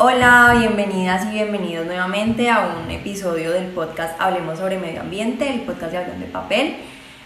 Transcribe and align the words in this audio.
Hola, 0.00 0.54
bienvenidas 0.56 1.26
y 1.26 1.30
bienvenidos 1.30 1.84
nuevamente 1.84 2.48
a 2.48 2.68
un 2.68 2.88
episodio 2.88 3.50
del 3.50 3.66
podcast 3.72 4.14
Hablemos 4.20 4.60
sobre 4.60 4.78
Medio 4.78 5.00
Ambiente, 5.00 5.52
el 5.52 5.62
podcast 5.62 5.90
de 5.90 5.98
Avión 5.98 6.20
de 6.20 6.26
Papel. 6.26 6.76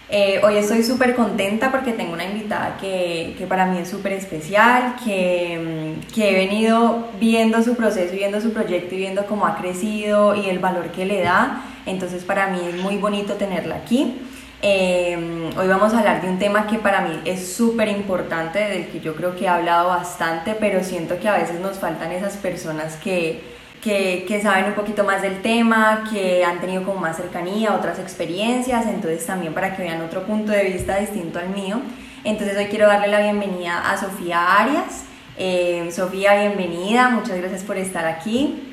Eh, 0.09 0.41
hoy 0.43 0.55
estoy 0.55 0.81
súper 0.81 1.13
contenta 1.13 1.69
porque 1.69 1.91
tengo 1.91 2.13
una 2.13 2.25
invitada 2.25 2.77
que, 2.81 3.35
que 3.37 3.45
para 3.45 3.67
mí 3.67 3.77
es 3.77 3.89
súper 3.89 4.13
especial, 4.13 4.95
que, 5.05 5.99
mm, 6.01 6.13
que 6.15 6.31
he 6.31 6.33
venido 6.33 7.09
viendo 7.19 7.61
su 7.61 7.75
proceso, 7.75 8.11
viendo 8.15 8.41
su 8.41 8.51
proyecto 8.53 8.95
y 8.95 8.97
viendo 8.97 9.27
cómo 9.27 9.45
ha 9.45 9.55
crecido 9.55 10.33
y 10.33 10.49
el 10.49 10.57
valor 10.57 10.87
que 10.87 11.05
le 11.05 11.21
da. 11.21 11.65
Entonces 11.85 12.23
para 12.23 12.47
mí 12.47 12.59
es 12.67 12.81
muy 12.81 12.97
bonito 12.97 13.33
tenerla 13.33 13.75
aquí. 13.75 14.19
Eh, 14.65 15.17
hoy 15.57 15.67
vamos 15.67 15.93
a 15.93 15.99
hablar 15.99 16.21
de 16.21 16.29
un 16.29 16.39
tema 16.39 16.67
que 16.67 16.77
para 16.77 17.01
mí 17.01 17.19
es 17.25 17.53
súper 17.53 17.89
importante, 17.89 18.59
del 18.59 18.87
que 18.87 19.01
yo 19.01 19.13
creo 19.13 19.35
que 19.35 19.43
he 19.43 19.47
hablado 19.49 19.89
bastante, 19.89 20.55
pero 20.57 20.81
siento 20.85 21.19
que 21.19 21.27
a 21.27 21.37
veces 21.37 21.59
nos 21.59 21.79
faltan 21.79 22.13
esas 22.13 22.37
personas 22.37 22.95
que, 22.95 23.43
que, 23.81 24.39
saben 24.41 24.63
un 24.63 24.73
poquito 24.73 25.03
más 25.03 25.21
del 25.21 25.41
tema, 25.41 26.05
que 26.09 26.45
han 26.45 26.61
tenido 26.61 26.83
como 26.83 27.01
más 27.01 27.17
cercanía, 27.17 27.75
otras 27.75 27.99
experiencias, 27.99 28.87
entonces 28.87 29.25
también 29.25 29.53
para 29.53 29.75
que 29.75 29.83
vean 29.83 30.01
otro 30.01 30.23
punto 30.23 30.53
de 30.53 30.63
vista 30.63 30.97
distinto 30.97 31.39
al 31.39 31.49
mío. 31.49 31.81
Entonces 32.23 32.55
hoy 32.55 32.67
quiero 32.67 32.87
darle 32.87 33.09
la 33.09 33.19
bienvenida 33.19 33.91
a 33.91 33.97
Sofía 33.97 34.61
Arias. 34.61 35.03
Eh, 35.37 35.89
Sofía, 35.91 36.35
bienvenida, 36.35 37.09
muchas 37.09 37.35
gracias 37.35 37.63
por 37.63 37.75
estar 37.75 38.05
aquí. 38.05 38.72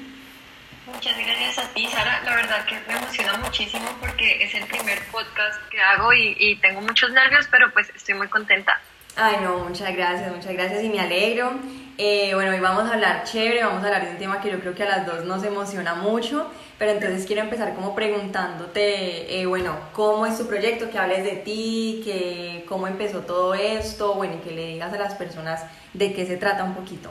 Muchas 0.92 1.16
gracias 1.18 1.58
a 1.58 1.68
ti, 1.72 1.86
Sara. 1.86 2.22
La 2.24 2.36
verdad 2.36 2.64
que 2.66 2.78
me 2.86 2.98
emociona 2.98 3.36
muchísimo 3.38 3.86
porque 4.00 4.44
es 4.44 4.54
el 4.54 4.64
primer 4.66 4.98
podcast 5.10 5.60
que 5.70 5.80
hago 5.80 6.12
y, 6.12 6.36
y, 6.38 6.56
tengo 6.56 6.80
muchos 6.80 7.10
nervios, 7.12 7.46
pero 7.50 7.72
pues 7.72 7.90
estoy 7.94 8.14
muy 8.14 8.28
contenta. 8.28 8.80
Ay, 9.16 9.36
no, 9.42 9.58
muchas 9.58 9.94
gracias, 9.94 10.30
muchas 10.34 10.52
gracias 10.52 10.84
y 10.84 10.88
me 10.88 11.00
alegro. 11.00 11.52
Eh, 11.98 12.30
bueno, 12.34 12.52
hoy 12.52 12.60
vamos 12.60 12.90
a 12.90 12.94
hablar 12.94 13.24
chévere, 13.24 13.62
vamos 13.62 13.82
a 13.82 13.86
hablar 13.86 14.06
de 14.06 14.12
un 14.12 14.18
tema 14.18 14.40
que 14.40 14.50
yo 14.50 14.58
creo 14.60 14.74
que 14.74 14.84
a 14.84 14.88
las 14.88 15.06
dos 15.06 15.24
nos 15.24 15.44
emociona 15.44 15.94
mucho, 15.94 16.50
pero 16.78 16.92
entonces 16.92 17.26
quiero 17.26 17.42
empezar 17.42 17.74
como 17.74 17.94
preguntándote, 17.94 19.40
eh, 19.40 19.44
bueno, 19.44 19.76
¿cómo 19.92 20.24
es 20.24 20.38
tu 20.38 20.46
proyecto? 20.46 20.90
Que 20.90 20.98
hables 20.98 21.24
de 21.24 21.36
ti, 21.36 22.00
que, 22.02 22.64
cómo 22.68 22.86
empezó 22.86 23.20
todo 23.20 23.52
esto, 23.52 24.14
bueno, 24.14 24.36
y 24.36 24.38
que 24.38 24.52
le 24.52 24.66
digas 24.68 24.92
a 24.94 24.98
las 24.98 25.14
personas 25.14 25.62
de 25.92 26.14
qué 26.14 26.24
se 26.24 26.38
trata 26.38 26.64
un 26.64 26.74
poquito. 26.74 27.10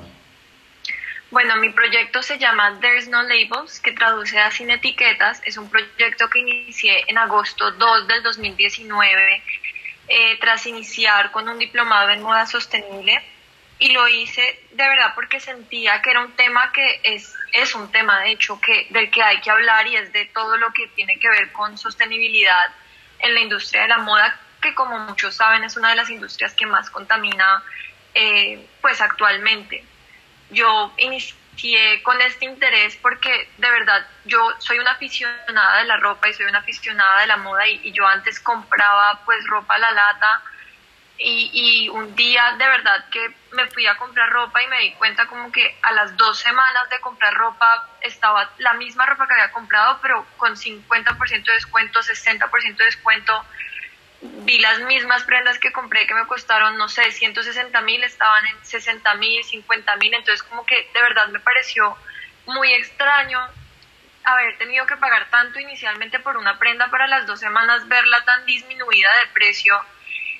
Bueno, 1.31 1.57
mi 1.57 1.69
proyecto 1.69 2.23
se 2.23 2.39
llama 2.39 2.79
There's 2.81 3.07
No 3.07 3.21
Labels, 3.21 3.79
que 3.81 3.91
traduce 3.91 4.39
a 4.39 4.49
Sin 4.49 4.71
Etiquetas. 4.71 5.39
Es 5.45 5.57
un 5.57 5.69
proyecto 5.69 6.27
que 6.27 6.39
inicié 6.39 7.03
en 7.07 7.19
agosto 7.19 7.69
2 7.71 8.07
del 8.07 8.23
2019, 8.23 9.43
eh, 10.07 10.37
tras 10.39 10.65
iniciar 10.65 11.29
con 11.29 11.47
un 11.47 11.59
diplomado 11.59 12.09
en 12.09 12.23
moda 12.23 12.47
sostenible. 12.47 13.23
Y 13.77 13.91
lo 13.91 14.07
hice 14.07 14.41
de 14.71 14.87
verdad 14.87 15.13
porque 15.13 15.39
sentía 15.39 16.01
que 16.01 16.09
era 16.09 16.21
un 16.21 16.31
tema 16.31 16.71
que 16.73 16.99
es, 17.03 17.35
es 17.53 17.75
un 17.75 17.91
tema, 17.91 18.21
de 18.21 18.31
hecho, 18.31 18.59
que, 18.59 18.87
del 18.89 19.11
que 19.11 19.21
hay 19.21 19.39
que 19.39 19.51
hablar 19.51 19.85
y 19.85 19.97
es 19.97 20.11
de 20.11 20.25
todo 20.25 20.57
lo 20.57 20.73
que 20.73 20.87
tiene 20.87 21.19
que 21.19 21.29
ver 21.29 21.51
con 21.51 21.77
sostenibilidad 21.77 22.73
en 23.19 23.35
la 23.35 23.39
industria 23.41 23.83
de 23.83 23.87
la 23.89 23.99
moda, 23.99 24.35
que 24.59 24.73
como 24.73 24.97
muchos 24.97 25.35
saben 25.35 25.63
es 25.63 25.77
una 25.77 25.91
de 25.91 25.95
las 25.95 26.09
industrias 26.09 26.55
que 26.55 26.65
más 26.65 26.89
contamina 26.89 27.63
eh, 28.15 28.67
pues 28.81 28.99
actualmente 28.99 29.85
yo 30.49 30.93
inicié 30.97 32.01
con 32.03 32.19
este 32.21 32.45
interés 32.45 32.95
porque 32.97 33.49
de 33.57 33.69
verdad 33.69 34.05
yo 34.25 34.53
soy 34.59 34.79
una 34.79 34.91
aficionada 34.91 35.79
de 35.79 35.85
la 35.85 35.97
ropa 35.97 36.29
y 36.29 36.33
soy 36.33 36.45
una 36.45 36.59
aficionada 36.59 37.21
de 37.21 37.27
la 37.27 37.37
moda 37.37 37.67
y, 37.67 37.91
yo 37.91 38.07
antes 38.07 38.39
compraba 38.39 39.19
pues 39.25 39.45
ropa 39.47 39.75
a 39.75 39.79
la 39.79 39.91
lata 39.91 40.41
y, 41.17 41.49
y, 41.51 41.89
un 41.89 42.15
día 42.15 42.55
de 42.57 42.65
verdad 42.65 43.05
que 43.11 43.35
me 43.51 43.67
fui 43.67 43.85
a 43.87 43.97
comprar 43.97 44.29
ropa 44.29 44.63
y 44.63 44.67
me 44.67 44.79
di 44.79 44.91
cuenta 44.93 45.27
como 45.27 45.51
que 45.51 45.77
a 45.81 45.91
las 45.91 46.15
dos 46.15 46.39
semanas 46.39 46.89
de 46.89 47.01
comprar 47.01 47.33
ropa 47.33 47.89
estaba 48.01 48.49
la 48.59 48.73
misma 48.75 49.05
ropa 49.05 49.27
que 49.27 49.33
había 49.33 49.51
comprado 49.51 49.99
pero 50.01 50.25
con 50.37 50.55
50% 50.55 51.43
de 51.43 51.53
descuento, 51.53 51.99
60% 51.99 52.77
de 52.77 52.85
descuento 52.85 53.45
vi 54.21 54.59
las 54.59 54.79
mismas 54.81 55.23
prendas 55.23 55.59
que 55.59 55.71
compré 55.71 56.05
que 56.05 56.13
me 56.13 56.27
costaron, 56.27 56.77
no 56.77 56.89
sé, 56.89 57.11
160 57.11 57.81
mil, 57.81 58.03
estaban 58.03 58.45
en 58.47 58.65
60 58.65 59.15
mil, 59.15 59.43
50 59.43 59.95
mil, 59.97 60.13
entonces 60.13 60.43
como 60.43 60.65
que 60.65 60.75
de 60.93 61.01
verdad 61.01 61.27
me 61.29 61.39
pareció 61.39 61.97
muy 62.45 62.73
extraño 62.73 63.39
haber 64.23 64.57
tenido 64.57 64.85
que 64.85 64.97
pagar 64.97 65.29
tanto 65.29 65.59
inicialmente 65.59 66.19
por 66.19 66.37
una 66.37 66.59
prenda 66.59 66.89
para 66.89 67.07
las 67.07 67.25
dos 67.25 67.39
semanas, 67.39 67.87
verla 67.87 68.23
tan 68.25 68.45
disminuida 68.45 69.09
de 69.21 69.27
precio 69.33 69.79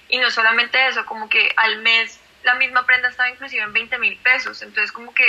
y 0.10 0.18
no 0.18 0.30
solamente 0.30 0.88
eso, 0.88 1.06
como 1.06 1.30
que 1.30 1.52
al 1.56 1.78
mes 1.78 2.20
la 2.44 2.56
misma 2.56 2.86
prenda 2.86 3.10
estaba 3.10 3.30
inclusive 3.30 3.64
en 3.64 3.74
20 3.74 3.98
mil 4.00 4.18
pesos, 4.18 4.62
entonces 4.62 4.92
como 4.92 5.14
que 5.14 5.26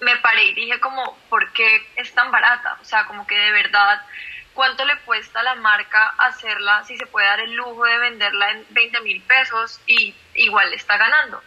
me 0.00 0.16
paré 0.16 0.44
y 0.44 0.54
dije 0.54 0.78
como, 0.80 1.18
¿por 1.28 1.52
qué 1.52 1.86
es 1.96 2.12
tan 2.14 2.30
barata? 2.30 2.78
O 2.80 2.84
sea, 2.84 3.06
como 3.06 3.26
que 3.26 3.36
de 3.36 3.50
verdad 3.50 4.00
cuánto 4.54 4.84
le 4.84 4.98
cuesta 5.00 5.42
la 5.42 5.54
marca 5.56 6.14
hacerla, 6.18 6.84
si 6.84 6.96
se 6.96 7.06
puede 7.06 7.26
dar 7.26 7.40
el 7.40 7.54
lujo 7.54 7.84
de 7.84 7.98
venderla 7.98 8.50
en 8.52 8.66
20 8.70 9.00
mil 9.00 9.22
pesos 9.22 9.80
y 9.86 10.14
igual 10.34 10.72
está 10.72 10.96
ganando. 10.96 11.42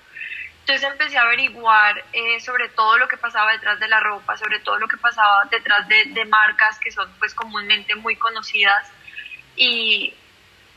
Entonces 0.62 0.90
empecé 0.90 1.18
a 1.18 1.24
averiguar 1.24 2.06
eh, 2.14 2.40
sobre 2.40 2.70
todo 2.70 2.98
lo 2.98 3.08
que 3.08 3.18
pasaba 3.18 3.52
detrás 3.52 3.80
de 3.80 3.88
la 3.90 4.00
ropa, 4.00 4.38
sobre 4.38 4.60
todo 4.60 4.80
lo 4.80 4.88
que 4.88 4.96
pasaba 4.96 5.44
detrás 5.52 5.88
de, 5.90 6.06
de, 6.06 6.26
marcas 6.26 6.80
que 6.80 6.90
son 6.90 7.12
pues 7.20 7.34
comúnmente 7.34 7.96
muy 7.96 8.16
conocidas. 8.16 8.90
Y 9.58 10.14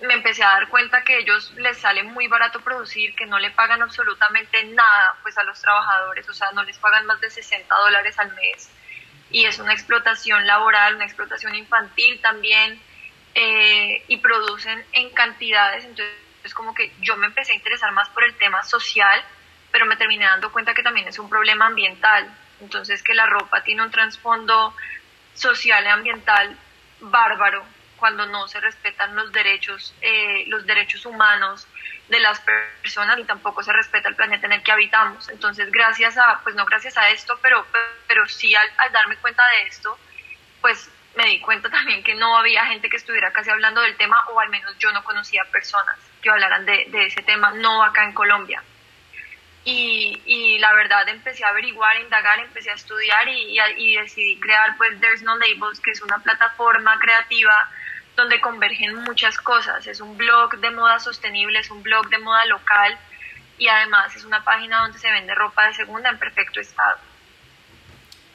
me 0.03 0.15
empecé 0.15 0.43
a 0.43 0.49
dar 0.49 0.69
cuenta 0.69 1.05
que 1.05 1.19
ellos 1.19 1.53
les 1.57 1.79
sale 1.79 2.03
muy 2.03 2.27
barato 2.27 2.61
producir, 2.61 3.15
que 3.15 3.27
no 3.27 3.39
le 3.39 3.53
pagan 3.53 3.81
absolutamente 3.81 4.65
nada 4.65 5.17
pues 5.23 5.39
a 5.39 5.45
los 5.45 5.61
trabajadores, 5.61 6.29
o 6.29 6.35
sea, 6.35 6.51
no 6.53 6.65
les 6.65 6.77
pagan 6.79 7.07
más 7.07 7.21
de 7.21 7.31
60 7.31 7.75
dólares 7.75 8.19
al 8.19 8.35
mes 8.35 8.69
y 9.31 9.45
es 9.45 9.59
una 9.59 9.73
explotación 9.73 10.47
laboral, 10.47 10.97
una 10.97 11.05
explotación 11.05 11.55
infantil 11.55 12.21
también, 12.21 12.81
eh, 13.35 14.03
y 14.09 14.17
producen 14.19 14.85
en 14.93 15.11
cantidades, 15.11 15.85
entonces 15.85 16.15
es 16.43 16.55
como 16.55 16.75
que 16.75 16.93
yo 17.01 17.17
me 17.17 17.27
empecé 17.27 17.53
a 17.53 17.57
interesar 17.57 17.93
más 17.93 18.09
por 18.11 18.25
el 18.25 18.35
tema 18.37 18.63
social, 18.63 19.23
pero 19.71 19.85
me 19.85 19.97
terminé 19.97 20.25
dando 20.25 20.51
cuenta 20.53 20.75
que 20.75 20.83
también 20.83 21.09
es 21.09 21.19
un 21.19 21.29
problema 21.29 21.67
ambiental, 21.67 22.33
entonces 22.61 23.03
que 23.03 23.15
la 23.15 23.27
ropa 23.27 23.63
tiene 23.63 23.83
un 23.83 23.91
trasfondo 23.91 24.75
social 25.35 25.85
y 25.85 25.89
ambiental 25.89 26.57
bárbaro 27.01 27.65
cuando 27.97 28.27
no 28.27 28.47
se 28.49 28.61
respetan 28.61 29.15
los 29.17 29.33
derechos, 29.33 29.95
eh, 30.01 30.45
los 30.47 30.65
derechos 30.67 31.05
humanos, 31.05 31.67
de 32.09 32.21
las 32.21 32.41
personas 32.41 33.19
y 33.19 33.25
tampoco 33.25 33.63
se 33.63 33.73
respeta 33.73 34.09
el 34.09 34.15
planeta 34.15 34.47
en 34.47 34.53
el 34.53 34.63
que 34.63 34.73
habitamos. 34.73 35.29
Entonces, 35.29 35.71
gracias 35.73 36.17
a, 36.17 36.41
pues 36.43 36.55
no 36.55 36.65
gracias 36.65 36.97
a 36.97 37.11
esto, 37.11 37.39
pero, 37.43 37.67
pero 38.07 38.27
sí 38.29 38.55
al, 38.55 38.69
al 38.79 38.93
darme 38.93 39.17
cuenta 39.17 39.43
de 39.49 39.69
esto, 39.69 39.99
pues 40.61 40.91
me 41.17 41.27
di 41.27 41.41
cuenta 41.41 41.69
también 41.71 42.03
que 42.05 42.15
no 42.15 42.37
había 42.37 42.67
gente 42.67 42.89
que 42.89 42.97
estuviera 42.97 43.33
casi 43.33 43.51
hablando 43.51 43.81
del 43.81 43.97
tema, 43.97 44.25
o 44.29 44.39
al 44.39 44.51
menos 44.51 44.77
yo 44.79 44.93
no 44.93 45.03
conocía 45.03 45.45
personas 45.51 45.97
que 46.23 46.31
hablaran 46.31 46.65
de, 46.65 46.87
de 46.89 47.07
ese 47.07 47.23
tema, 47.23 47.53
no 47.53 47.83
acá 47.83 48.05
en 48.05 48.13
Colombia. 48.13 48.63
Y, 49.65 50.23
y, 50.27 50.59
la 50.61 50.73
verdad 50.75 51.09
empecé 51.09 51.45
a 51.45 51.49
averiguar, 51.49 51.97
a 51.97 52.01
indagar, 52.01 52.39
empecé 52.39 52.71
a 52.71 52.75
estudiar 52.75 53.27
y, 53.27 53.59
y, 53.59 53.61
y 53.79 53.97
decidí 53.97 54.39
crear 54.39 54.77
pues 54.77 55.01
There's 55.01 55.23
No 55.23 55.37
Labels, 55.39 55.81
que 55.81 55.91
es 55.91 56.01
una 56.03 56.21
plataforma 56.21 56.97
creativa 57.01 57.69
donde 58.17 58.41
convergen 58.41 58.97
muchas 59.05 59.37
cosas. 59.39 59.87
Es 59.87 60.01
un 60.01 60.17
blog 60.17 60.59
de 60.59 60.71
moda 60.71 60.99
sostenible, 60.99 61.59
es 61.59 61.71
un 61.71 61.83
blog 61.83 62.09
de 62.09 62.19
moda 62.19 62.45
local 62.47 62.99
y 63.59 63.69
además 63.69 64.15
es 64.17 64.25
una 64.25 64.43
página 64.43 64.81
donde 64.81 64.99
se 64.99 65.11
vende 65.11 65.35
ropa 65.35 65.67
de 65.67 65.75
segunda 65.75 66.11
en 66.11 66.19
perfecto 66.19 66.61
estado. 66.61 66.99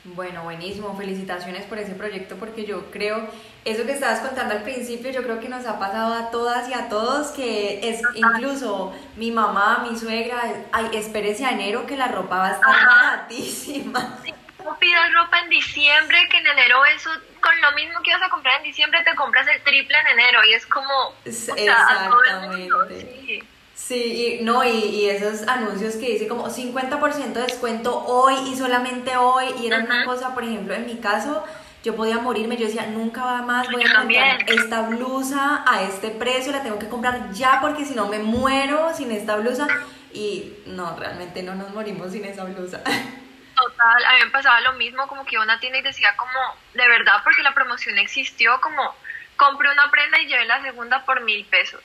Bueno, 0.04 0.44
buenísimo, 0.44 0.98
felicitaciones 0.98 1.66
por 1.66 1.78
ese 1.78 1.94
proyecto 1.94 2.36
porque 2.38 2.66
yo 2.66 2.90
creo, 2.90 3.30
eso 3.66 3.86
que 3.86 3.92
estabas 3.92 4.22
contando 4.22 4.56
al 4.56 4.64
principio, 4.64 5.12
yo 5.12 5.22
creo 5.22 5.40
que 5.40 5.48
nos 5.48 5.68
ha 5.68 5.78
pasado 5.78 6.16
a 6.16 6.32
todas 6.32 6.68
y 6.70 6.74
a 6.74 6.90
todos, 6.90 7.28
que 7.28 7.88
es 7.88 8.02
incluso 8.16 8.96
mi 9.16 9.30
mamá, 9.30 9.86
mi 9.88 9.96
suegra, 9.96 10.42
ay, 10.72 10.90
espérese 10.94 11.46
a 11.46 11.52
enero 11.52 11.86
que 11.86 11.98
la 11.98 12.08
ropa 12.08 12.38
va 12.38 12.48
a 12.48 12.52
estar 12.54 12.86
baratísima. 12.88 14.18
Sí, 14.24 14.34
no 14.64 14.78
pidas 14.80 15.14
ropa 15.14 15.40
en 15.40 15.50
diciembre, 15.50 16.28
que 16.30 16.38
en 16.38 16.48
enero 16.48 16.86
eso 16.86 17.10
con 17.42 17.60
lo 17.62 17.72
mismo 17.74 18.02
que 18.02 18.12
ibas 18.12 18.24
a 18.24 18.30
comprar 18.30 18.58
en 18.58 18.64
diciembre, 18.64 19.04
te 19.04 19.16
compras 19.16 19.48
el 19.48 19.62
triple 19.64 19.98
en 19.98 20.20
enero 20.20 20.40
y 20.46 20.54
es 20.54 20.66
como... 20.66 21.14
Exactamente. 21.26 22.70
sí. 23.00 23.44
Sí, 23.74 24.40
y, 24.40 24.44
no, 24.44 24.64
y, 24.64 24.70
y, 24.70 25.10
esos 25.10 25.48
anuncios 25.48 25.96
que 25.96 26.12
dice 26.12 26.28
como 26.28 26.48
50% 26.48 27.34
de 27.34 27.42
descuento 27.42 28.06
hoy 28.06 28.36
y 28.48 28.56
solamente 28.56 29.18
hoy, 29.18 29.46
y 29.60 29.68
era 29.68 29.80
una 29.80 30.06
cosa, 30.06 30.36
por 30.36 30.44
ejemplo, 30.44 30.76
en 30.76 30.86
mi 30.86 30.98
caso, 30.98 31.44
yo 31.84 31.96
podía 31.96 32.20
morirme, 32.20 32.58
yo 32.58 32.68
decía, 32.68 32.86
nunca 32.86 33.42
más 33.42 33.70
voy 33.72 33.84
a 33.84 34.00
comprar 34.00 34.50
esta 34.50 34.82
blusa 34.84 35.64
a 35.68 35.82
este 35.82 36.10
precio, 36.10 36.52
la 36.52 36.62
tengo 36.62 36.78
que 36.78 36.88
comprar 36.88 37.32
ya 37.34 37.60
porque 37.60 37.86
si 37.86 37.96
no 37.96 38.08
me 38.08 38.20
muero 38.20 38.94
sin 38.96 39.12
esta 39.12 39.36
blusa. 39.38 39.68
Y 40.14 40.54
no, 40.68 40.96
realmente 40.98 41.42
no 41.42 41.56
nos 41.56 41.74
morimos 41.74 42.12
sin 42.12 42.26
esa 42.26 42.44
blusa. 42.44 42.82
Total, 43.62 44.06
a 44.06 44.14
mí 44.14 44.20
me 44.26 44.32
pasaba 44.32 44.60
lo 44.62 44.74
mismo, 44.74 45.08
como 45.08 45.26
que 45.26 45.38
una 45.38 45.60
tienda 45.60 45.78
y 45.78 45.84
decía 45.84 46.16
como, 46.18 46.58
de 46.74 46.88
verdad, 46.88 47.22
porque 47.24 47.44
la 47.44 47.54
promoción 47.54 47.98
existió, 48.00 48.60
como, 48.60 48.96
compré 49.36 49.72
una 49.72 49.90
prenda 49.92 50.20
y 50.20 50.26
llevé 50.26 50.46
la 50.46 50.62
segunda 50.62 51.06
por 51.06 51.22
mil 51.22 51.46
pesos. 51.46 51.84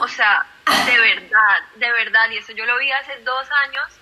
O 0.00 0.08
sea, 0.08 0.46
de 0.86 0.98
verdad, 0.98 1.62
de 1.74 1.90
verdad, 1.90 2.30
y 2.30 2.38
eso 2.38 2.52
yo 2.52 2.64
lo 2.64 2.78
vi 2.78 2.90
hace 2.92 3.18
dos 3.24 3.48
años 3.64 3.98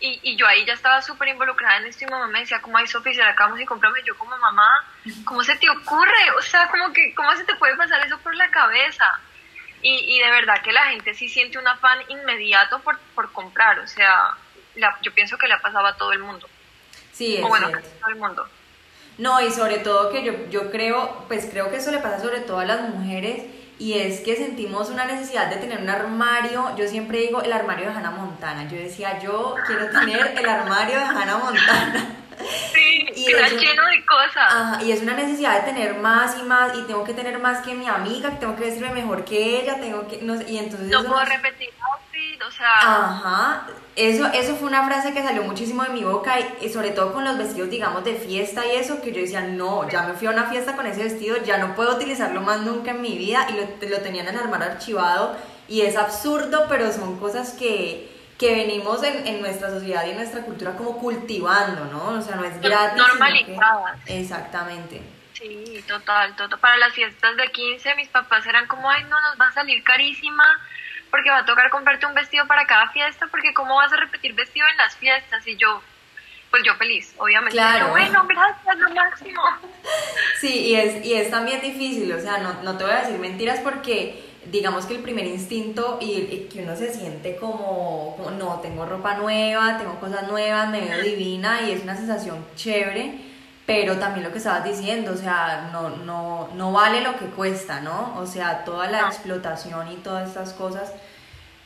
y, 0.00 0.18
y 0.22 0.36
yo 0.36 0.46
ahí 0.46 0.64
ya 0.64 0.72
estaba 0.72 1.00
súper 1.00 1.28
involucrada 1.28 1.76
en 1.76 1.86
esto 1.86 2.04
y 2.04 2.08
mamá 2.08 2.26
me 2.26 2.40
decía, 2.40 2.60
como, 2.60 2.76
ay, 2.76 2.86
la 3.16 3.28
acabamos 3.28 3.60
y 3.60 3.64
comprame. 3.64 4.02
Yo 4.04 4.18
como, 4.18 4.36
mamá, 4.36 4.84
¿cómo 5.24 5.44
se 5.44 5.56
te 5.56 5.70
ocurre? 5.70 6.30
O 6.36 6.42
sea, 6.42 6.68
como 6.68 6.92
que, 6.92 7.14
¿cómo 7.14 7.32
se 7.36 7.44
te 7.44 7.54
puede 7.54 7.76
pasar 7.76 8.04
eso 8.04 8.18
por 8.18 8.34
la 8.34 8.50
cabeza? 8.50 9.20
Y, 9.80 10.16
y 10.16 10.18
de 10.18 10.30
verdad 10.30 10.60
que 10.62 10.72
la 10.72 10.86
gente 10.86 11.14
sí 11.14 11.28
siente 11.28 11.58
un 11.58 11.68
afán 11.68 12.00
inmediato 12.08 12.80
por, 12.80 12.98
por 13.14 13.32
comprar. 13.32 13.78
O 13.78 13.86
sea, 13.86 14.36
yo 15.02 15.14
pienso 15.14 15.38
que 15.38 15.48
le 15.48 15.54
ha 15.54 15.60
pasado 15.60 15.86
a 15.86 15.96
todo 15.96 16.12
el 16.12 16.20
mundo. 16.20 16.48
Sí, 17.12 17.36
es 17.36 17.44
o 17.44 17.48
bueno, 17.48 17.70
casi 17.70 17.88
todo 18.00 18.10
el 18.10 18.16
mundo. 18.16 18.46
No, 19.18 19.40
y 19.40 19.50
sobre 19.50 19.78
todo 19.78 20.10
que 20.10 20.24
yo, 20.24 20.32
yo 20.50 20.70
creo, 20.70 21.24
pues 21.28 21.46
creo 21.50 21.70
que 21.70 21.76
eso 21.76 21.90
le 21.90 21.98
pasa 21.98 22.20
sobre 22.20 22.40
todo 22.40 22.60
a 22.60 22.64
las 22.64 22.88
mujeres 22.88 23.44
y 23.78 23.94
es 23.98 24.20
que 24.20 24.36
sentimos 24.36 24.90
una 24.90 25.04
necesidad 25.04 25.48
de 25.48 25.56
tener 25.56 25.80
un 25.80 25.90
armario, 25.90 26.74
yo 26.76 26.86
siempre 26.86 27.18
digo 27.18 27.42
el 27.42 27.52
armario 27.52 27.86
de 27.86 27.92
Hannah 27.92 28.12
Montana, 28.12 28.68
yo 28.68 28.76
decía 28.78 29.18
yo 29.18 29.56
quiero 29.66 29.90
tener 29.90 30.34
el 30.38 30.48
armario 30.48 30.98
de 30.98 31.04
Hannah 31.04 31.38
Montana. 31.38 32.16
Sí, 32.72 33.06
y 33.16 33.32
está 33.32 33.48
lleno 33.48 33.84
de 33.86 34.06
cosas. 34.06 34.82
y 34.82 34.92
es 34.92 35.02
una 35.02 35.14
necesidad 35.14 35.60
de 35.60 35.72
tener 35.72 35.94
más 35.96 36.38
y 36.38 36.42
más, 36.44 36.76
y 36.76 36.82
tengo 36.82 37.04
que 37.04 37.12
tener 37.12 37.38
más 37.38 37.64
que 37.64 37.74
mi 37.74 37.88
amiga, 37.88 38.30
que 38.30 38.36
tengo 38.36 38.56
que 38.56 38.64
vestirme 38.64 38.94
mejor 38.94 39.24
que 39.24 39.60
ella, 39.60 39.80
tengo 39.80 40.06
que, 40.06 40.18
no 40.22 40.40
y 40.40 40.58
entonces... 40.58 40.88
No 40.88 41.04
puedo 41.04 41.24
repetir 41.24 41.70
outfit, 41.92 42.11
o 42.46 42.50
sea... 42.50 42.78
Ajá, 42.78 43.66
eso, 43.96 44.26
eso 44.32 44.56
fue 44.56 44.68
una 44.68 44.86
frase 44.86 45.12
que 45.12 45.22
salió 45.22 45.42
muchísimo 45.42 45.82
de 45.82 45.90
mi 45.90 46.04
boca, 46.04 46.36
y, 46.60 46.68
sobre 46.68 46.90
todo 46.90 47.12
con 47.12 47.24
los 47.24 47.36
vestidos, 47.36 47.70
digamos, 47.70 48.04
de 48.04 48.14
fiesta 48.14 48.64
y 48.66 48.76
eso, 48.76 49.02
que 49.02 49.12
yo 49.12 49.20
decía, 49.20 49.42
no, 49.42 49.88
ya 49.88 50.02
me 50.02 50.14
fui 50.14 50.28
a 50.28 50.30
una 50.30 50.44
fiesta 50.44 50.76
con 50.76 50.86
ese 50.86 51.02
vestido, 51.04 51.36
ya 51.38 51.58
no 51.58 51.74
puedo 51.74 51.96
utilizarlo 51.96 52.40
más 52.40 52.60
nunca 52.60 52.92
en 52.92 53.02
mi 53.02 53.18
vida, 53.18 53.46
y 53.50 53.52
lo, 53.54 53.88
lo 53.88 54.02
tenían 54.02 54.28
en 54.28 54.34
el 54.34 54.40
armario 54.40 54.70
archivado, 54.70 55.36
y 55.68 55.82
es 55.82 55.96
absurdo, 55.96 56.66
pero 56.68 56.92
son 56.92 57.18
cosas 57.18 57.52
que 57.52 58.10
que 58.38 58.56
venimos 58.56 59.00
en, 59.04 59.24
en, 59.24 59.40
nuestra 59.40 59.70
sociedad 59.70 60.04
y 60.04 60.10
en 60.10 60.16
nuestra 60.16 60.42
cultura 60.42 60.72
como 60.72 60.98
cultivando, 60.98 61.84
¿no? 61.84 62.18
O 62.18 62.20
sea, 62.20 62.34
no 62.34 62.44
es 62.44 62.60
gratis. 62.60 62.98
Normalizadas. 62.98 64.00
Exactamente. 64.06 65.00
Sí, 65.32 65.84
total, 65.86 66.34
total. 66.34 66.58
Para 66.58 66.76
las 66.78 66.92
fiestas 66.92 67.36
de 67.36 67.52
15 67.52 67.94
mis 67.94 68.08
papás 68.08 68.44
eran 68.44 68.66
como, 68.66 68.90
ay, 68.90 69.04
no, 69.04 69.20
nos 69.20 69.40
va 69.40 69.46
a 69.46 69.52
salir 69.52 69.84
carísima 69.84 70.44
porque 71.12 71.28
va 71.30 71.40
a 71.40 71.44
tocar 71.44 71.68
comprarte 71.68 72.06
un 72.06 72.14
vestido 72.14 72.46
para 72.46 72.66
cada 72.66 72.88
fiesta, 72.88 73.28
porque 73.30 73.52
cómo 73.52 73.76
vas 73.76 73.92
a 73.92 73.96
repetir 73.96 74.32
vestido 74.32 74.66
en 74.66 74.78
las 74.78 74.96
fiestas 74.96 75.46
y 75.46 75.56
yo, 75.56 75.82
pues 76.50 76.62
yo 76.64 76.74
feliz, 76.76 77.14
obviamente. 77.18 77.52
Claro. 77.52 77.90
bueno, 77.90 78.26
gracias, 78.26 78.78
lo 78.78 78.90
máximo. 78.90 79.42
Sí, 80.40 80.70
y 80.70 80.74
es, 80.74 81.04
y 81.04 81.14
es 81.14 81.30
también 81.30 81.60
difícil, 81.60 82.12
o 82.12 82.18
sea, 82.18 82.38
no, 82.38 82.62
no 82.64 82.76
te 82.76 82.82
voy 82.82 82.92
a 82.92 83.02
decir 83.02 83.16
mentiras 83.20 83.60
porque 83.60 84.32
digamos 84.50 84.86
que 84.86 84.96
el 84.96 85.02
primer 85.02 85.26
instinto 85.26 85.98
y, 86.00 86.48
que 86.52 86.62
uno 86.62 86.74
se 86.74 86.92
siente 86.92 87.36
como, 87.36 88.16
no, 88.38 88.58
tengo 88.60 88.84
ropa 88.86 89.14
nueva, 89.14 89.78
tengo 89.78 90.00
cosas 90.00 90.26
nuevas, 90.28 90.68
me 90.70 90.80
veo 90.80 91.02
divina 91.02 91.60
y 91.62 91.72
es 91.72 91.82
una 91.82 91.96
sensación 91.96 92.44
chévere, 92.56 93.31
pero 93.66 93.98
también 93.98 94.24
lo 94.24 94.32
que 94.32 94.38
estabas 94.38 94.64
diciendo, 94.64 95.12
o 95.12 95.16
sea, 95.16 95.70
no, 95.72 95.90
no, 95.90 96.48
no 96.54 96.72
vale 96.72 97.00
lo 97.00 97.16
que 97.16 97.26
cuesta, 97.26 97.80
¿no? 97.80 98.14
O 98.18 98.26
sea, 98.26 98.64
toda 98.64 98.90
la 98.90 99.06
explotación 99.08 99.90
y 99.92 99.96
todas 99.96 100.28
estas 100.28 100.52
cosas. 100.52 100.92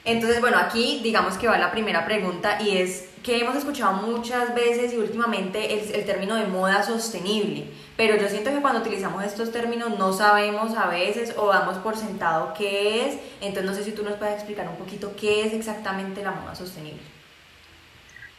Entonces, 0.04 0.40
bueno, 0.40 0.58
aquí 0.58 1.00
digamos 1.02 1.36
que 1.36 1.48
va 1.48 1.58
la 1.58 1.72
primera 1.72 2.04
pregunta 2.04 2.60
y 2.60 2.78
es 2.78 3.08
que 3.24 3.40
hemos 3.40 3.56
escuchado 3.56 3.94
muchas 3.94 4.54
veces 4.54 4.92
y 4.92 4.98
últimamente 4.98 5.74
el, 5.74 5.94
el 5.94 6.06
término 6.06 6.36
de 6.36 6.46
moda 6.46 6.82
sostenible 6.82 7.66
pero 7.96 8.16
yo 8.16 8.28
siento 8.28 8.50
que 8.50 8.60
cuando 8.60 8.80
utilizamos 8.80 9.24
estos 9.24 9.50
términos 9.50 9.98
no 9.98 10.12
sabemos 10.12 10.76
a 10.76 10.86
veces 10.86 11.34
o 11.36 11.48
damos 11.48 11.78
por 11.78 11.96
sentado 11.96 12.52
qué 12.52 13.06
es, 13.06 13.18
entonces 13.40 13.64
no 13.64 13.74
sé 13.74 13.84
si 13.84 13.92
tú 13.92 14.02
nos 14.02 14.16
puedes 14.16 14.34
explicar 14.34 14.68
un 14.68 14.76
poquito 14.76 15.14
qué 15.18 15.46
es 15.46 15.54
exactamente 15.54 16.22
la 16.22 16.32
moda 16.32 16.54
sostenible. 16.54 17.00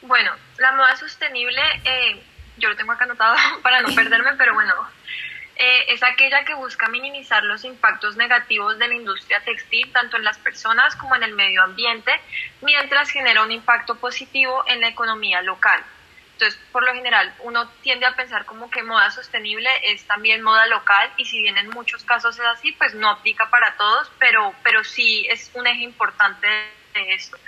Bueno, 0.04 0.32
la 0.60 0.74
moda 0.74 0.96
sostenible, 0.96 1.60
eh, 1.84 2.22
yo 2.58 2.70
lo 2.70 2.76
tengo 2.76 2.92
acá 2.92 3.06
anotado 3.06 3.36
para 3.62 3.82
no 3.82 3.94
perderme, 3.94 4.34
pero 4.38 4.54
bueno, 4.54 4.74
eh, 5.60 5.86
es 5.94 6.04
aquella 6.04 6.46
que 6.46 6.54
busca 6.54 6.88
minimizar 6.88 7.44
los 7.44 7.64
impactos 7.64 8.16
negativos 8.16 8.78
de 8.78 8.88
la 8.88 8.94
industria 8.94 9.40
textil, 9.44 9.92
tanto 9.92 10.18
en 10.18 10.24
las 10.24 10.38
personas 10.38 10.96
como 10.96 11.16
en 11.16 11.24
el 11.24 11.34
medio 11.34 11.64
ambiente, 11.64 12.12
mientras 12.62 13.10
genera 13.10 13.42
un 13.42 13.52
impacto 13.52 13.96
positivo 13.96 14.64
en 14.68 14.82
la 14.82 14.90
economía 14.90 15.42
local. 15.42 15.84
Entonces, 16.34 16.60
por 16.72 16.86
lo 16.86 16.94
general, 16.94 17.34
uno 17.40 17.68
tiende 17.82 18.06
a 18.06 18.16
pensar 18.16 18.46
como 18.46 18.70
que 18.70 18.84
moda 18.84 19.10
sostenible 19.10 19.68
es 19.82 20.06
también 20.06 20.44
moda 20.44 20.68
local 20.68 21.12
y 21.18 21.26
si 21.26 21.42
bien 21.42 21.58
en 21.58 21.70
muchos 21.70 22.04
casos 22.04 22.38
es 22.38 22.46
así, 22.46 22.74
pues 22.74 22.94
no 22.94 23.10
aplica 23.10 23.50
para 23.50 23.76
todos, 23.78 24.12
pero, 24.20 24.54
pero 24.62 24.84
sí 24.84 25.26
es 25.32 25.50
un 25.56 25.66
eje 25.66 25.82
importante 25.82 26.46
de 26.94 27.14
esto. 27.16 27.40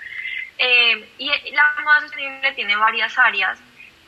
Eh, 0.58 1.14
y 1.20 1.52
la 1.52 1.76
moda 1.84 2.02
sostenible 2.02 2.52
tiene 2.54 2.76
varias 2.76 3.16
áreas, 3.20 3.60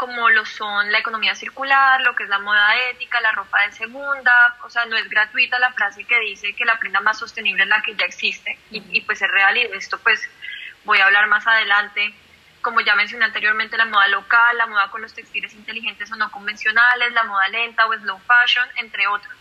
como 0.02 0.32
lo 0.32 0.44
son 0.48 0.92
la 0.92 0.98
economía 0.98 1.36
circular, 1.36 2.02
lo 2.02 2.16
que 2.16 2.24
es 2.24 2.30
la 2.30 2.40
moda 2.40 2.76
ética, 2.90 3.22
la 3.22 3.34
ropa 3.34 3.62
de 3.68 3.72
segunda, 3.72 4.34
o 4.64 4.70
sea, 4.72 4.84
no 4.86 4.98
es 4.98 5.08
gratuita 5.08 5.60
la 5.60 5.72
frase 5.74 6.06
que 6.06 6.20
dice 6.22 6.56
que 6.56 6.66
la 6.66 6.80
prenda 6.80 7.02
más 7.02 7.20
sostenible 7.20 7.62
es 7.62 7.70
la 7.70 7.84
que 7.84 7.94
ya 7.94 8.06
existe, 8.06 8.58
y, 8.72 8.84
y 8.98 9.02
pues 9.02 9.22
es 9.22 9.30
real 9.30 9.56
y 9.56 9.68
de 9.68 9.78
esto 9.78 10.00
pues 10.00 10.20
voy 10.86 10.98
a 10.98 11.06
hablar 11.06 11.28
más 11.28 11.46
adelante 11.46 12.16
como 12.62 12.82
ya 12.82 12.96
mencioné 12.96 13.26
anteriormente, 13.26 13.78
la 13.78 13.86
moda 13.86 14.08
local, 14.08 14.58
la 14.58 14.66
moda 14.66 14.90
con 14.90 15.04
los 15.04 15.14
textiles 15.14 15.54
inteligentes 15.54 16.12
o 16.12 16.16
no 16.16 16.32
convencionales, 16.32 17.14
la 17.14 17.24
moda 17.24 17.48
lenta 17.50 17.86
o 17.86 17.94
slow 17.94 18.20
fashion, 18.20 18.68
entre 18.78 19.06
otros. 19.08 19.36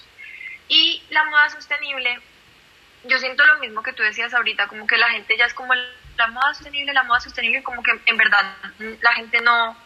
Y 0.68 1.02
la 1.10 1.24
moda 1.24 1.48
sostenible, 1.48 2.20
yo 3.04 3.18
siento 3.18 3.46
lo 3.46 3.58
mismo 3.60 3.82
que 3.82 3.94
tú 3.94 4.02
decías 4.02 4.34
ahorita, 4.34 4.68
como 4.68 4.86
que 4.86 4.98
la 4.98 5.10
gente 5.10 5.36
ya 5.38 5.46
es 5.46 5.54
como 5.54 5.74
la 5.74 6.26
moda 6.28 6.54
sostenible, 6.54 6.92
la 6.92 7.04
moda 7.04 7.20
sostenible, 7.20 7.62
como 7.62 7.82
que 7.82 7.92
en 8.06 8.16
verdad 8.16 8.54
la 8.78 9.12
gente 9.14 9.40
no, 9.40 9.76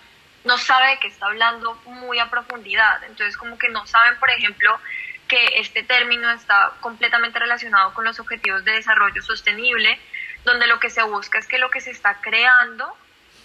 no 0.44 0.58
sabe 0.58 0.90
de 0.90 0.98
qué 0.98 1.08
está 1.08 1.26
hablando 1.26 1.74
muy 1.86 2.18
a 2.18 2.30
profundidad. 2.30 3.02
Entonces, 3.04 3.36
como 3.36 3.58
que 3.58 3.68
no 3.68 3.86
saben, 3.86 4.18
por 4.18 4.30
ejemplo, 4.30 4.78
que 5.28 5.58
este 5.58 5.82
término 5.82 6.30
está 6.30 6.72
completamente 6.80 7.38
relacionado 7.38 7.94
con 7.94 8.04
los 8.04 8.20
objetivos 8.20 8.64
de 8.64 8.72
desarrollo 8.72 9.22
sostenible, 9.22 9.98
donde 10.44 10.66
lo 10.66 10.78
que 10.78 10.90
se 10.90 11.02
busca 11.02 11.38
es 11.38 11.46
que 11.46 11.58
lo 11.58 11.70
que 11.70 11.80
se 11.80 11.90
está 11.90 12.20
creando 12.20 12.94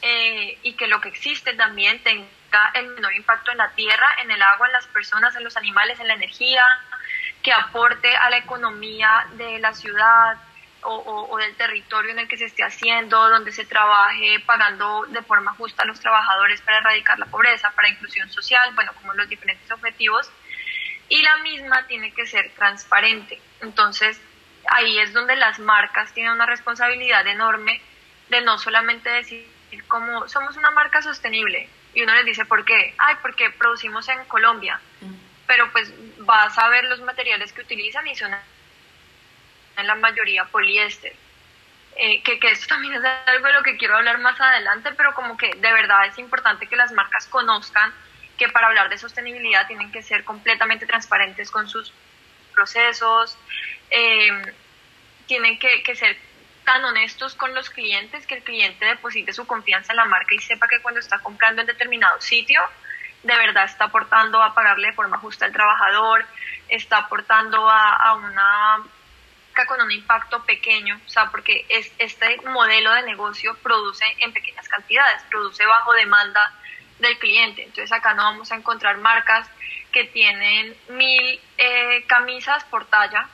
eh, 0.02 0.58
y 0.64 0.74
que 0.74 0.88
lo 0.88 1.00
que 1.00 1.10
existe 1.10 1.54
también 1.54 2.04
tenga 2.04 2.72
el 2.74 2.88
menor 2.88 3.14
impacto 3.14 3.52
en 3.52 3.58
la 3.58 3.70
tierra, 3.72 4.08
en 4.22 4.32
el 4.32 4.42
agua, 4.42 4.68
en 4.68 4.74
las 4.74 4.88
personas, 4.88 5.36
en 5.36 5.44
los 5.44 5.56
animales, 5.56 6.00
en 6.00 6.08
la 6.08 6.16
energía, 6.16 6.66
que 7.42 7.54
aporte 7.54 8.14
a 8.16 8.30
la 8.30 8.38
economía 8.38 9.26
de 9.34 9.60
la 9.60 9.74
ciudad 9.74 10.38
o, 10.84 11.28
o, 11.30 11.38
del 11.38 11.56
territorio 11.56 12.12
en 12.12 12.20
el 12.20 12.28
que 12.28 12.38
se 12.38 12.46
esté 12.46 12.64
haciendo, 12.64 13.30
donde 13.30 13.52
se 13.52 13.66
trabaje 13.66 14.40
pagando 14.46 15.06
de 15.08 15.22
forma 15.22 15.54
justa 15.54 15.84
a 15.84 15.86
los 15.86 16.00
trabajadores 16.00 16.62
para 16.62 16.80
erradicar 16.80 17.20
la 17.20 17.26
pobreza, 17.26 17.72
para 17.72 17.90
inclusión 17.90 18.30
social, 18.30 18.74
bueno, 18.76 18.94
como 18.94 19.14
los 19.14 19.28
diferentes 19.28 19.70
objetivos. 19.72 20.32
Y 21.10 21.22
la 21.22 21.38
misma 21.38 21.88
tiene 21.88 22.14
que 22.14 22.28
ser 22.28 22.52
transparente. 22.56 23.42
Entonces, 23.62 24.22
ahí 24.70 25.00
es 25.00 25.14
donde 25.14 25.36
las 25.36 25.60
marcas 25.60 26.14
tienen 26.14 26.34
una 26.34 26.46
responsabilidad 26.46 27.26
enorme 27.28 27.82
de 28.30 28.42
no 28.42 28.58
solamente 28.58 29.10
decir 29.10 29.48
como 29.88 30.28
somos 30.28 30.58
una 30.58 30.72
marca 30.72 31.02
sostenible 31.02 31.70
y 31.94 32.04
uno 32.04 32.14
les 32.16 32.26
dice 32.26 32.46
por 32.46 32.66
qué, 32.66 32.94
ay, 32.98 33.16
porque 33.22 33.50
producimos 33.52 34.08
en 34.10 34.24
Colombia, 34.26 34.80
mm. 35.02 35.14
pero 35.48 35.72
pues 35.72 35.94
vas 36.20 36.58
a 36.58 36.70
ver 36.70 36.86
los 36.86 37.02
materiales 37.02 37.54
que 37.54 37.62
utilizan 37.62 38.08
y 38.08 38.16
son 38.16 38.32
en 39.80 39.88
la 39.88 39.96
mayoría 39.96 40.46
poliéster. 40.46 41.14
Eh, 41.96 42.24
que, 42.24 42.40
que 42.40 42.52
esto 42.52 42.68
también 42.68 42.94
es 42.94 43.04
algo 43.26 43.48
de 43.48 43.54
lo 43.54 43.64
que 43.64 43.76
quiero 43.76 43.98
hablar 43.98 44.20
más 44.20 44.40
adelante, 44.40 44.92
pero 44.96 45.14
como 45.14 45.36
que 45.36 45.50
de 45.50 45.74
verdad 45.74 46.06
es 46.06 46.18
importante 46.18 46.68
que 46.68 46.78
las 46.78 46.94
marcas 46.94 47.28
conozcan 47.28 47.94
que 48.38 48.48
para 48.48 48.68
hablar 48.68 48.88
de 48.90 48.98
sostenibilidad 48.98 49.68
tienen 49.68 49.92
que 49.92 50.02
ser 50.02 50.24
completamente 50.24 50.86
transparentes 50.86 51.52
con 51.52 51.68
sus 51.68 51.92
procesos, 52.54 53.38
eh, 53.92 54.54
tienen 55.28 55.60
que, 55.60 55.84
que 55.84 55.94
ser 55.96 56.18
tan 56.64 56.86
honestos 56.86 57.36
con 57.36 57.54
los 57.54 57.70
clientes 57.70 58.26
que 58.26 58.36
el 58.36 58.44
cliente 58.44 58.86
deposite 58.86 59.34
su 59.34 59.46
confianza 59.46 59.92
en 59.92 59.98
la 59.98 60.06
marca 60.06 60.34
y 60.34 60.40
sepa 60.40 60.68
que 60.68 60.82
cuando 60.82 61.02
está 61.02 61.20
comprando 61.20 61.62
en 61.62 61.68
determinado 61.68 62.22
sitio, 62.22 62.62
de 63.24 63.36
verdad 63.36 63.66
está 63.66 63.86
aportando 63.86 64.42
a 64.42 64.54
pagarle 64.54 64.88
de 64.88 64.94
forma 64.94 65.18
justa 65.18 65.46
al 65.46 65.52
trabajador, 65.52 66.26
está 66.70 66.98
aportando 66.98 67.70
a, 67.70 67.96
a 67.96 68.14
una 68.14 68.84
con 69.66 69.82
un 69.82 69.92
impacto 69.92 70.44
pequeño, 70.46 71.00
o 71.06 71.10
sea, 71.10 71.30
porque 71.30 71.66
es, 71.70 71.92
este 71.98 72.38
modelo 72.48 72.94
de 72.94 73.04
negocio 73.04 73.56
produce 73.62 74.06
en 74.20 74.32
pequeñas 74.32 74.68
cantidades, 74.68 75.22
produce 75.30 75.66
bajo 75.66 75.94
demanda 75.94 76.54
del 77.00 77.18
cliente. 77.18 77.64
Entonces 77.64 77.92
acá 77.92 78.14
no 78.14 78.24
vamos 78.24 78.52
a 78.52 78.56
encontrar 78.56 78.98
marcas 78.98 79.50
que 79.92 80.06
tienen 80.06 80.76
mil 80.90 81.40
eh, 81.58 82.04
camisas 82.08 82.64
por 82.66 82.86
talla, 82.86 83.28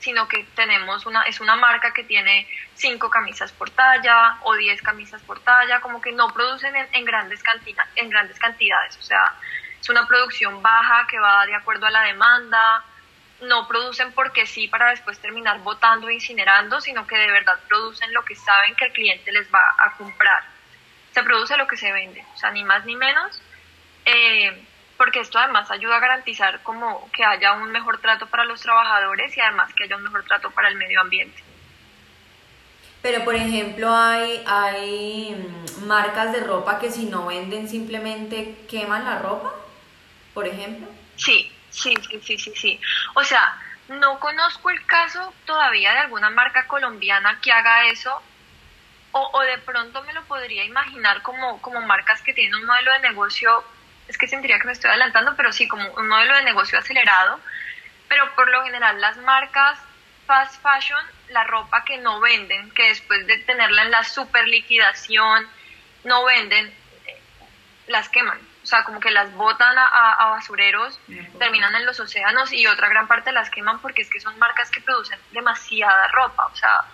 sino 0.00 0.28
que 0.28 0.44
tenemos 0.54 1.06
una, 1.06 1.22
es 1.22 1.40
una 1.40 1.56
marca 1.56 1.92
que 1.92 2.04
tiene 2.04 2.48
cinco 2.74 3.10
camisas 3.10 3.52
por 3.52 3.70
talla 3.70 4.38
o 4.42 4.54
diez 4.54 4.80
camisas 4.80 5.20
por 5.22 5.40
talla, 5.40 5.80
como 5.80 6.00
que 6.00 6.12
no 6.12 6.32
producen 6.32 6.74
en, 6.76 7.04
grandes, 7.04 7.42
en 7.96 8.10
grandes 8.10 8.38
cantidades, 8.38 8.96
o 8.96 9.02
sea, 9.02 9.34
es 9.80 9.88
una 9.88 10.06
producción 10.06 10.62
baja 10.62 11.06
que 11.08 11.18
va 11.18 11.46
de 11.46 11.54
acuerdo 11.54 11.86
a 11.86 11.90
la 11.90 12.02
demanda, 12.02 12.84
no 13.42 13.68
producen 13.68 14.12
porque 14.12 14.46
sí 14.46 14.68
para 14.68 14.90
después 14.90 15.18
terminar 15.18 15.60
botando 15.60 16.08
e 16.08 16.14
incinerando, 16.14 16.80
sino 16.80 17.06
que 17.06 17.16
de 17.16 17.30
verdad 17.30 17.58
producen 17.68 18.12
lo 18.12 18.24
que 18.24 18.34
saben 18.34 18.74
que 18.74 18.86
el 18.86 18.92
cliente 18.92 19.32
les 19.32 19.52
va 19.52 19.74
a 19.78 19.96
comprar. 19.96 20.42
Se 21.12 21.22
produce 21.22 21.56
lo 21.56 21.66
que 21.66 21.76
se 21.76 21.92
vende, 21.92 22.24
o 22.34 22.38
sea, 22.38 22.50
ni 22.50 22.64
más 22.64 22.84
ni 22.84 22.96
menos. 22.96 23.40
Eh, 24.04 24.64
porque 24.96 25.20
esto 25.20 25.38
además 25.38 25.70
ayuda 25.70 25.96
a 25.96 26.00
garantizar 26.00 26.60
como 26.62 27.08
que 27.12 27.24
haya 27.24 27.52
un 27.52 27.70
mejor 27.70 28.00
trato 28.00 28.26
para 28.26 28.44
los 28.44 28.60
trabajadores 28.60 29.34
y 29.36 29.40
además 29.40 29.72
que 29.74 29.84
haya 29.84 29.96
un 29.96 30.02
mejor 30.02 30.24
trato 30.24 30.50
para 30.50 30.68
el 30.68 30.74
medio 30.74 31.00
ambiente. 31.00 31.42
Pero 33.00 33.24
por 33.24 33.36
ejemplo 33.36 33.94
hay, 33.94 34.42
hay 34.44 35.36
mm, 35.36 35.86
marcas 35.86 36.32
de 36.32 36.40
ropa 36.40 36.80
que 36.80 36.90
si 36.90 37.06
no 37.06 37.26
venden 37.26 37.68
simplemente 37.68 38.56
queman 38.68 39.04
la 39.04 39.20
ropa, 39.20 39.54
por 40.34 40.48
ejemplo. 40.48 40.88
Sí, 41.16 41.52
sí, 41.70 41.94
sí, 42.08 42.20
sí, 42.22 42.38
sí, 42.38 42.52
sí. 42.54 42.80
O 43.14 43.24
sea, 43.24 43.60
no 43.88 44.18
conozco 44.20 44.70
el 44.70 44.84
caso 44.86 45.32
todavía 45.44 45.92
de 45.92 45.98
alguna 46.00 46.30
marca 46.30 46.66
colombiana 46.66 47.40
que 47.40 47.52
haga 47.52 47.86
eso, 47.86 48.22
o, 49.12 49.30
o, 49.32 49.40
de 49.40 49.58
pronto 49.58 50.02
me 50.02 50.12
lo 50.12 50.22
podría 50.24 50.64
imaginar 50.64 51.22
como, 51.22 51.60
como 51.62 51.80
marcas 51.80 52.20
que 52.22 52.34
tienen 52.34 52.54
un 52.54 52.66
modelo 52.66 52.92
de 52.92 53.00
negocio 53.00 53.64
es 54.08 54.16
que 54.16 54.26
sentiría 54.26 54.58
que 54.58 54.66
me 54.66 54.72
estoy 54.72 54.88
adelantando, 54.88 55.36
pero 55.36 55.52
sí, 55.52 55.68
como 55.68 55.86
un 55.92 56.08
modelo 56.08 56.34
de 56.36 56.42
negocio 56.42 56.78
acelerado. 56.78 57.38
Pero 58.08 58.34
por 58.34 58.50
lo 58.50 58.64
general 58.64 59.00
las 59.00 59.18
marcas 59.18 59.78
fast 60.26 60.62
fashion, 60.62 61.04
la 61.28 61.44
ropa 61.44 61.84
que 61.84 61.98
no 61.98 62.18
venden, 62.20 62.70
que 62.70 62.88
después 62.88 63.26
de 63.26 63.36
tenerla 63.38 63.82
en 63.82 63.90
la 63.90 64.04
super 64.04 64.48
liquidación, 64.48 65.46
no 66.04 66.24
venden, 66.24 66.66
eh, 67.06 67.22
las 67.86 68.08
queman. 68.08 68.38
O 68.68 68.70
sea, 68.70 68.84
como 68.84 69.00
que 69.00 69.10
las 69.10 69.32
botan 69.32 69.78
a, 69.78 70.12
a 70.12 70.30
basureros, 70.32 71.00
terminan 71.38 71.74
en 71.74 71.86
los 71.86 71.98
océanos 72.00 72.52
y 72.52 72.66
otra 72.66 72.90
gran 72.90 73.08
parte 73.08 73.32
las 73.32 73.48
queman 73.48 73.80
porque 73.80 74.02
es 74.02 74.10
que 74.10 74.20
son 74.20 74.38
marcas 74.38 74.70
que 74.70 74.82
producen 74.82 75.18
demasiada 75.32 76.08
ropa. 76.08 76.44
O 76.52 76.54
sea, 76.54 76.84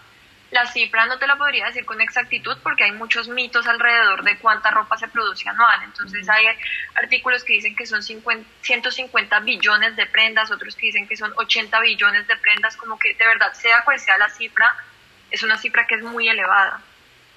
la 0.53 0.67
cifra 0.67 1.07
no 1.07 1.19
te 1.19 1.27
la 1.27 1.35
podría 1.35 1.67
decir 1.67 1.85
con 1.85 2.01
exactitud 2.01 2.57
porque 2.63 2.85
hay 2.85 2.93
muchos 2.93 3.27
mitos 3.27 3.67
alrededor 3.67 4.23
de 4.23 4.39
cuánta 4.39 4.71
ropa 4.71 4.97
se 4.97 5.09
produce 5.09 5.49
anual. 5.49 5.83
Entonces 5.83 6.29
hay 6.29 6.47
artículos 6.95 7.43
que 7.43 7.55
dicen 7.55 7.75
que 7.75 7.87
son 7.87 8.05
150 8.05 9.41
billones 9.41 9.97
de 9.97 10.07
prendas, 10.07 10.53
otros 10.53 10.77
que 10.77 10.87
dicen 10.87 11.09
que 11.09 11.17
son 11.17 11.33
80 11.35 11.81
billones 11.81 12.25
de 12.29 12.37
prendas, 12.37 12.77
como 12.77 13.01
que 13.01 13.15
de 13.15 13.27
verdad 13.27 13.53
sea 13.53 13.83
cual 13.83 13.99
sea 13.99 14.17
la 14.17 14.29
cifra, 14.29 14.77
es 15.29 15.43
una 15.43 15.59
cifra 15.59 15.89
que 15.89 15.97
es 15.97 16.05
muy 16.05 16.29
elevada. 16.29 16.81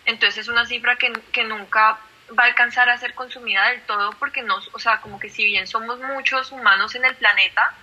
Entonces 0.06 0.38
es 0.38 0.48
una 0.48 0.67
cifra 0.67 0.96
que, 0.96 1.12
que 1.32 1.44
nunca 1.44 1.98
va 2.38 2.43
a 2.43 2.48
alcanzar 2.48 2.89
a 2.89 2.98
ser 2.98 3.13
consumida 3.13 3.69
del 3.69 3.81
todo 3.81 4.12
porque 4.19 4.41
no, 4.41 4.55
o 4.74 4.79
sea, 4.79 5.00
como 5.01 5.19
que 5.19 5.29
si 5.29 5.46
bien 5.46 5.67
somos 5.67 6.00
muchos 6.00 6.51
humanos 6.51 6.96
en 6.96 7.05
el 7.05 7.15
planeta, 7.15 7.74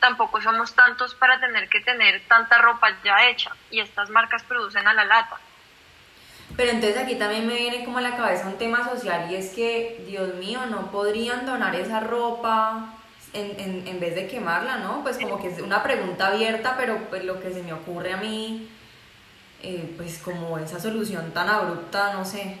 tampoco 0.00 0.40
somos 0.40 0.74
tantos 0.74 1.14
para 1.14 1.40
tener 1.40 1.68
que 1.68 1.80
tener 1.80 2.22
tanta 2.28 2.58
ropa 2.58 2.88
ya 3.02 3.26
hecha 3.28 3.52
y 3.70 3.80
estas 3.80 4.10
marcas 4.10 4.42
producen 4.42 4.86
a 4.86 4.94
la 4.94 5.04
lata. 5.04 5.38
Pero 6.56 6.70
entonces 6.70 6.98
aquí 6.98 7.16
también 7.16 7.46
me 7.46 7.54
viene 7.54 7.84
como 7.84 7.98
a 7.98 8.02
la 8.02 8.16
cabeza 8.16 8.46
un 8.46 8.58
tema 8.58 8.84
social 8.88 9.30
y 9.30 9.36
es 9.36 9.50
que, 9.50 10.04
Dios 10.06 10.34
mío, 10.34 10.66
no 10.66 10.90
podrían 10.90 11.46
donar 11.46 11.74
esa 11.74 12.00
ropa 12.00 12.94
en, 13.32 13.58
en, 13.58 13.88
en 13.88 13.98
vez 13.98 14.14
de 14.14 14.28
quemarla, 14.28 14.76
¿no? 14.76 15.02
Pues 15.02 15.18
como 15.18 15.40
que 15.40 15.48
es 15.48 15.60
una 15.60 15.82
pregunta 15.82 16.28
abierta, 16.28 16.76
pero 16.76 16.98
pues 17.08 17.24
lo 17.24 17.40
que 17.40 17.52
se 17.52 17.62
me 17.62 17.72
ocurre 17.72 18.12
a 18.12 18.18
mí, 18.18 18.68
eh, 19.62 19.94
pues 19.96 20.18
como 20.18 20.58
esa 20.58 20.78
solución 20.78 21.32
tan 21.32 21.48
abrupta, 21.48 22.12
no 22.12 22.24
sé. 22.24 22.58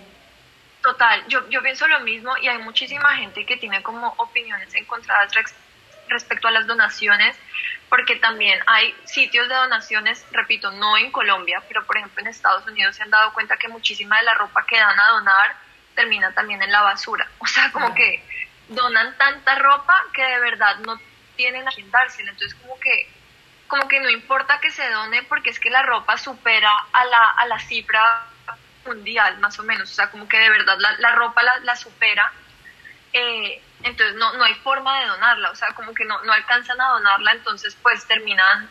Total, 0.84 1.26
yo, 1.28 1.48
yo 1.48 1.62
pienso 1.62 1.88
lo 1.88 2.00
mismo 2.00 2.36
y 2.36 2.46
hay 2.46 2.58
muchísima 2.58 3.16
gente 3.16 3.46
que 3.46 3.56
tiene 3.56 3.82
como 3.82 4.08
opiniones 4.18 4.74
encontradas 4.74 5.32
respecto 6.08 6.46
a 6.46 6.50
las 6.50 6.66
donaciones, 6.66 7.34
porque 7.88 8.16
también 8.16 8.60
hay 8.66 8.94
sitios 9.06 9.48
de 9.48 9.54
donaciones, 9.54 10.26
repito, 10.30 10.70
no 10.72 10.98
en 10.98 11.10
Colombia, 11.10 11.62
pero 11.68 11.86
por 11.86 11.96
ejemplo 11.96 12.20
en 12.20 12.26
Estados 12.26 12.66
Unidos 12.66 12.96
se 12.96 13.02
han 13.02 13.08
dado 13.08 13.32
cuenta 13.32 13.56
que 13.56 13.68
muchísima 13.68 14.18
de 14.18 14.24
la 14.24 14.34
ropa 14.34 14.66
que 14.66 14.76
dan 14.76 15.00
a 15.00 15.08
donar 15.12 15.56
termina 15.94 16.32
también 16.32 16.62
en 16.62 16.70
la 16.70 16.82
basura. 16.82 17.26
O 17.38 17.46
sea, 17.46 17.72
como 17.72 17.94
que 17.94 18.22
donan 18.68 19.16
tanta 19.16 19.54
ropa 19.54 20.04
que 20.12 20.22
de 20.22 20.40
verdad 20.40 20.76
no 20.80 21.00
tienen 21.34 21.66
a 21.66 21.70
quién 21.70 21.90
dársela. 21.90 22.30
Entonces, 22.30 22.58
como 22.60 22.78
que, 22.78 23.08
como 23.68 23.88
que 23.88 24.00
no 24.00 24.10
importa 24.10 24.60
que 24.60 24.70
se 24.70 24.86
done 24.90 25.22
porque 25.22 25.48
es 25.48 25.58
que 25.58 25.70
la 25.70 25.82
ropa 25.82 26.18
supera 26.18 26.70
a 26.92 27.04
la, 27.06 27.28
a 27.38 27.46
la 27.46 27.58
cifra 27.58 28.33
mundial, 28.86 29.38
más 29.38 29.58
o 29.58 29.62
menos. 29.62 29.90
O 29.90 29.94
sea, 29.94 30.10
como 30.10 30.28
que 30.28 30.38
de 30.38 30.50
verdad 30.50 30.76
la, 30.78 30.92
la 30.98 31.12
ropa 31.12 31.42
la, 31.42 31.58
la 31.60 31.76
supera. 31.76 32.32
Eh, 33.12 33.62
entonces 33.84 34.16
no, 34.16 34.32
no 34.32 34.44
hay 34.44 34.54
forma 34.54 35.00
de 35.00 35.06
donarla, 35.06 35.50
o 35.50 35.54
sea, 35.54 35.68
como 35.74 35.94
que 35.94 36.04
no, 36.04 36.20
no 36.22 36.32
alcanzan 36.32 36.80
a 36.80 36.88
donarla, 36.88 37.32
entonces 37.32 37.76
pues 37.80 38.04
terminan 38.06 38.68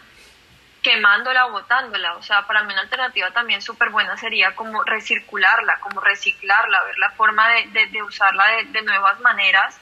quemándola 0.81 1.45
o 1.45 1.51
botándola, 1.51 2.15
o 2.15 2.23
sea, 2.23 2.45
para 2.45 2.63
mí 2.63 2.73
una 2.73 2.81
alternativa 2.81 3.31
también 3.31 3.61
súper 3.61 3.89
buena 3.89 4.17
sería 4.17 4.53
como 4.55 4.83
recircularla, 4.83 5.79
como 5.79 6.01
reciclarla, 6.01 6.83
ver 6.83 6.97
la 6.97 7.11
forma 7.11 7.47
de, 7.49 7.87
de, 7.87 8.03
usarla 8.03 8.47
de, 8.47 8.65
de, 8.65 8.81
nuevas 8.81 9.19
maneras, 9.21 9.79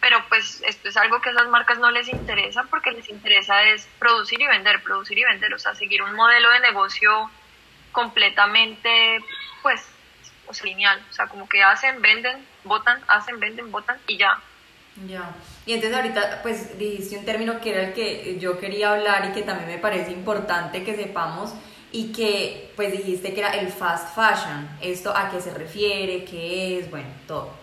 pero 0.00 0.22
pues 0.28 0.62
esto 0.66 0.90
es 0.90 0.96
algo 0.96 1.20
que 1.22 1.30
esas 1.30 1.48
marcas 1.48 1.78
no 1.78 1.90
les 1.90 2.08
interesa 2.08 2.64
porque 2.64 2.90
les 2.90 3.08
interesa 3.08 3.62
es 3.62 3.88
producir 3.98 4.40
y 4.40 4.46
vender, 4.46 4.82
producir 4.82 5.18
y 5.18 5.24
vender, 5.24 5.54
o 5.54 5.58
sea, 5.58 5.74
seguir 5.74 6.02
un 6.02 6.12
modelo 6.14 6.50
de 6.50 6.60
negocio 6.60 7.30
completamente, 7.96 9.24
pues, 9.62 9.80
o 10.46 10.52
sea, 10.52 10.66
lineal, 10.66 11.02
o 11.10 11.12
sea, 11.14 11.26
como 11.28 11.48
que 11.48 11.62
hacen, 11.62 12.02
venden, 12.02 12.46
votan, 12.62 13.00
hacen, 13.08 13.40
venden, 13.40 13.72
votan 13.72 13.96
y 14.06 14.18
ya. 14.18 14.38
Ya. 15.08 15.34
Y 15.64 15.72
entonces 15.72 15.96
ahorita 15.96 16.42
pues 16.42 16.78
dijiste 16.78 17.16
un 17.16 17.24
término 17.24 17.58
que 17.58 17.70
era 17.70 17.82
el 17.84 17.94
que 17.94 18.38
yo 18.38 18.60
quería 18.60 18.92
hablar 18.92 19.30
y 19.30 19.32
que 19.32 19.42
también 19.42 19.70
me 19.70 19.78
parece 19.78 20.10
importante 20.10 20.84
que 20.84 20.94
sepamos 20.94 21.54
y 21.90 22.12
que 22.12 22.70
pues 22.76 22.92
dijiste 22.92 23.32
que 23.32 23.40
era 23.40 23.50
el 23.50 23.68
fast 23.68 24.14
fashion. 24.14 24.68
¿Esto 24.82 25.16
a 25.16 25.30
qué 25.30 25.40
se 25.40 25.54
refiere? 25.54 26.26
¿Qué 26.26 26.78
es? 26.78 26.90
Bueno, 26.90 27.08
todo. 27.26 27.58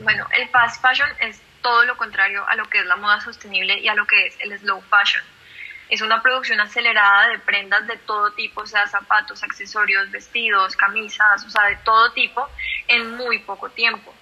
Bueno, 0.00 0.28
el 0.38 0.48
fast 0.50 0.80
fashion 0.80 1.08
es 1.20 1.40
todo 1.60 1.84
lo 1.86 1.96
contrario 1.96 2.46
a 2.46 2.54
lo 2.54 2.66
que 2.66 2.78
es 2.78 2.86
la 2.86 2.96
moda 2.96 3.20
sostenible 3.20 3.80
y 3.80 3.88
a 3.88 3.94
lo 3.94 4.06
que 4.06 4.28
es 4.28 4.36
el 4.40 4.56
slow 4.60 4.80
fashion. 4.82 5.24
Es 5.90 6.00
una 6.00 6.22
producción 6.22 6.60
acelerada 6.60 7.28
de 7.28 7.38
prendas 7.40 7.86
de 7.86 7.96
todo 7.98 8.32
tipo, 8.32 8.66
sea, 8.66 8.86
zapatos, 8.86 9.42
accesorios, 9.42 10.10
vestidos, 10.10 10.76
camisas, 10.76 11.44
o 11.44 11.50
sea, 11.50 11.64
de 11.64 11.76
todo 11.84 12.12
tipo, 12.12 12.48
en 12.88 13.16
muy 13.16 13.40
poco 13.40 13.68
tiempo 13.70 14.14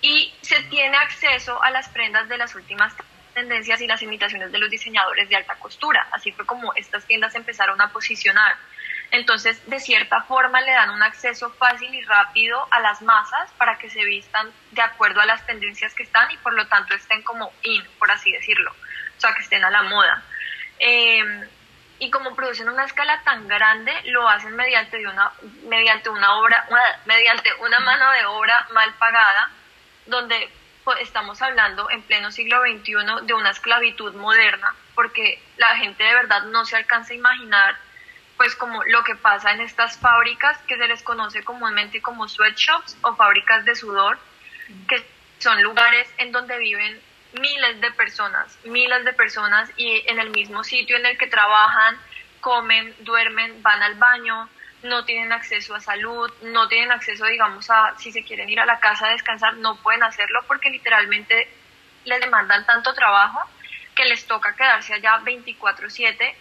y 0.00 0.32
se 0.42 0.62
tiene 0.64 0.96
acceso 0.96 1.60
a 1.62 1.70
las 1.70 1.88
prendas 1.88 2.28
de 2.28 2.38
las 2.38 2.54
últimas 2.54 2.94
tendencias 3.34 3.80
y 3.80 3.86
las 3.86 4.02
imitaciones 4.02 4.52
de 4.52 4.58
los 4.58 4.70
diseñadores 4.70 5.28
de 5.28 5.36
alta 5.36 5.56
costura. 5.56 6.06
Así 6.12 6.32
fue 6.32 6.46
como 6.46 6.72
estas 6.74 7.04
tiendas 7.04 7.34
empezaron 7.34 7.80
a 7.80 7.92
posicionar. 7.92 8.56
Entonces, 9.10 9.64
de 9.68 9.80
cierta 9.80 10.22
forma, 10.22 10.60
le 10.60 10.72
dan 10.72 10.90
un 10.90 11.02
acceso 11.02 11.50
fácil 11.50 11.92
y 11.94 12.02
rápido 12.02 12.66
a 12.70 12.80
las 12.80 13.00
masas 13.00 13.50
para 13.56 13.78
que 13.78 13.88
se 13.88 14.04
vistan 14.04 14.50
de 14.72 14.82
acuerdo 14.82 15.20
a 15.20 15.26
las 15.26 15.46
tendencias 15.46 15.94
que 15.94 16.02
están 16.02 16.30
y 16.30 16.36
por 16.38 16.52
lo 16.52 16.66
tanto 16.66 16.94
estén 16.94 17.22
como 17.22 17.50
in, 17.62 17.82
por 17.98 18.10
así 18.10 18.30
decirlo, 18.30 18.70
o 18.70 19.20
sea, 19.20 19.32
que 19.34 19.42
estén 19.42 19.64
a 19.64 19.70
la 19.70 19.82
moda. 19.82 20.22
Eh, 20.78 21.48
y 22.00 22.10
como 22.10 22.34
producen 22.36 22.68
una 22.68 22.84
escala 22.84 23.20
tan 23.24 23.48
grande, 23.48 23.92
lo 24.04 24.28
hacen 24.28 24.54
mediante, 24.54 24.98
de 24.98 25.06
una, 25.06 25.32
mediante 25.64 26.08
una 26.10 26.36
obra, 26.38 26.64
mediante 27.06 27.52
una 27.54 27.80
mano 27.80 28.10
de 28.12 28.26
obra 28.26 28.66
mal 28.72 28.92
pagada 28.94 29.50
donde 30.06 30.48
pues, 30.84 31.00
estamos 31.00 31.42
hablando 31.42 31.90
en 31.90 32.02
pleno 32.02 32.30
siglo 32.30 32.62
XXI 32.62 33.26
de 33.26 33.34
una 33.34 33.50
esclavitud 33.50 34.14
moderna, 34.14 34.74
porque 34.94 35.42
la 35.56 35.76
gente 35.76 36.04
de 36.04 36.14
verdad 36.14 36.44
no 36.44 36.64
se 36.64 36.76
alcanza 36.76 37.12
a 37.12 37.16
imaginar 37.16 37.76
pues 38.36 38.54
como 38.54 38.84
lo 38.84 39.02
que 39.02 39.16
pasa 39.16 39.50
en 39.50 39.60
estas 39.60 39.98
fábricas 39.98 40.56
que 40.68 40.76
se 40.76 40.86
les 40.86 41.02
conoce 41.02 41.42
comúnmente 41.42 42.00
como 42.00 42.28
sweatshops 42.28 42.96
o 43.02 43.16
fábricas 43.16 43.64
de 43.64 43.74
sudor, 43.74 44.18
que 44.88 45.04
son 45.40 45.60
lugares 45.62 46.08
en 46.18 46.30
donde 46.30 46.56
viven 46.58 47.00
miles 47.32 47.80
de 47.80 47.90
personas, 47.92 48.58
miles 48.64 49.04
de 49.04 49.12
personas 49.12 49.70
y 49.76 50.02
en 50.06 50.18
el 50.18 50.30
mismo 50.30 50.64
sitio 50.64 50.96
en 50.96 51.06
el 51.06 51.18
que 51.18 51.26
trabajan, 51.26 51.98
comen, 52.40 52.94
duermen, 53.00 53.62
van 53.62 53.82
al 53.82 53.94
baño, 53.94 54.48
no 54.82 55.04
tienen 55.04 55.32
acceso 55.32 55.74
a 55.74 55.80
salud, 55.80 56.32
no 56.42 56.68
tienen 56.68 56.92
acceso, 56.92 57.26
digamos, 57.26 57.68
a 57.70 57.94
si 57.98 58.12
se 58.12 58.24
quieren 58.24 58.48
ir 58.48 58.60
a 58.60 58.66
la 58.66 58.78
casa 58.78 59.06
a 59.06 59.10
descansar, 59.10 59.56
no 59.56 59.76
pueden 59.82 60.02
hacerlo 60.02 60.44
porque 60.46 60.70
literalmente 60.70 61.48
les 62.04 62.20
demandan 62.20 62.64
tanto 62.64 62.94
trabajo 62.94 63.40
que 63.94 64.04
les 64.04 64.26
toca 64.26 64.54
quedarse 64.54 64.94
allá 64.94 65.18
24/7 65.24 66.34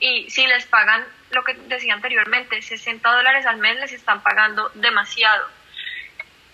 y 0.00 0.28
si 0.28 0.46
les 0.46 0.66
pagan 0.66 1.04
lo 1.30 1.44
que 1.44 1.54
decía 1.54 1.94
anteriormente, 1.94 2.60
60 2.60 3.10
dólares 3.10 3.46
al 3.46 3.58
mes 3.58 3.76
les 3.76 3.92
están 3.92 4.22
pagando 4.22 4.70
demasiado. 4.74 5.48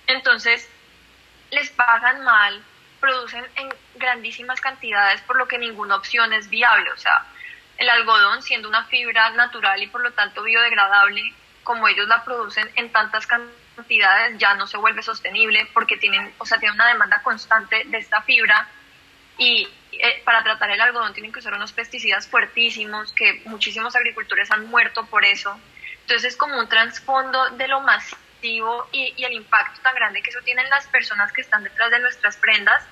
Entonces, 0.07 0.69
les 1.51 1.71
pagan 1.71 2.23
mal, 2.23 2.63
producen 3.01 3.45
en 3.57 3.73
grandísimas 3.97 4.61
cantidades, 4.61 5.21
por 5.23 5.37
lo 5.37 5.49
que 5.49 5.59
ninguna 5.59 5.97
opción 5.97 6.33
es 6.33 6.49
viable. 6.49 6.91
O 6.93 6.97
sea, 6.97 7.27
el 7.79 7.89
algodón, 7.89 8.43
siendo 8.43 8.69
una 8.69 8.85
fibra 8.85 9.31
natural 9.31 9.83
y 9.83 9.87
por 9.87 10.03
lo 10.03 10.13
tanto 10.13 10.43
biodegradable, 10.43 11.35
como 11.65 11.89
ellos 11.89 12.07
la 12.09 12.25
producen 12.25 12.71
en 12.77 12.93
tantas 12.93 13.27
cantidades, 13.27 14.39
ya 14.39 14.55
no 14.55 14.67
se 14.67 14.77
vuelve 14.77 15.03
sostenible 15.03 15.69
porque 15.73 15.97
tienen, 15.97 16.33
o 16.39 16.47
sea, 16.47 16.59
tienen 16.59 16.75
una 16.75 16.89
demanda 16.89 17.23
constante 17.23 17.85
de 17.87 17.99
esta 17.99 18.23
fibra 18.23 18.69
y 19.39 19.67
eh, 19.93 20.23
para 20.25 20.43
tratar 20.43 20.71
el 20.71 20.81
algodón 20.81 21.15
tienen 21.15 21.33
que 21.33 21.39
usar 21.39 21.55
unos 21.55 21.73
pesticidas 21.73 22.29
fuertísimos 22.29 23.13
que 23.13 23.43
muchísimos 23.47 23.97
agricultores 23.97 24.51
han 24.51 24.67
muerto 24.67 25.07
por 25.07 25.25
eso. 25.25 25.59
Entonces 26.03 26.33
es 26.33 26.37
como 26.37 26.59
un 26.59 26.69
trasfondo 26.69 27.51
de 27.51 27.69
lo 27.69 27.81
masivo 27.81 28.30
y, 28.43 29.25
el 29.25 29.33
impacto 29.33 29.81
tan 29.83 29.95
grande 29.95 30.23
que 30.23 30.31
eso 30.31 30.41
tiene 30.43 30.63
en 30.63 30.71
las 30.71 30.87
personas 30.89 31.33
que 31.33 31.41
están 31.41 31.65
detrás 31.65 31.91
de 31.91 31.99
nuestras 31.99 32.37
prendas 32.37 32.85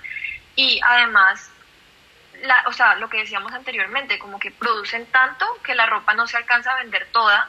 y 0.56 0.80
además 0.84 1.50
la, 2.42 2.64
o 2.66 2.72
sea, 2.72 2.94
lo 2.96 3.08
que 3.08 3.18
decíamos 3.18 3.52
anteriormente, 3.52 4.18
como 4.18 4.38
que 4.38 4.50
producen 4.50 5.06
tanto 5.06 5.46
que 5.64 5.74
la 5.74 5.86
ropa 5.86 6.14
no 6.14 6.26
se 6.26 6.36
alcanza 6.36 6.72
a 6.72 6.78
vender 6.78 7.08
toda 7.12 7.48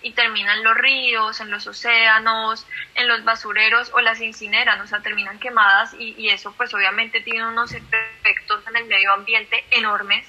y 0.00 0.12
terminan 0.12 0.58
en 0.58 0.64
los 0.64 0.76
ríos, 0.76 1.40
en 1.40 1.50
los 1.50 1.66
océanos, 1.66 2.66
en 2.94 3.08
los 3.08 3.24
basureros 3.24 3.90
o 3.94 4.00
las 4.00 4.20
incineran, 4.20 4.80
o 4.80 4.86
sea, 4.86 5.00
terminan 5.00 5.38
quemadas 5.38 5.94
y, 5.94 6.14
y 6.18 6.30
eso 6.30 6.52
pues 6.52 6.72
obviamente 6.74 7.20
tiene 7.20 7.46
unos 7.46 7.72
efectos 7.72 8.66
en 8.68 8.76
el 8.76 8.86
medio 8.86 9.12
ambiente 9.12 9.64
enormes, 9.70 10.26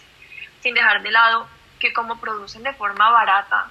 sin 0.61 0.73
dejar 0.73 1.01
de 1.01 1.11
lado 1.11 1.47
que 1.79 1.93
como 1.93 2.19
producen 2.19 2.63
de 2.63 2.73
forma 2.73 3.09
barata, 3.09 3.69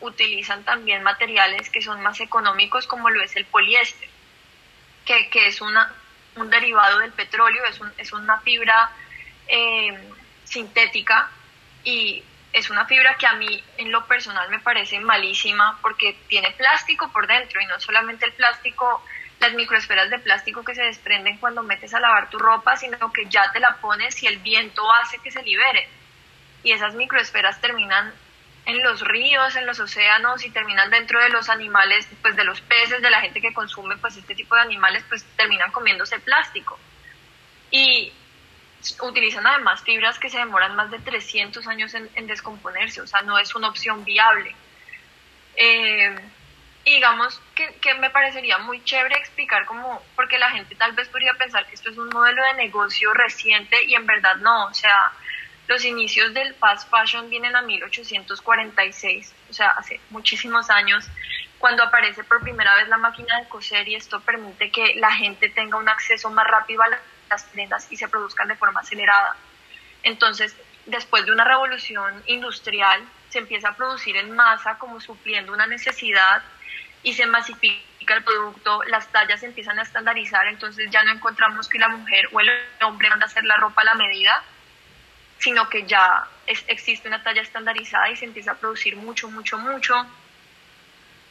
utilizan 0.00 0.64
también 0.64 1.02
materiales 1.02 1.70
que 1.70 1.82
son 1.82 2.00
más 2.02 2.20
económicos 2.20 2.86
como 2.86 3.10
lo 3.10 3.22
es 3.22 3.34
el 3.36 3.44
poliéster, 3.46 4.08
que, 5.04 5.28
que 5.30 5.46
es 5.46 5.60
una, 5.60 5.92
un 6.36 6.50
derivado 6.50 7.00
del 7.00 7.12
petróleo, 7.12 7.64
es, 7.64 7.80
es 7.96 8.12
una 8.12 8.40
fibra 8.40 8.90
eh, 9.48 9.98
sintética 10.44 11.30
y 11.84 12.22
es 12.52 12.70
una 12.70 12.86
fibra 12.86 13.16
que 13.16 13.26
a 13.26 13.34
mí 13.34 13.62
en 13.76 13.92
lo 13.92 14.06
personal 14.06 14.48
me 14.50 14.58
parece 14.58 15.00
malísima 15.00 15.78
porque 15.82 16.16
tiene 16.28 16.50
plástico 16.52 17.10
por 17.12 17.26
dentro 17.26 17.60
y 17.60 17.66
no 17.66 17.78
solamente 17.80 18.24
el 18.24 18.32
plástico, 18.32 19.04
las 19.40 19.52
microesferas 19.54 20.10
de 20.10 20.18
plástico 20.18 20.64
que 20.64 20.74
se 20.74 20.82
desprenden 20.82 21.38
cuando 21.38 21.62
metes 21.62 21.94
a 21.94 22.00
lavar 22.00 22.30
tu 22.30 22.38
ropa, 22.38 22.76
sino 22.76 23.12
que 23.12 23.26
ya 23.28 23.50
te 23.52 23.60
la 23.60 23.76
pones 23.76 24.22
y 24.22 24.26
el 24.26 24.38
viento 24.38 24.82
hace 24.94 25.18
que 25.18 25.30
se 25.30 25.42
libere. 25.42 25.88
Y 26.62 26.72
esas 26.72 26.94
microesferas 26.94 27.60
terminan 27.60 28.12
en 28.68 28.82
los 28.82 29.00
ríos, 29.00 29.56
en 29.56 29.64
los 29.64 29.80
océanos 29.80 30.44
y 30.44 30.50
terminan 30.50 30.90
dentro 30.90 31.18
de 31.22 31.30
los 31.30 31.48
animales, 31.48 32.06
pues 32.20 32.36
de 32.36 32.44
los 32.44 32.60
peces, 32.60 33.00
de 33.00 33.08
la 33.08 33.22
gente 33.22 33.40
que 33.40 33.54
consume 33.54 33.96
pues 33.96 34.18
este 34.18 34.34
tipo 34.34 34.54
de 34.54 34.60
animales, 34.60 35.02
pues 35.08 35.24
terminan 35.36 35.72
comiéndose 35.72 36.18
plástico. 36.20 36.78
Y 37.70 38.12
utilizan 39.00 39.46
además 39.46 39.82
fibras 39.82 40.18
que 40.18 40.28
se 40.28 40.36
demoran 40.36 40.76
más 40.76 40.90
de 40.90 40.98
300 40.98 41.66
años 41.66 41.94
en, 41.94 42.26
descomponerse, 42.26 43.00
o 43.00 43.06
sea, 43.06 43.22
no 43.22 43.38
es 43.38 43.54
una 43.54 43.70
opción 43.70 44.04
viable. 44.04 44.54
Eh, 45.56 46.14
digamos 46.84 47.40
que, 47.54 47.74
que, 47.76 47.94
me 47.94 48.10
parecería 48.10 48.58
muy 48.58 48.84
chévere 48.84 49.16
explicar 49.16 49.64
cómo, 49.64 50.02
porque 50.14 50.36
la 50.36 50.50
gente 50.50 50.74
tal 50.74 50.92
vez 50.92 51.08
podría 51.08 51.32
pensar 51.32 51.66
que 51.66 51.74
esto 51.74 51.88
es 51.88 51.96
un 51.96 52.10
modelo 52.10 52.44
de 52.44 52.54
negocio 52.54 53.14
reciente 53.14 53.82
y 53.84 53.94
en 53.94 54.04
verdad 54.04 54.36
no, 54.36 54.66
o 54.66 54.74
sea, 54.74 55.10
los 55.68 55.84
inicios 55.84 56.32
del 56.32 56.54
fast 56.54 56.90
fashion 56.90 57.28
vienen 57.28 57.54
a 57.54 57.62
1846, 57.62 59.34
o 59.50 59.52
sea, 59.52 59.70
hace 59.72 60.00
muchísimos 60.08 60.70
años, 60.70 61.06
cuando 61.58 61.82
aparece 61.82 62.24
por 62.24 62.40
primera 62.40 62.74
vez 62.76 62.88
la 62.88 62.96
máquina 62.96 63.38
de 63.38 63.48
coser 63.48 63.86
y 63.86 63.94
esto 63.94 64.20
permite 64.20 64.70
que 64.70 64.94
la 64.94 65.12
gente 65.12 65.50
tenga 65.50 65.76
un 65.76 65.88
acceso 65.88 66.30
más 66.30 66.46
rápido 66.46 66.82
a 66.82 66.88
las 67.28 67.44
prendas 67.44 67.86
y 67.90 67.96
se 67.96 68.08
produzcan 68.08 68.48
de 68.48 68.56
forma 68.56 68.80
acelerada. 68.80 69.36
Entonces, 70.02 70.56
después 70.86 71.26
de 71.26 71.32
una 71.32 71.44
revolución 71.44 72.22
industrial, 72.26 73.02
se 73.28 73.40
empieza 73.40 73.68
a 73.68 73.76
producir 73.76 74.16
en 74.16 74.34
masa 74.34 74.78
como 74.78 75.00
supliendo 75.00 75.52
una 75.52 75.66
necesidad 75.66 76.42
y 77.02 77.12
se 77.12 77.26
masifica 77.26 78.14
el 78.14 78.24
producto, 78.24 78.82
las 78.84 79.06
tallas 79.08 79.40
se 79.40 79.46
empiezan 79.46 79.78
a 79.78 79.82
estandarizar, 79.82 80.46
entonces 80.46 80.88
ya 80.90 81.02
no 81.04 81.12
encontramos 81.12 81.68
que 81.68 81.78
la 81.78 81.88
mujer 81.88 82.26
o 82.32 82.40
el 82.40 82.48
hombre 82.80 83.10
manda 83.10 83.26
a 83.26 83.28
hacer 83.28 83.44
la 83.44 83.58
ropa 83.58 83.82
a 83.82 83.84
la 83.84 83.94
medida, 83.94 84.42
sino 85.38 85.68
que 85.68 85.86
ya 85.86 86.26
existe 86.46 87.08
una 87.08 87.22
talla 87.22 87.42
estandarizada 87.42 88.10
y 88.10 88.16
se 88.16 88.24
empieza 88.24 88.52
a 88.52 88.54
producir 88.54 88.96
mucho, 88.96 89.30
mucho, 89.30 89.58
mucho. 89.58 89.94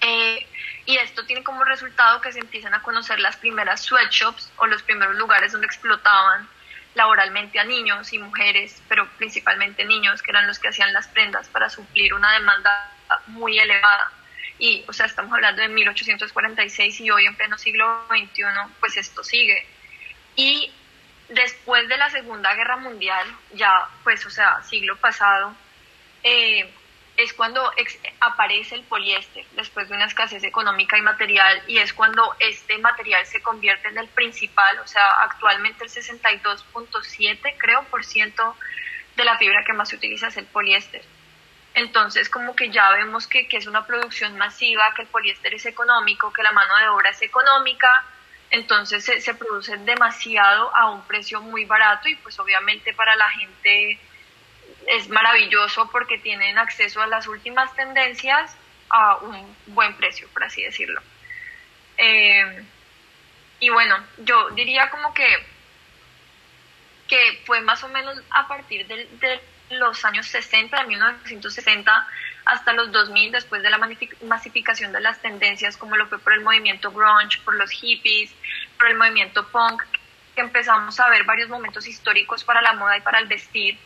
Eh, 0.02 0.48
y 0.86 0.98
esto 0.98 1.26
tiene 1.26 1.44
como 1.44 1.64
resultado 1.64 2.22
que 2.22 2.32
se 2.32 2.40
empiezan 2.40 2.74
a 2.74 2.82
conocer 2.82 3.20
las 3.20 3.36
primeras 3.38 3.82
sweatshops 3.82 4.52
o 4.58 4.68
los 4.68 4.84
primeros 4.84 5.16
lugares 5.16 5.52
donde 5.52 5.68
explotaban 5.68 6.48
laboralmente 6.94 7.60
a 7.60 7.64
niños 7.64 8.12
y 8.14 8.20
mujeres, 8.20 8.82
pero 8.88 9.08
principalmente 9.18 9.86
niños, 9.86 10.22
que 10.22 10.32
eran 10.32 10.48
los 10.48 10.60
que 10.60 10.70
hacían 10.70 10.94
las 10.94 11.08
prendas 11.08 11.48
para 11.50 11.70
suplir 11.70 12.14
una 12.14 12.32
demanda 12.34 12.92
muy 13.28 13.60
elevada. 13.60 14.12
Y, 14.60 14.84
o 14.88 14.94
sea, 14.94 15.06
estamos 15.06 15.32
hablando 15.34 15.62
de 15.62 15.68
1846 15.68 17.02
y 17.02 17.12
hoy 17.12 17.26
en 17.26 17.36
pleno 17.36 17.58
siglo 17.58 18.06
XXI, 18.10 18.44
pues 18.80 18.98
esto 18.98 19.24
sigue. 19.24 19.66
Y 20.36 20.72
después 21.30 21.88
de 21.88 21.98
la 21.98 22.10
Segunda 22.10 22.54
Guerra 22.56 22.78
Mundial, 22.78 23.28
ya 23.54 23.90
pues, 24.04 24.26
o 24.26 24.30
sea, 24.30 24.62
siglo 24.64 24.98
pasado, 24.98 25.54
eh, 26.24 26.72
es 27.18 27.34
cuando 27.34 27.72
aparece 28.20 28.76
el 28.76 28.84
poliéster 28.84 29.44
después 29.54 29.90
de 29.90 29.96
una 29.96 30.06
escasez 30.06 30.44
económica 30.44 30.98
y 30.98 31.02
material 31.02 31.64
y 31.68 31.80
es 31.80 31.92
cuando 31.92 32.36
este 32.40 32.78
material 32.78 33.26
se 33.26 33.42
convierte 33.42 33.88
en 33.88 33.98
el 33.98 34.08
principal, 34.08 34.78
o 34.80 34.88
sea, 34.88 35.04
actualmente 35.22 35.84
el 35.84 35.90
62.7 35.90 37.56
creo 37.58 37.84
por 37.86 38.06
ciento 38.06 38.56
de 39.16 39.26
la 39.26 39.38
fibra 39.38 39.64
que 39.66 39.74
más 39.74 39.90
se 39.90 39.96
utiliza 39.96 40.28
es 40.28 40.38
el 40.38 40.46
poliéster. 40.46 41.02
Entonces, 41.74 42.30
como 42.30 42.56
que 42.56 42.70
ya 42.70 42.92
vemos 42.92 43.28
que, 43.28 43.48
que 43.48 43.58
es 43.58 43.68
una 43.68 43.86
producción 43.86 44.38
masiva, 44.38 44.94
que 44.96 45.04
el 45.04 45.08
poliéster 45.08 45.54
es 45.54 45.66
económico, 45.66 46.32
que 46.32 46.44
la 46.44 46.52
mano 46.52 46.76
de 46.78 46.88
obra 46.90 47.10
es 47.10 47.22
económica, 47.22 48.06
entonces 48.50 49.04
se, 49.04 49.20
se, 49.22 49.34
produce 49.34 49.78
demasiado 49.78 50.76
a 50.76 50.92
un 50.92 51.02
precio 51.04 51.42
muy 51.42 51.66
barato 51.66 52.08
y 52.08 52.16
pues 52.16 52.40
obviamente 52.40 52.94
para 52.94 53.16
la 53.16 53.30
gente 53.30 54.00
es 54.88 55.10
maravilloso 55.10 55.90
porque 55.92 56.18
tienen 56.18 56.58
acceso 56.58 57.02
a 57.02 57.08
las 57.08 57.28
últimas 57.28 57.76
tendencias 57.76 58.56
a 58.90 59.18
un 59.18 59.56
buen 59.68 59.96
precio, 59.96 60.30
por 60.30 60.46
así 60.46 60.64
decirlo. 60.64 61.02
Eh, 61.98 62.64
y 63.60 63.70
bueno, 63.70 63.98
yo 64.20 64.50
diría 64.52 64.90
como 64.90 65.14
que, 65.14 65.28
que 67.08 67.42
fue 67.46 67.60
más 67.62 67.84
o 67.84 67.90
menos 67.90 68.22
a 68.30 68.48
partir 68.48 68.88
de, 68.88 69.08
de 69.20 69.42
los 69.72 70.06
años 70.06 70.28
60, 70.28 70.80
de 70.80 70.88
1960 70.88 72.08
hasta 72.48 72.74
los 72.74 72.92
2000, 72.92 73.32
después 73.32 73.62
de 73.62 73.70
la 73.70 73.80
masificación 74.26 74.92
de 74.92 75.02
las 75.02 75.22
tendencias, 75.22 75.78
como 75.78 75.98
lo 75.98 76.08
fue 76.08 76.20
por 76.20 76.34
el 76.34 76.42
movimiento 76.42 76.92
grunge, 76.92 77.40
por 77.44 77.56
los 77.56 77.72
hippies, 77.72 78.32
por 78.78 78.88
el 78.88 78.98
movimiento 78.98 79.48
punk, 79.48 79.84
que 80.36 80.42
empezamos 80.42 81.00
a 81.00 81.10
ver 81.10 81.24
varios 81.24 81.50
momentos 81.50 81.88
históricos 81.88 82.44
para 82.44 82.62
la 82.62 82.74
moda 82.74 82.98
y 82.98 83.02
para 83.02 83.20
el 83.20 83.28
vestir. 83.28 83.78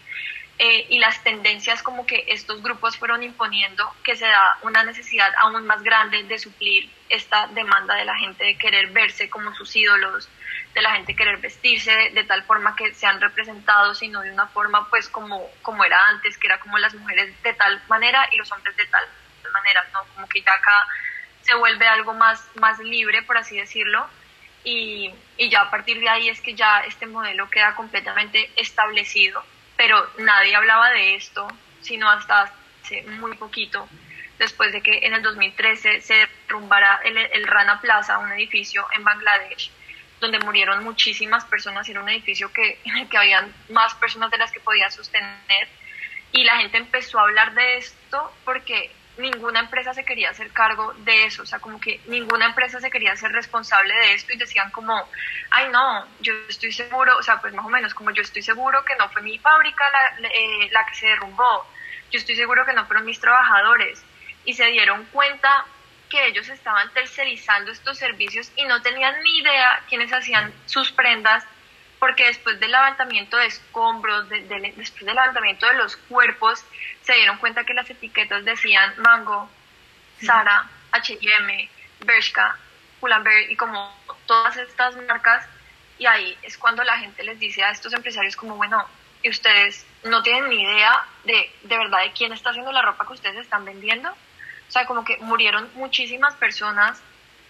Eh, 0.60 0.86
y 0.90 1.00
las 1.00 1.24
tendencias 1.24 1.82
como 1.82 2.06
que 2.06 2.26
estos 2.28 2.62
grupos 2.62 2.96
fueron 2.96 3.24
imponiendo, 3.24 3.92
que 4.04 4.16
se 4.16 4.26
da 4.26 4.60
una 4.62 4.84
necesidad 4.84 5.32
aún 5.40 5.66
más 5.66 5.82
grande 5.82 6.22
de 6.24 6.38
suplir 6.38 6.88
esta 7.10 7.48
demanda 7.48 7.96
de 7.96 8.06
la 8.06 8.16
gente 8.18 8.46
de 8.46 8.58
querer 8.58 8.92
verse 8.92 9.28
como 9.28 9.56
sus 9.56 9.76
ídolos, 9.76 10.30
de 10.74 10.82
la 10.82 10.92
gente 10.92 11.16
querer 11.16 11.38
vestirse 11.38 11.92
de, 12.14 12.24
tal 12.24 12.44
forma 12.44 12.76
que 12.76 12.94
sean 12.94 13.20
representados, 13.20 14.00
sino 14.00 14.22
de 14.22 14.32
una 14.32 14.48
forma 14.48 14.90
pues 14.90 15.10
como, 15.10 15.50
como 15.62 15.84
era 15.84 16.08
antes, 16.08 16.38
que 16.38 16.48
era 16.48 16.60
como 16.60 16.78
las 16.78 16.94
mujeres 16.94 17.42
de 17.44 17.54
tal 17.54 17.82
manera 17.90 18.28
y 18.32 18.38
los 18.38 18.52
hombres 18.52 18.76
de 18.78 18.86
tal 18.86 19.04
manera, 19.52 19.86
¿no? 19.94 20.06
Como 20.16 20.28
que 20.30 20.42
ya 20.42 20.54
acá 20.54 20.88
se 21.42 21.56
vuelve 21.56 21.88
algo 21.88 22.14
más, 22.14 22.48
más 22.56 22.80
libre, 22.80 23.22
por 23.24 23.38
así 23.38 23.58
decirlo, 23.58 24.08
y, 24.64 25.14
y 25.38 25.50
ya 25.50 25.62
a 25.62 25.72
partir 25.72 26.00
de 26.00 26.08
ahí 26.08 26.30
es 26.30 26.40
que 26.40 26.54
ya 26.54 26.82
este 26.82 27.06
modelo 27.06 27.50
queda 27.50 27.76
completamente 27.76 28.52
establecido. 28.56 29.44
Pero 29.76 30.08
nadie 30.20 30.56
hablaba 30.56 30.92
de 30.92 31.16
esto, 31.16 31.48
sino 31.82 32.10
hasta 32.10 32.54
hace 32.84 33.02
muy 33.04 33.36
poquito, 33.36 33.90
después 34.38 34.72
de 34.72 34.82
que 34.82 35.00
en 35.06 35.14
el 35.14 35.22
2013 35.22 36.02
se 36.02 36.30
derrumbara 36.48 37.02
el, 37.04 37.18
el 37.18 37.48
Rana 37.48 37.82
Plaza, 37.82 38.20
un 38.20 38.32
edificio 38.32 38.86
en 38.96 39.04
Bangladesh, 39.04 39.72
donde 40.22 40.40
murieron 40.40 40.84
muchísimas 40.84 41.44
personas, 41.46 41.90
era 41.90 42.02
un 42.02 42.08
edificio 42.08 42.54
que, 42.54 42.80
que 43.10 43.18
habían 43.18 43.54
más 43.70 43.94
personas 43.96 44.32
de 44.32 44.38
las 44.38 44.52
que 44.52 44.62
podía 44.62 44.90
sostener, 44.90 45.68
y 46.32 46.46
la 46.46 46.58
gente 46.60 46.78
empezó 46.78 47.20
a 47.20 47.24
hablar 47.24 47.54
de 47.54 47.78
esto 47.78 48.32
porque 48.46 48.92
ninguna 49.18 49.60
empresa 49.60 49.94
se 49.94 50.06
quería 50.06 50.30
hacer 50.30 50.52
cargo 50.52 50.94
de 51.00 51.26
eso, 51.26 51.44
o 51.44 51.46
sea, 51.46 51.60
como 51.60 51.82
que 51.82 52.00
ninguna 52.08 52.46
empresa 52.46 52.80
se 52.80 52.90
quería 52.90 53.16
ser 53.18 53.32
responsable 53.34 53.94
de 53.94 54.14
esto 54.14 54.34
y 54.34 54.38
decían 54.38 54.72
como, 54.72 54.96
ay 55.50 55.68
no, 55.70 56.08
yo 56.22 56.34
estoy 56.48 56.72
seguro, 56.72 57.18
o 57.18 57.24
sea, 57.24 57.42
pues 57.42 57.54
más 57.54 57.66
o 57.66 57.70
menos 57.70 57.94
como 57.94 58.12
yo 58.12 58.22
estoy 58.22 58.42
seguro 58.42 58.86
que 58.86 58.96
no 58.96 59.10
fue 59.10 59.22
mi 59.22 59.38
fábrica 59.40 59.84
la, 59.92 60.28
eh, 60.28 60.70
la 60.72 60.86
que 60.86 60.96
se 60.96 61.08
derrumbó, 61.08 61.68
yo 62.10 62.20
estoy 62.20 62.36
seguro 62.36 62.66
que 62.66 62.74
no 62.74 62.86
fueron 62.86 63.06
mis 63.06 63.20
trabajadores 63.20 64.02
y 64.46 64.54
se 64.54 64.66
dieron 64.68 65.04
cuenta 65.12 65.66
que 66.12 66.28
ellos 66.28 66.50
estaban 66.50 66.92
tercerizando 66.94 67.72
estos 67.72 67.98
servicios 67.98 68.52
y 68.58 68.66
no 68.66 68.82
tenían 68.82 69.16
ni 69.24 69.40
idea 69.40 69.82
quiénes 69.88 70.12
hacían 70.12 70.54
sus 70.66 70.92
prendas 70.92 71.46
porque 72.00 72.26
después 72.26 72.60
del 72.60 72.72
levantamiento 72.72 73.38
de 73.38 73.46
escombros, 73.46 74.28
después 74.28 75.06
del 75.06 75.16
levantamiento 75.16 75.68
de 75.68 75.76
los 75.76 75.96
cuerpos, 75.96 76.66
se 77.04 77.14
dieron 77.14 77.38
cuenta 77.38 77.64
que 77.64 77.76
las 77.76 77.90
etiquetas 77.90 78.44
decían 78.44 78.94
Mango, 78.98 79.50
Sara, 80.20 80.68
H&M, 80.92 81.70
Bershka, 82.00 82.58
Pull&Bear 83.00 83.52
y 83.52 83.56
como 83.56 83.96
todas 84.26 84.58
estas 84.58 84.96
marcas 85.08 85.48
y 85.98 86.08
ahí 86.08 86.36
es 86.42 86.58
cuando 86.58 86.84
la 86.84 86.98
gente 86.98 87.24
les 87.24 87.40
dice 87.40 87.64
a 87.64 87.70
estos 87.70 87.94
empresarios 87.94 88.36
como, 88.36 88.56
bueno, 88.56 88.84
y 89.22 89.30
ustedes 89.30 89.86
no 90.04 90.24
tienen 90.24 90.50
ni 90.50 90.64
idea 90.64 91.06
de, 91.24 91.52
de 91.62 91.78
verdad 91.78 92.02
de 92.02 92.12
quién 92.14 92.34
está 92.34 92.50
haciendo 92.50 92.72
la 92.72 92.82
ropa 92.82 93.06
que 93.06 93.14
ustedes 93.14 93.38
están 93.38 93.64
vendiendo. 93.66 94.12
O 94.72 94.74
sea, 94.74 94.86
como 94.86 95.04
que 95.04 95.18
murieron 95.18 95.70
muchísimas 95.76 96.34
personas, 96.36 97.04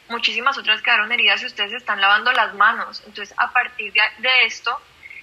muchísimas 0.10 0.58
otras 0.58 0.82
quedaron 0.82 1.12
heridas 1.12 1.40
y 1.44 1.46
ustedes 1.46 1.72
están 1.72 2.02
lavando 2.02 2.32
las 2.32 2.56
manos. 2.56 3.04
Entonces, 3.06 3.32
a 3.38 3.54
partir 3.54 3.94
de, 3.94 4.46
esto 4.48 4.76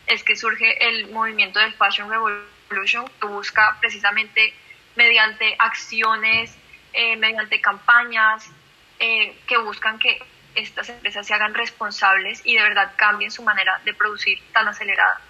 es 0.06 0.22
que 0.22 0.36
surge 0.36 0.88
el 0.88 1.10
movimiento 1.10 1.58
del 1.58 1.72
Fashion 1.72 2.08
Revolution 2.08 3.10
que 3.20 3.26
busca 3.26 3.76
precisamente 3.80 4.54
mediante 4.94 5.56
acciones, 5.58 6.56
eh, 6.92 7.16
mediante 7.16 7.60
campañas 7.60 8.48
eh, 9.00 9.36
que 9.48 9.56
buscan 9.58 9.98
que 9.98 10.22
estas 10.54 10.88
empresas 10.90 11.26
se 11.26 11.34
hagan 11.34 11.52
responsables 11.52 12.42
y 12.44 12.54
de 12.54 12.62
verdad 12.62 12.92
cambien 12.94 13.32
su 13.32 13.42
manera 13.42 13.80
de 13.84 13.92
producir 13.92 14.40
tan 14.52 14.68
acelerada. 14.68 15.20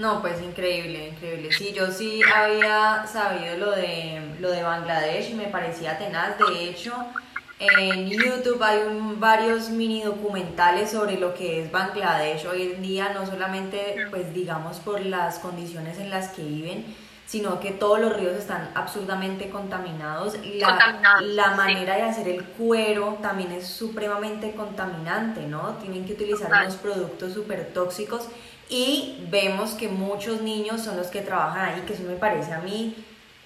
No, 0.00 0.22
pues 0.22 0.40
increíble, 0.40 1.08
increíble. 1.08 1.52
Sí, 1.52 1.74
yo 1.74 1.90
sí 1.92 2.22
había 2.34 3.06
sabido 3.06 3.58
lo 3.58 3.70
de, 3.72 4.34
lo 4.40 4.50
de 4.50 4.62
Bangladesh 4.62 5.30
y 5.30 5.34
me 5.34 5.48
parecía 5.48 5.98
tenaz. 5.98 6.38
De 6.38 6.70
hecho, 6.70 6.94
en 7.58 8.08
YouTube 8.08 8.62
hay 8.62 8.80
varios 9.18 9.68
mini 9.68 10.02
documentales 10.02 10.92
sobre 10.92 11.20
lo 11.20 11.34
que 11.34 11.62
es 11.62 11.70
Bangladesh 11.70 12.46
hoy 12.46 12.72
en 12.72 12.80
día, 12.80 13.12
no 13.12 13.26
solamente, 13.26 14.06
pues 14.08 14.32
digamos, 14.32 14.78
por 14.78 15.04
las 15.04 15.38
condiciones 15.38 15.98
en 15.98 16.08
las 16.08 16.30
que 16.30 16.44
viven, 16.44 16.96
sino 17.26 17.60
que 17.60 17.70
todos 17.70 18.00
los 18.00 18.16
ríos 18.16 18.32
están 18.36 18.70
absurdamente 18.74 19.50
contaminados. 19.50 20.34
La, 20.54 21.20
la 21.20 21.50
manera 21.56 21.96
de 21.96 22.02
hacer 22.04 22.26
el 22.26 22.42
cuero 22.42 23.18
también 23.20 23.52
es 23.52 23.66
supremamente 23.66 24.52
contaminante, 24.54 25.42
¿no? 25.42 25.74
Tienen 25.74 26.06
que 26.06 26.14
utilizar 26.14 26.50
unos 26.50 26.76
productos 26.76 27.34
súper 27.34 27.74
tóxicos 27.74 28.28
y 28.70 29.26
vemos 29.28 29.72
que 29.72 29.88
muchos 29.88 30.40
niños 30.40 30.82
son 30.82 30.96
los 30.96 31.08
que 31.08 31.20
trabajan 31.20 31.74
ahí, 31.74 31.80
que 31.82 31.94
eso 31.94 32.04
me 32.04 32.16
parece 32.16 32.52
a 32.52 32.58
mí 32.60 32.94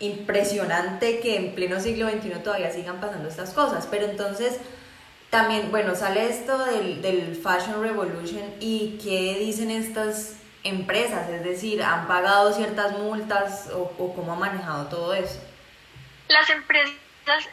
impresionante 0.00 1.20
que 1.20 1.36
en 1.36 1.54
pleno 1.54 1.80
siglo 1.80 2.08
XXI 2.10 2.42
todavía 2.42 2.70
sigan 2.70 3.00
pasando 3.00 3.28
estas 3.28 3.50
cosas. 3.54 3.88
Pero 3.90 4.04
entonces, 4.04 4.60
también, 5.30 5.70
bueno, 5.70 5.94
sale 5.94 6.28
esto 6.28 6.58
del, 6.66 7.00
del 7.00 7.36
Fashion 7.36 7.82
Revolution 7.82 8.42
y 8.60 8.98
qué 9.02 9.38
dicen 9.38 9.70
estas 9.70 10.36
empresas, 10.64 11.28
es 11.28 11.44
decir, 11.44 11.82
¿han 11.82 12.08
pagado 12.08 12.52
ciertas 12.52 12.92
multas 12.92 13.70
o, 13.72 13.90
cómo 14.14 14.32
ha 14.32 14.36
manejado 14.36 14.86
todo 14.86 15.14
eso? 15.14 15.40
Las 16.28 16.48
empresas 16.48 16.94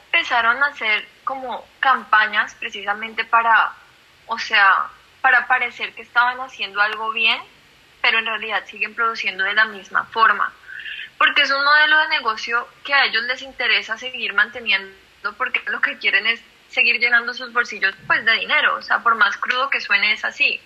empezaron 0.05 0.63
a 0.63 0.67
hacer 0.67 1.05
como 1.25 1.63
campañas 1.79 2.55
precisamente 2.55 3.25
para, 3.25 3.73
o 4.27 4.39
sea, 4.39 4.87
para 5.21 5.45
parecer 5.47 5.93
que 5.93 6.01
estaban 6.01 6.39
haciendo 6.39 6.81
algo 6.81 7.11
bien, 7.11 7.39
pero 8.01 8.19
en 8.19 8.25
realidad 8.25 8.65
siguen 8.65 8.95
produciendo 8.95 9.43
de 9.43 9.53
la 9.53 9.65
misma 9.65 10.05
forma. 10.05 10.53
Porque 11.17 11.43
es 11.43 11.51
un 11.51 11.63
modelo 11.63 11.97
de 11.99 12.07
negocio 12.09 12.67
que 12.83 12.93
a 12.93 13.05
ellos 13.05 13.23
les 13.23 13.41
interesa 13.41 13.97
seguir 13.97 14.33
manteniendo, 14.33 14.91
porque 15.37 15.61
lo 15.67 15.81
que 15.81 15.97
quieren 15.97 16.25
es 16.25 16.41
seguir 16.69 16.99
llenando 16.99 17.33
sus 17.33 17.51
bolsillos 17.53 17.93
pues 18.07 18.25
de 18.25 18.31
dinero, 18.33 18.75
o 18.75 18.81
sea, 18.81 18.99
por 18.99 19.15
más 19.15 19.37
crudo 19.37 19.69
que 19.69 19.81
suene 19.81 20.13
es 20.13 20.25
así. 20.25 20.59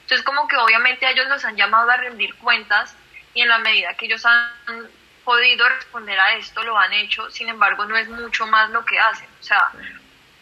Entonces, 0.00 0.24
como 0.24 0.48
que 0.48 0.56
obviamente 0.56 1.08
ellos 1.08 1.28
los 1.28 1.44
han 1.44 1.56
llamado 1.56 1.90
a 1.90 1.96
rendir 1.96 2.34
cuentas 2.36 2.96
y 3.34 3.42
en 3.42 3.48
la 3.48 3.58
medida 3.58 3.94
que 3.94 4.06
ellos 4.06 4.24
han 4.26 4.50
podido 5.24 5.68
responder 5.68 6.18
a 6.18 6.34
esto, 6.34 6.62
lo 6.64 6.76
han 6.76 6.92
hecho, 6.92 7.30
sin 7.30 7.48
embargo, 7.48 7.84
no 7.84 7.96
es 7.96 8.08
mucho 8.08 8.46
más 8.46 8.70
lo 8.70 8.84
que 8.84 8.98
hacen. 8.98 9.28
O 9.38 9.42
sea, 9.42 9.70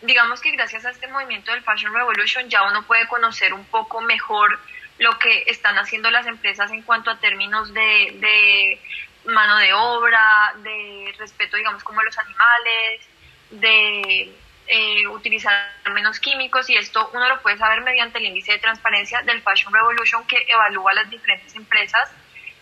digamos 0.01 0.41
que 0.41 0.53
gracias 0.53 0.87
a 0.87 0.91
este 0.91 1.09
movimiento 1.09 1.53
del 1.53 1.63
Fashion 1.63 1.93
Revolution 1.93 2.49
ya 2.49 2.63
uno 2.63 2.83
puede 2.85 3.07
conocer 3.09 3.53
un 3.53 3.65
poco 3.67 4.01
mejor 4.01 4.59
lo 4.99 5.19
que 5.19 5.45
están 5.47 5.79
haciendo 5.79 6.11
las 6.11 6.27
empresas 6.27 6.71
en 6.71 6.83
cuanto 6.83 7.11
a 7.11 7.19
términos 7.19 7.73
de, 7.73 8.17
de 8.21 8.81
mano 9.33 9.57
de 9.59 9.73
obra, 9.73 10.55
de 10.63 11.15
respeto, 11.19 11.57
digamos, 11.57 11.85
como 11.85 12.01
a 12.01 12.05
los 12.05 12.19
animales, 12.19 13.09
de 13.51 14.33
eh, 14.67 15.07
utilizar 15.07 15.73
menos 15.93 16.21
químicos 16.21 16.69
y 16.69 16.77
esto 16.77 17.11
uno 17.15 17.27
lo 17.29 17.41
puede 17.41 17.57
saber 17.57 17.81
mediante 17.81 18.19
el 18.19 18.27
índice 18.27 18.53
de 18.53 18.59
transparencia 18.59 19.23
del 19.23 19.41
Fashion 19.41 19.73
Revolution 19.73 20.27
que 20.27 20.45
evalúa 20.47 20.93
las 20.93 21.09
diferentes 21.09 21.55
empresas 21.55 22.11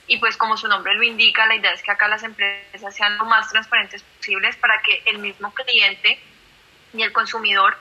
y 0.07 0.19
pues 0.19 0.37
como 0.37 0.57
su 0.57 0.69
nombre 0.69 0.95
lo 0.95 1.03
indica, 1.03 1.47
la 1.47 1.57
idea 1.57 1.73
es 1.73 1.83
que 1.83 1.91
acá 1.91 2.07
las 2.07 2.23
empresas 2.23 2.95
sean 2.95 3.19
lo 3.19 3.25
más 3.25 3.51
transparentes 3.51 4.03
posibles 4.03 4.55
para 4.57 4.81
que 4.83 5.03
el 5.07 5.19
mismo 5.19 5.53
cliente 5.53 6.21
y 6.95 7.03
el 7.03 7.13
consumidor 7.13 7.77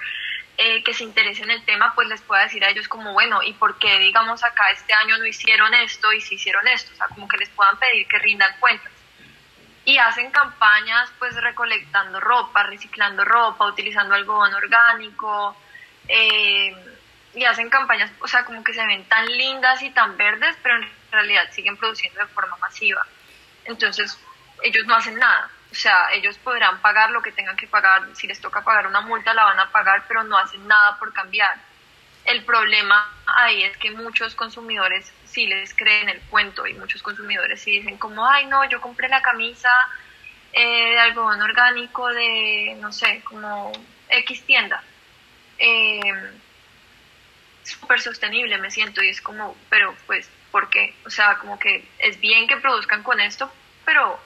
eh, 0.58 0.84
que 0.84 0.94
se 0.94 1.04
interese 1.04 1.44
en 1.44 1.52
el 1.52 1.64
tema 1.66 1.94
pues 1.96 2.08
les 2.08 2.22
pueda 2.22 2.44
decir 2.44 2.64
a 2.64 2.70
ellos 2.70 2.88
como 2.88 3.14
bueno 3.14 3.44
y 3.44 3.54
por 3.54 3.78
qué 3.78 4.00
digamos 4.00 4.44
acá 4.44 4.72
este 4.72 4.94
año 4.94 5.18
no 5.18 5.26
hicieron 5.26 5.74
esto 5.74 6.12
y 6.14 6.22
si 6.22 6.36
hicieron 6.36 6.68
esto, 6.68 6.92
o 6.94 6.96
sea 6.96 7.08
como 7.08 7.28
que 7.28 7.38
les 7.38 7.50
puedan 7.50 7.78
pedir 7.78 8.08
que 8.08 8.20
rindan 8.20 8.56
cuentas 8.60 8.92
y 9.86 9.98
hacen 10.00 10.32
campañas 10.32 11.12
pues 11.20 11.36
recolectando 11.36 12.20
ropa, 12.20 12.64
reciclando 12.64 13.24
ropa, 13.24 13.68
utilizando 13.68 14.16
algodón 14.16 14.54
orgánico 14.56 15.56
eh, 16.08 16.76
y 17.36 17.44
hacen 17.44 17.70
campañas, 17.70 18.12
o 18.20 18.28
sea, 18.28 18.46
como 18.46 18.64
que 18.64 18.74
se 18.74 18.86
ven 18.86 19.04
tan 19.06 19.26
lindas 19.26 19.82
y 19.84 19.92
tan 19.92 20.18
verdes, 20.18 20.56
pero 20.64 20.78
en 20.78 20.90
realidad 21.12 21.44
siguen 21.52 21.78
produciendo 21.78 22.20
de 22.22 22.28
forma 22.28 22.56
masiva. 22.58 23.06
Entonces, 23.66 24.18
ellos 24.64 24.86
no 24.86 24.96
hacen 24.96 25.20
nada. 25.20 25.50
O 25.76 25.78
sea, 25.78 26.08
ellos 26.14 26.38
podrán 26.38 26.80
pagar 26.80 27.12
lo 27.12 27.22
que 27.22 27.34
tengan 27.34 27.58
que 27.58 27.68
pagar, 27.68 28.02
si 28.14 28.28
les 28.28 28.40
toca 28.40 28.64
pagar 28.64 28.88
una 28.88 29.02
multa 29.02 29.34
la 29.34 29.44
van 29.44 29.60
a 29.60 29.70
pagar, 29.72 30.06
pero 30.08 30.24
no 30.24 30.38
hacen 30.38 30.66
nada 30.66 30.98
por 30.98 31.12
cambiar. 31.12 31.58
El 32.24 32.46
problema 32.46 33.12
ahí 33.26 33.62
es 33.64 33.76
que 33.76 33.92
muchos 33.92 34.36
consumidores 34.36 35.12
sí 35.26 35.48
les 35.48 35.74
creen 35.74 36.08
el 36.08 36.22
cuento 36.22 36.66
y 36.66 36.76
muchos 36.76 37.04
consumidores 37.04 37.62
sí 37.62 37.72
dicen 37.72 37.98
como, 37.98 38.26
ay 38.26 38.46
no, 38.46 38.64
yo 38.70 38.80
compré 38.80 39.10
la 39.10 39.22
camisa 39.22 39.70
eh, 40.54 40.92
de 40.92 41.00
algodón 41.00 41.42
orgánico 41.42 42.08
de, 42.08 42.78
no 42.80 42.94
sé, 42.94 43.22
como 43.26 43.74
X 44.08 44.46
tienda. 44.46 44.82
Eh, 45.58 46.00
súper 47.64 48.00
sostenible 48.00 48.58
me 48.60 48.72
siento 48.72 49.04
y 49.04 49.10
es 49.10 49.20
como, 49.20 49.58
pero 49.70 49.94
pues, 50.06 50.30
¿por 50.52 50.70
qué? 50.70 50.96
O 51.06 51.10
sea, 51.10 51.38
como 51.40 51.60
que 51.60 51.86
es 52.00 52.18
bien 52.22 52.48
que 52.48 52.56
produzcan 52.56 53.04
con 53.04 53.20
esto, 53.20 53.52
pero 53.84 54.18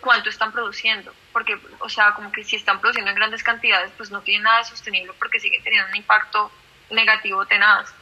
¿cuánto 0.00 0.30
están 0.30 0.52
produciendo? 0.52 1.12
Porque, 1.32 1.58
o 1.80 1.88
sea, 1.88 2.14
como 2.14 2.32
que 2.32 2.44
si 2.44 2.56
están 2.56 2.80
produciendo 2.80 3.10
en 3.10 3.16
grandes 3.16 3.42
cantidades, 3.42 3.90
pues 3.96 4.10
no 4.10 4.20
tiene 4.22 4.44
nada 4.44 4.58
de 4.58 4.64
sostenible 4.64 5.12
porque 5.18 5.40
sigue 5.40 5.60
teniendo 5.62 5.88
un 5.88 5.96
impacto 5.96 6.50
negativo 6.90 7.46
tenaz. 7.46 7.92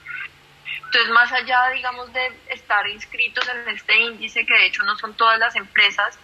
Entonces, 0.85 1.11
más 1.11 1.31
allá, 1.33 1.69
digamos, 1.71 2.13
de 2.13 2.33
estar 2.49 2.87
inscritos 2.89 3.47
en 3.49 3.69
este 3.69 3.95
índice, 4.01 4.47
que 4.47 4.55
de 4.55 4.67
hecho 4.67 4.83
no 4.85 4.97
son 4.97 5.15
todas 5.15 5.39
las 5.39 5.55
empresas, 5.57 6.19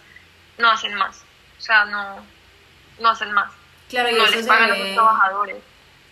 no 0.57 0.71
hacen 0.71 0.95
más. 0.95 1.23
O 1.57 1.61
sea, 1.61 1.85
no, 1.85 2.25
no 2.99 3.09
hacen 3.09 3.31
más. 3.31 3.51
Claro, 3.89 4.09
y 4.09 4.13
no 4.13 4.23
eso 4.23 4.35
les 4.35 4.41
se 4.41 4.47
pagan 4.47 4.71
ve, 4.71 4.75
a 4.75 4.79
los 4.79 4.93
trabajadores. 4.93 5.57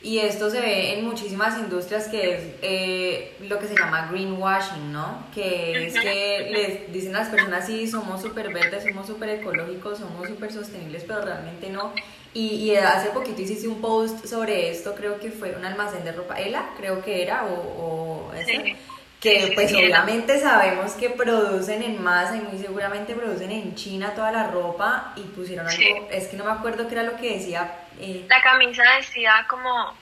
Y 0.03 0.19
esto 0.19 0.49
se 0.49 0.59
ve 0.59 0.93
en 0.99 1.05
muchísimas 1.05 1.57
industrias 1.57 2.09
que 2.09 2.35
es 2.35 2.41
eh, 2.61 3.35
lo 3.47 3.57
que 3.57 3.67
se 3.67 3.75
llama 3.75 4.09
greenwashing, 4.11 4.91
¿no? 4.91 5.25
Que 5.33 5.87
es 5.87 5.93
que 5.93 6.49
les 6.51 6.91
dicen 6.93 7.15
a 7.15 7.19
las 7.19 7.29
personas, 7.29 7.65
sí, 7.65 7.87
somos 7.87 8.21
súper 8.21 8.53
verdes, 8.53 8.83
somos 8.83 9.07
súper 9.07 9.29
ecológicos, 9.29 9.99
somos 9.99 10.27
súper 10.27 10.51
sostenibles, 10.51 11.05
pero 11.07 11.21
realmente 11.21 11.69
no. 11.69 11.93
Y, 12.33 12.47
y, 12.71 12.75
hace 12.75 13.11
poquito 13.11 13.41
hiciste 13.43 13.67
un 13.67 13.79
post 13.79 14.25
sobre 14.25 14.69
esto, 14.71 14.93
creo 14.93 15.19
que 15.21 15.31
fue 15.31 15.55
un 15.55 15.63
almacén 15.63 16.03
de 16.03 16.11
ropa, 16.11 16.37
Ela, 16.37 16.71
creo 16.75 17.01
que 17.01 17.21
era, 17.23 17.45
o, 17.45 17.53
o 17.53 18.31
Sí. 18.45 18.75
que 19.21 19.51
pues 19.55 19.69
sí, 19.69 19.77
obviamente 19.77 20.37
sabemos 20.37 20.91
que 20.93 21.11
producen 21.11 21.81
en 21.81 22.03
masa 22.03 22.35
y 22.35 22.41
muy 22.41 22.57
seguramente 22.61 23.13
producen 23.13 23.51
en 23.51 23.73
China 23.75 24.11
toda 24.15 24.33
la 24.33 24.47
ropa 24.47 25.13
y 25.15 25.21
pusieron 25.21 25.65
algo, 25.65 25.77
Sí. 25.79 25.93
es 26.11 26.27
que 26.27 26.35
no 26.35 26.43
me 26.43 26.51
acuerdo 26.51 26.87
qué 26.89 26.95
era 26.95 27.03
lo 27.03 27.15
que 27.15 27.37
decía. 27.37 27.71
Eh, 27.99 28.25
La 28.29 28.41
camisa 28.41 28.83
decía 28.97 29.45
como, 29.47 29.95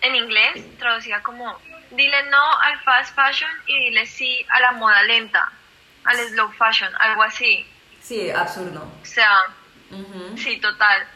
en 0.00 0.14
inglés, 0.14 0.78
traducía 0.78 1.22
como, 1.22 1.58
dile 1.90 2.22
no 2.30 2.60
al 2.60 2.78
fast 2.80 3.14
fashion 3.14 3.50
y 3.66 3.90
dile 3.90 4.06
sí 4.06 4.44
a 4.50 4.60
la 4.60 4.72
moda 4.72 5.02
lenta, 5.04 5.52
al 6.04 6.16
slow 6.16 6.50
fashion, 6.52 6.92
algo 6.98 7.22
así. 7.22 7.66
sí, 8.00 8.30
absurdo. 8.30 8.86
O 9.02 9.04
sea. 9.04 9.46
Sí, 10.36 10.58
total. 10.58 11.06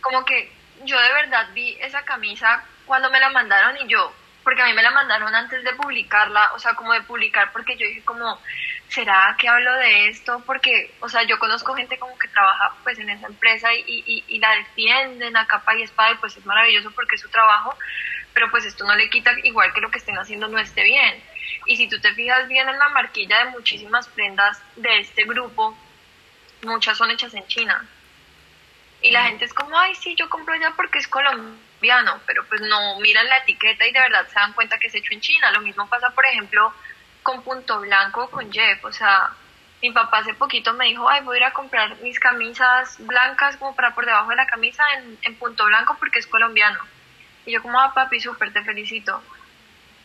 Como 0.00 0.24
que 0.24 0.52
yo 0.84 1.00
de 1.00 1.12
verdad 1.12 1.48
vi 1.54 1.76
esa 1.80 2.04
camisa 2.04 2.62
cuando 2.86 3.10
me 3.10 3.18
la 3.18 3.30
mandaron 3.30 3.76
y 3.78 3.88
yo, 3.88 4.12
porque 4.48 4.62
a 4.62 4.64
mí 4.64 4.72
me 4.72 4.82
la 4.82 4.92
mandaron 4.92 5.34
antes 5.34 5.62
de 5.62 5.74
publicarla, 5.74 6.52
o 6.54 6.58
sea, 6.58 6.72
como 6.72 6.94
de 6.94 7.02
publicar, 7.02 7.52
porque 7.52 7.76
yo 7.76 7.86
dije 7.86 8.02
como, 8.02 8.40
¿será 8.88 9.36
que 9.38 9.46
hablo 9.46 9.74
de 9.74 10.08
esto? 10.08 10.42
Porque, 10.46 10.94
o 11.00 11.08
sea, 11.10 11.22
yo 11.24 11.38
conozco 11.38 11.74
gente 11.74 11.98
como 11.98 12.18
que 12.18 12.28
trabaja 12.28 12.74
pues 12.82 12.98
en 12.98 13.10
esa 13.10 13.26
empresa 13.26 13.74
y, 13.74 13.84
y, 13.86 14.24
y 14.26 14.38
la 14.38 14.50
defienden 14.52 15.36
a 15.36 15.46
capa 15.46 15.76
y 15.76 15.82
espada 15.82 16.12
y 16.12 16.14
pues 16.14 16.34
es 16.34 16.46
maravilloso 16.46 16.90
porque 16.92 17.16
es 17.16 17.20
su 17.20 17.28
trabajo, 17.28 17.76
pero 18.32 18.50
pues 18.50 18.64
esto 18.64 18.86
no 18.86 18.96
le 18.96 19.10
quita 19.10 19.32
igual 19.42 19.70
que 19.74 19.82
lo 19.82 19.90
que 19.90 19.98
estén 19.98 20.16
haciendo 20.16 20.48
no 20.48 20.58
esté 20.58 20.82
bien. 20.82 21.22
Y 21.66 21.76
si 21.76 21.86
tú 21.86 22.00
te 22.00 22.14
fijas 22.14 22.48
bien 22.48 22.66
en 22.70 22.78
la 22.78 22.88
marquilla 22.88 23.44
de 23.44 23.50
muchísimas 23.50 24.08
prendas 24.08 24.62
de 24.76 25.00
este 25.00 25.24
grupo, 25.24 25.76
muchas 26.62 26.96
son 26.96 27.10
hechas 27.10 27.34
en 27.34 27.46
China. 27.48 27.86
Y 29.02 29.10
la 29.10 29.24
gente 29.24 29.44
es 29.44 29.52
como, 29.52 29.78
ay, 29.78 29.94
sí, 29.94 30.14
yo 30.14 30.30
compro 30.30 30.54
allá 30.54 30.72
porque 30.74 31.00
es 31.00 31.06
colombiano, 31.78 32.20
pero 32.26 32.44
pues 32.46 32.60
no 32.60 32.98
miran 33.00 33.26
la 33.28 33.38
etiqueta 33.38 33.86
y 33.86 33.92
de 33.92 34.00
verdad 34.00 34.26
se 34.28 34.34
dan 34.34 34.52
cuenta 34.52 34.78
que 34.78 34.88
es 34.88 34.94
hecho 34.94 35.12
en 35.12 35.20
China. 35.20 35.50
Lo 35.52 35.60
mismo 35.60 35.88
pasa, 35.88 36.10
por 36.10 36.26
ejemplo, 36.26 36.72
con 37.22 37.42
Punto 37.42 37.80
Blanco, 37.80 38.30
con 38.30 38.52
Jeff. 38.52 38.84
O 38.84 38.92
sea, 38.92 39.30
mi 39.80 39.90
papá 39.92 40.18
hace 40.18 40.34
poquito 40.34 40.74
me 40.74 40.86
dijo, 40.86 41.08
ay, 41.08 41.22
voy 41.22 41.36
a 41.36 41.38
ir 41.38 41.44
a 41.44 41.52
comprar 41.52 41.96
mis 41.98 42.18
camisas 42.18 42.96
blancas 43.06 43.56
como 43.56 43.74
para 43.74 43.94
por 43.94 44.06
debajo 44.06 44.30
de 44.30 44.36
la 44.36 44.46
camisa 44.46 44.82
en, 44.94 45.18
en 45.22 45.34
Punto 45.36 45.64
Blanco 45.66 45.96
porque 45.98 46.18
es 46.18 46.26
colombiano. 46.26 46.80
Y 47.46 47.52
yo 47.52 47.62
como, 47.62 47.80
ah, 47.80 47.94
papi, 47.94 48.20
súper, 48.20 48.52
te 48.52 48.62
felicito. 48.62 49.22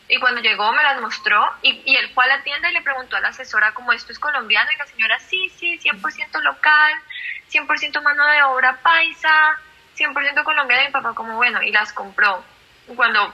Y 0.06 0.18
cuando 0.18 0.42
llegó 0.42 0.70
me 0.72 0.82
las 0.82 1.00
mostró 1.00 1.42
y, 1.62 1.80
y, 1.86 1.96
él 1.96 2.10
fue 2.12 2.24
a 2.24 2.28
la 2.28 2.42
tienda 2.42 2.70
y 2.70 2.74
le 2.74 2.82
preguntó 2.82 3.16
a 3.16 3.20
la 3.20 3.28
asesora 3.28 3.72
como 3.72 3.90
esto 3.90 4.12
es 4.12 4.18
colombiano 4.18 4.70
y 4.70 4.76
la 4.76 4.86
señora 4.86 5.18
sí, 5.18 5.50
sí, 5.56 5.78
100% 5.78 6.42
local, 6.42 6.92
100% 7.50 8.02
mano 8.02 8.26
de 8.26 8.42
obra 8.42 8.76
paisa, 8.82 9.58
100% 9.96 10.44
colombiano 10.44 10.82
y 10.82 10.86
mi 10.86 10.92
papá 10.92 11.14
como 11.14 11.36
bueno 11.36 11.62
y 11.62 11.72
las 11.72 11.92
compró. 11.92 12.42
Cuando 12.94 13.32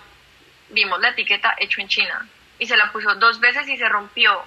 vimos 0.71 1.01
la 1.01 1.11
etiqueta 1.11 1.55
hecho 1.59 1.81
en 1.81 1.89
China 1.89 2.27
y 2.59 2.67
se 2.67 2.77
la 2.77 2.93
puso 2.93 3.15
dos 3.17 3.41
veces 3.41 3.69
y 3.69 3.77
se 3.77 3.89
rompió. 3.89 4.43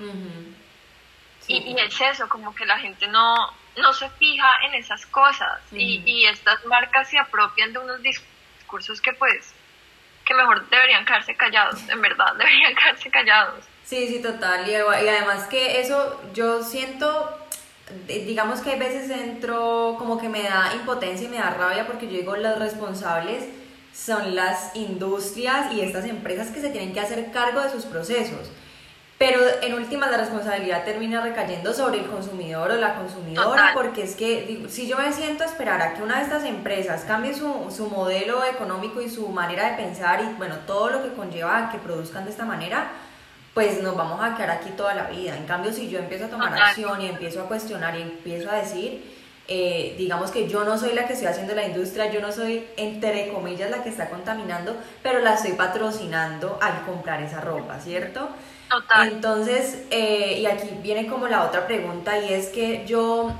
y, 1.48 1.58
y, 1.58 1.80
es 1.80 2.00
eso, 2.00 2.30
como 2.30 2.54
que 2.56 2.66
la 2.66 2.80
gente 2.80 3.08
no, 3.08 3.36
no 3.78 3.94
se 3.94 4.10
fija 4.12 4.48
en 4.66 4.76
esas 4.76 5.06
cosas 5.08 5.62
y, 5.72 6.02
y 6.06 6.26
estas 6.26 6.66
marcas 6.66 7.10
se 7.10 7.18
apropian 7.18 7.74
de 7.74 7.80
unos 7.80 8.02
discursos 8.02 9.02
que 9.02 9.14
pues 9.14 9.54
que 10.26 10.34
mejor 10.34 10.68
deberían 10.70 11.06
quedarse 11.06 11.36
callados, 11.36 11.78
en 11.90 12.02
verdad, 12.02 12.34
deberían 12.38 12.76
quedarse 12.76 13.10
callados. 13.10 13.66
Sí, 13.84 14.08
sí, 14.08 14.22
total. 14.22 14.68
Y, 14.68 14.76
además 14.76 15.48
que 15.48 15.82
eso 15.82 16.22
yo 16.34 16.64
siento, 16.64 17.43
digamos 18.08 18.62
que 18.62 18.72
hay 18.72 18.80
veces 18.80 19.10
entro 19.10 19.96
como 20.00 20.18
que 20.18 20.30
me 20.30 20.44
da 20.44 20.72
impotencia 20.74 21.28
y 21.28 21.30
me 21.30 21.38
da 21.38 21.52
rabia 21.52 21.86
porque 21.86 22.08
yo 22.08 22.14
digo 22.14 22.36
los 22.36 22.58
responsables 22.58 23.44
son 23.94 24.36
las 24.36 24.76
industrias 24.76 25.72
y 25.74 25.82
estas 25.82 26.06
empresas 26.06 26.50
que 26.50 26.62
se 26.62 26.70
tienen 26.70 26.94
que 26.94 27.00
hacer 27.00 27.32
cargo 27.32 27.62
de 27.62 27.70
sus 27.70 27.86
procesos. 27.86 28.50
Pero 29.20 29.40
en 29.62 29.76
última 29.76 30.10
la 30.10 30.18
responsabilidad 30.18 30.84
termina 30.84 31.22
recayendo 31.22 31.74
sobre 31.74 32.00
el 32.00 32.08
consumidor 32.08 32.72
o 32.72 32.76
la 32.76 32.96
consumidora, 32.96 33.72
porque 33.74 34.04
es 34.04 34.16
que 34.16 34.66
si 34.68 34.88
yo 34.88 34.98
me 34.98 35.14
siento 35.14 35.44
a 35.44 35.46
esperar 35.46 35.82
a 35.82 35.94
que 35.94 36.02
una 36.02 36.18
de 36.18 36.24
estas 36.24 36.44
empresas 36.44 37.04
cambie 37.04 37.34
su, 37.34 37.72
su, 37.74 37.88
modelo 37.90 38.44
económico 38.44 39.02
y 39.02 39.10
su 39.10 39.30
manera 39.30 39.70
de 39.70 39.78
pensar 39.78 40.22
y 40.22 40.34
bueno, 40.38 40.56
todo 40.66 40.90
lo 40.90 41.04
que 41.04 41.14
conlleva 41.14 41.58
a 41.58 41.72
que 41.72 41.78
produzcan 41.78 42.26
de 42.26 42.32
esta 42.32 42.44
manera, 42.44 42.92
pues 43.54 43.82
nos 43.82 43.96
vamos 43.96 44.20
a 44.24 44.36
quedar 44.36 44.52
aquí 44.52 44.72
toda 44.72 44.94
la 44.94 45.08
vida. 45.10 45.38
En 45.38 45.46
cambio, 45.46 45.72
si 45.72 45.90
yo 45.90 46.00
empiezo 46.00 46.26
a 46.26 46.30
tomar 46.30 46.54
acción 46.54 47.02
y 47.02 47.08
empiezo 47.08 47.42
a 47.42 47.48
cuestionar 47.48 47.98
y 47.98 48.02
empiezo 48.02 48.50
a 48.50 48.56
decir, 48.56 49.04
eh, 49.48 49.96
digamos 49.98 50.32
que 50.32 50.48
yo 50.48 50.64
no 50.64 50.78
soy 50.78 50.94
la 50.94 51.06
que 51.06 51.14
estoy 51.14 51.28
haciendo 51.28 51.54
la 51.54 51.66
industria, 51.66 52.12
yo 52.12 52.22
no 52.22 52.32
soy 52.32 52.66
entre 52.78 53.28
comillas 53.28 53.70
la 53.70 53.84
que 53.84 53.90
está 53.90 54.10
contaminando, 54.10 54.76
pero 55.04 55.20
la 55.20 55.36
estoy 55.36 55.52
patrocinando 55.54 56.58
al 56.62 56.86
comprar 56.86 57.22
esa 57.22 57.42
ropa, 57.42 57.80
¿cierto? 57.80 58.30
Entonces, 59.04 59.84
eh, 59.92 60.40
y 60.40 60.46
aquí 60.48 60.70
viene 60.82 61.08
como 61.08 61.28
la 61.28 61.44
otra 61.44 61.68
pregunta 61.68 62.18
y 62.18 62.34
es 62.34 62.48
que 62.48 62.86
yo 62.88 63.32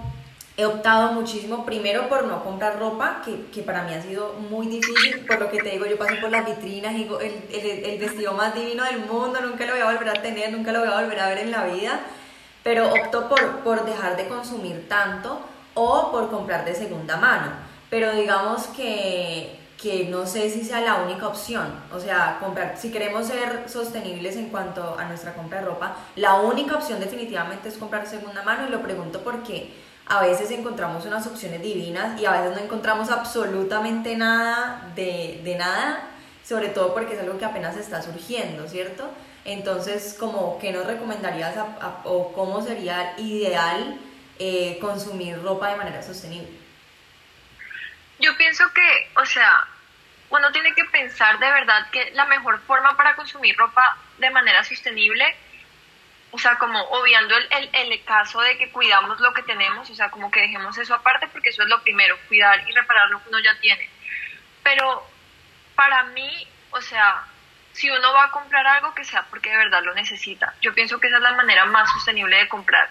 he 0.56 0.66
optado 0.66 1.14
muchísimo 1.14 1.66
primero 1.66 2.08
por 2.10 2.26
no 2.26 2.44
comprar 2.44 2.78
ropa, 2.78 3.22
que, 3.26 3.48
que, 3.48 3.64
para 3.64 3.84
mí 3.84 3.94
ha 3.94 4.02
sido 4.02 4.34
muy 4.34 4.68
difícil, 4.68 5.26
por 5.26 5.40
lo 5.40 5.50
que 5.50 5.58
te 5.58 5.72
digo, 5.72 5.86
yo 5.86 5.98
paso 5.98 6.14
por 6.22 6.30
las 6.30 6.46
vitrinas 6.46 6.94
y 6.94 6.98
digo, 6.98 7.20
el, 7.20 7.44
el, 7.52 7.86
el, 7.86 8.00
vestido 8.00 8.34
más 8.34 8.54
divino 8.54 8.84
del 8.84 9.00
mundo, 9.00 9.42
nunca 9.42 9.66
lo 9.66 9.74
voy 9.74 9.82
a 9.82 9.92
volver 9.92 10.10
a 10.10 10.22
tener, 10.22 10.52
nunca 10.52 10.72
lo 10.72 10.80
voy 10.80 10.90
a 10.90 11.02
volver 11.02 11.20
a 11.20 11.30
ver 11.30 11.40
en 11.40 11.52
la 11.52 11.66
vida, 11.66 12.02
pero 12.64 12.94
opto 12.94 13.28
por, 13.30 13.60
por 13.60 13.86
dejar 13.86 14.16
de 14.16 14.28
consumir 14.28 14.88
tanto 14.88 15.40
o 15.74 16.12
por 16.12 16.30
comprar 16.30 16.66
de 16.66 16.76
segunda 16.76 17.18
mano. 17.18 17.48
Pero 17.90 18.14
digamos 18.14 18.68
que 18.68 19.60
que 19.84 20.06
no 20.06 20.26
sé 20.26 20.50
si 20.50 20.64
sea 20.64 20.80
la 20.80 21.04
única 21.04 21.28
opción. 21.28 21.68
O 21.94 22.00
sea, 22.00 22.38
comprar, 22.40 22.78
si 22.78 22.90
queremos 22.90 23.28
ser 23.28 23.66
sostenibles 23.68 24.38
en 24.38 24.48
cuanto 24.48 24.96
a 24.98 25.04
nuestra 25.04 25.34
compra 25.34 25.60
de 25.60 25.66
ropa, 25.66 25.98
la 26.16 26.36
única 26.36 26.76
opción 26.76 27.02
definitivamente 27.02 27.68
es 27.68 27.78
comprar 27.78 28.08
segunda 28.08 28.44
mano 28.44 28.66
y 28.66 28.72
lo 28.72 28.82
pregunto 28.82 29.20
porque 29.26 29.74
a 30.08 30.22
veces 30.22 30.52
encontramos 30.52 31.06
unas 31.06 31.26
opciones 31.28 31.62
divinas 31.62 32.20
y 32.20 32.26
a 32.26 32.32
veces 32.32 32.56
no 32.56 32.64
encontramos 32.64 33.10
absolutamente 33.10 34.16
nada 34.16 34.92
de, 34.96 35.42
de 35.44 35.56
nada, 35.56 36.10
sobre 36.44 36.70
todo 36.70 36.94
porque 36.94 37.14
es 37.14 37.20
algo 37.20 37.38
que 37.38 37.46
apenas 37.46 37.78
está 37.78 38.02
surgiendo, 38.02 38.68
¿cierto? 38.68 39.10
Entonces, 39.46 40.16
como, 40.20 40.58
¿qué 40.60 40.72
nos 40.72 40.88
recomendarías 40.88 41.56
o 42.04 42.32
cómo 42.34 42.62
sería 42.62 43.14
ideal 43.18 44.00
eh, 44.40 44.78
consumir 44.80 45.42
ropa 45.42 45.70
de 45.70 45.76
manera 45.76 46.02
sostenible? 46.02 46.50
Yo 48.20 48.36
pienso 48.38 48.64
que, 48.74 49.10
o 49.20 49.26
sea, 49.26 49.68
uno 50.30 50.52
tiene 50.52 50.74
que 50.74 50.86
pensar 50.86 51.40
de 51.40 51.52
verdad 51.52 51.90
que 51.92 52.12
la 52.12 52.26
mejor 52.26 52.60
forma 52.62 52.96
para 52.96 53.16
consumir 53.16 53.56
ropa 53.58 53.98
de 54.18 54.30
manera 54.30 54.64
sostenible, 54.64 55.26
o 56.34 56.40
sea, 56.40 56.58
como 56.58 56.82
obviando 56.86 57.38
el, 57.38 57.48
el, 57.52 57.92
el, 57.92 58.04
caso 58.04 58.42
de 58.42 58.58
que 58.58 58.72
cuidamos 58.72 59.20
lo 59.20 59.32
que 59.36 59.44
tenemos, 59.44 59.88
o 59.88 59.94
sea, 59.94 60.10
como 60.10 60.32
que 60.32 60.42
dejemos 60.42 60.76
eso 60.80 60.96
aparte 60.96 61.28
porque 61.28 61.50
eso 61.50 61.62
es 61.62 61.70
lo 61.70 61.84
primero, 61.84 62.18
cuidar 62.28 62.68
y 62.68 62.74
reparar 62.74 63.08
lo 63.12 63.22
que 63.22 63.30
uno 63.30 63.40
ya 63.40 63.56
tiene. 63.60 63.88
Pero 64.64 65.08
para 65.76 66.06
mí, 66.06 66.48
o 66.72 66.82
sea, 66.82 67.24
si 67.74 67.88
uno 67.92 68.14
va 68.14 68.24
a 68.26 68.32
comprar 68.32 68.66
algo 68.66 68.96
que 68.96 69.04
sea 69.04 69.28
porque 69.30 69.52
de 69.52 69.58
verdad 69.58 69.84
lo 69.84 69.94
necesita, 69.94 70.56
yo 70.60 70.74
pienso 70.74 71.00
que 71.00 71.06
esa 71.06 71.18
es 71.18 71.22
la 71.22 71.34
manera 71.34 71.66
más 71.66 71.92
sostenible 71.92 72.36
de 72.36 72.48
comprar. 72.48 72.90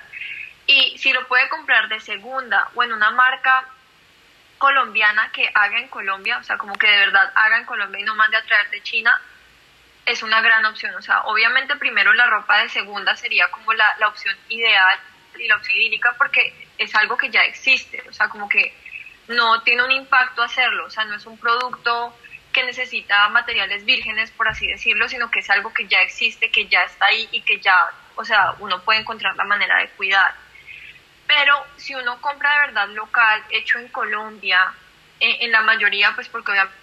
Y 0.69 0.97
si 0.99 1.13
lo 1.13 1.27
puede 1.27 1.49
comprar 1.49 1.89
de 1.89 1.99
segunda 1.99 2.71
o 2.77 2.85
en 2.85 2.93
una 2.93 3.11
marca 3.11 3.67
colombiana 4.59 5.31
que 5.33 5.51
haga 5.53 5.81
en 5.81 5.89
Colombia, 5.89 6.39
o 6.39 6.45
sea, 6.45 6.59
como 6.59 6.75
que 6.75 6.87
de 6.87 6.97
verdad 6.97 7.33
haga 7.35 7.59
en 7.59 7.65
Colombia 7.65 8.01
y 8.01 8.05
no 8.05 8.15
mande 8.15 8.37
a 8.37 8.45
traer 8.45 8.71
de 8.71 8.85
China, 8.85 9.21
es 10.07 10.23
una 10.23 10.41
gran 10.41 10.65
opción. 10.65 10.95
O 10.95 11.03
sea, 11.03 11.23
obviamente 11.23 11.77
primero 11.77 12.13
la 12.13 12.27
ropa 12.27 12.63
de 12.63 12.69
segunda 12.69 13.17
sería 13.17 13.49
como 13.51 13.73
la, 13.73 13.97
la 13.99 14.09
opción 14.09 14.37
ideal 14.49 14.99
y 15.39 15.49
la 15.49 15.57
opción 15.57 15.77
idílica 15.77 16.15
porque 16.19 16.69
es 16.79 16.95
algo 16.95 17.17
que 17.17 17.31
ya 17.31 17.45
existe, 17.45 18.03
o 18.09 18.13
sea, 18.13 18.29
como 18.29 18.49
que 18.49 18.75
no 19.29 19.63
tiene 19.63 19.83
un 19.85 19.93
impacto 19.93 20.43
hacerlo, 20.43 20.87
o 20.87 20.91
sea, 20.91 21.05
no 21.05 21.15
es 21.15 21.27
un 21.27 21.39
producto 21.39 22.15
que 22.53 22.65
necesita 22.65 23.29
materiales 23.31 23.85
vírgenes, 23.85 24.31
por 24.31 24.49
así 24.49 24.67
decirlo, 24.67 25.09
sino 25.09 25.31
que 25.31 25.41
es 25.41 25.51
algo 25.51 25.73
que 25.73 25.89
ya 25.89 26.03
existe, 26.03 26.51
que 26.51 26.67
ya 26.67 26.83
está 26.83 27.07
ahí 27.07 27.29
y 27.33 27.41
que 27.43 27.59
ya, 27.61 27.91
o 28.15 28.25
sea, 28.25 28.55
uno 28.59 28.83
puede 28.83 29.01
encontrar 29.01 29.35
la 29.37 29.45
manera 29.45 29.79
de 29.79 29.89
cuidar. 29.91 30.35
Pero 31.27 31.55
si 31.77 31.95
uno 31.95 32.21
compra 32.21 32.53
de 32.53 32.67
verdad 32.67 32.89
local, 32.89 33.43
hecho 33.51 33.79
en 33.79 33.89
Colombia, 33.89 34.73
en, 35.19 35.51
la 35.51 35.63
mayoría, 35.63 36.13
pues 36.15 36.29
porque 36.29 36.51
obviamente, 36.51 36.77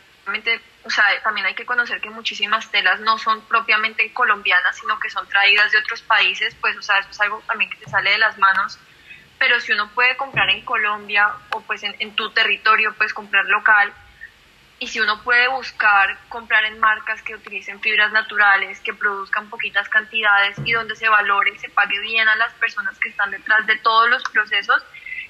también 1.24 1.46
hay 1.46 1.56
que 1.56 1.66
conocer 1.66 2.02
que 2.02 2.10
muchísimas 2.10 2.70
telas 2.72 3.00
no 3.02 3.18
son 3.18 3.42
propiamente 3.46 4.12
colombianas, 4.14 4.78
sino 4.78 5.00
que 5.00 5.10
son 5.10 5.28
traídas 5.28 5.72
de 5.72 5.78
otros 5.80 6.02
países, 6.02 6.56
pues, 6.62 6.78
o 6.78 6.82
sea, 6.82 7.00
eso 7.00 7.10
es 7.12 7.22
algo 7.22 7.42
también 7.48 7.70
que 7.70 7.78
te 7.78 7.90
sale 7.90 8.12
de 8.12 8.18
las 8.18 8.38
manos. 8.38 8.80
Pero 9.38 9.60
si 9.60 9.72
uno 9.72 9.90
puede 9.92 10.18
comprar 10.18 10.50
en 10.50 10.66
Colombia 10.66 11.30
o 11.52 11.62
pues 11.62 11.84
en, 11.84 12.16
tu 12.16 12.30
territorio, 12.32 12.94
pues 12.98 13.14
comprar 13.14 13.46
local, 13.46 13.94
y 14.80 14.88
si 14.88 15.00
uno 15.00 15.22
puede 15.24 15.48
buscar 15.50 16.18
comprar 16.30 16.64
en 16.66 16.80
marcas 16.80 17.22
que 17.22 17.36
utilicen 17.36 17.82
fibras 17.82 18.12
naturales, 18.12 18.80
que 18.80 18.94
produzcan 18.94 19.50
poquitas 19.50 19.90
cantidades 19.90 20.58
y 20.64 20.72
donde 20.72 20.96
se 20.96 21.10
valore 21.10 21.52
y 21.52 21.60
se 21.60 21.70
pague 21.70 22.00
bien 22.00 22.28
a 22.30 22.36
las 22.36 22.54
personas 22.54 22.98
que 22.98 23.10
están 23.10 23.32
detrás 23.32 23.66
de 23.68 23.78
todos 23.78 24.10
los 24.10 24.24
procesos, 24.24 24.82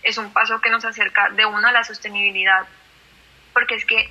es 0.03 0.17
un 0.17 0.31
paso 0.33 0.61
que 0.61 0.69
nos 0.69 0.85
acerca 0.85 1.29
de 1.29 1.45
una 1.45 1.69
a 1.69 1.71
la 1.71 1.83
sostenibilidad. 1.83 2.67
Porque 3.53 3.75
es 3.75 3.85
que 3.85 4.09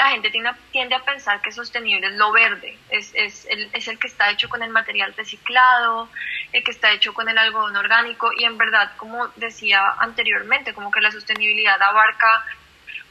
la 0.00 0.08
gente 0.08 0.30
tiende 0.30 0.50
tiende 0.72 0.94
a 0.94 1.04
pensar 1.04 1.42
que 1.42 1.52
sostenible 1.52 2.06
es 2.06 2.14
lo 2.14 2.32
verde, 2.32 2.74
es, 2.88 3.10
es, 3.12 3.46
el, 3.50 3.68
es 3.74 3.86
el 3.86 3.98
que 3.98 4.06
está 4.06 4.30
hecho 4.30 4.48
con 4.48 4.62
el 4.62 4.70
material 4.70 5.12
reciclado, 5.14 6.08
el 6.52 6.64
que 6.64 6.70
está 6.70 6.90
hecho 6.92 7.12
con 7.12 7.28
el 7.28 7.36
algodón 7.36 7.76
orgánico 7.76 8.30
y 8.34 8.44
en 8.44 8.56
verdad, 8.56 8.92
como 8.96 9.28
decía 9.36 9.82
anteriormente, 9.98 10.72
como 10.72 10.90
que 10.90 11.02
la 11.02 11.10
sostenibilidad 11.10 11.80
abarca 11.82 12.46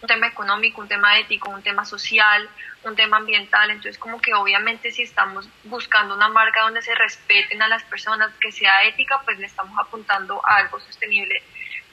un 0.02 0.08
tema 0.08 0.26
económico, 0.26 0.82
un 0.82 0.88
tema 0.88 1.20
ético, 1.20 1.52
un 1.52 1.62
tema 1.62 1.86
social, 1.86 2.50
un 2.82 2.96
tema 2.96 3.18
ambiental. 3.18 3.70
Entonces, 3.70 4.00
como 4.00 4.20
que 4.20 4.34
obviamente 4.34 4.92
si 4.92 5.04
estamos 5.04 5.48
buscando 5.66 6.16
una 6.16 6.30
marca 6.30 6.62
donde 6.62 6.82
se 6.82 6.96
respeten 6.96 7.62
a 7.62 7.68
las 7.68 7.84
personas, 7.84 8.32
que 8.40 8.52
sea 8.52 8.86
ética, 8.86 9.22
pues 9.26 9.38
le 9.38 9.46
estamos 9.46 9.78
apuntando 9.78 10.42
a 10.44 10.56
algo 10.56 10.80
sostenible 10.80 11.44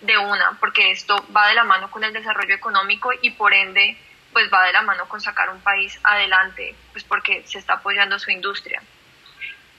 de 0.01 0.17
una, 0.17 0.57
porque 0.59 0.91
esto 0.91 1.23
va 1.37 1.49
de 1.49 1.55
la 1.55 1.65
mano 1.65 1.91
con 1.91 2.03
el 2.03 2.15
desarrollo 2.15 2.55
económico 2.55 3.11
y 3.21 3.31
por 3.33 3.53
ende, 3.53 3.99
pues 4.37 4.53
va 4.53 4.67
de 4.67 4.73
la 4.75 4.83
mano 4.83 5.09
con 5.09 5.19
sacar 5.19 5.49
un 5.49 5.63
país 5.63 5.99
adelante, 6.03 6.75
pues 6.93 7.05
porque 7.05 7.43
se 7.47 7.59
está 7.59 7.73
apoyando 7.73 8.19
su 8.19 8.31
industria. 8.31 8.83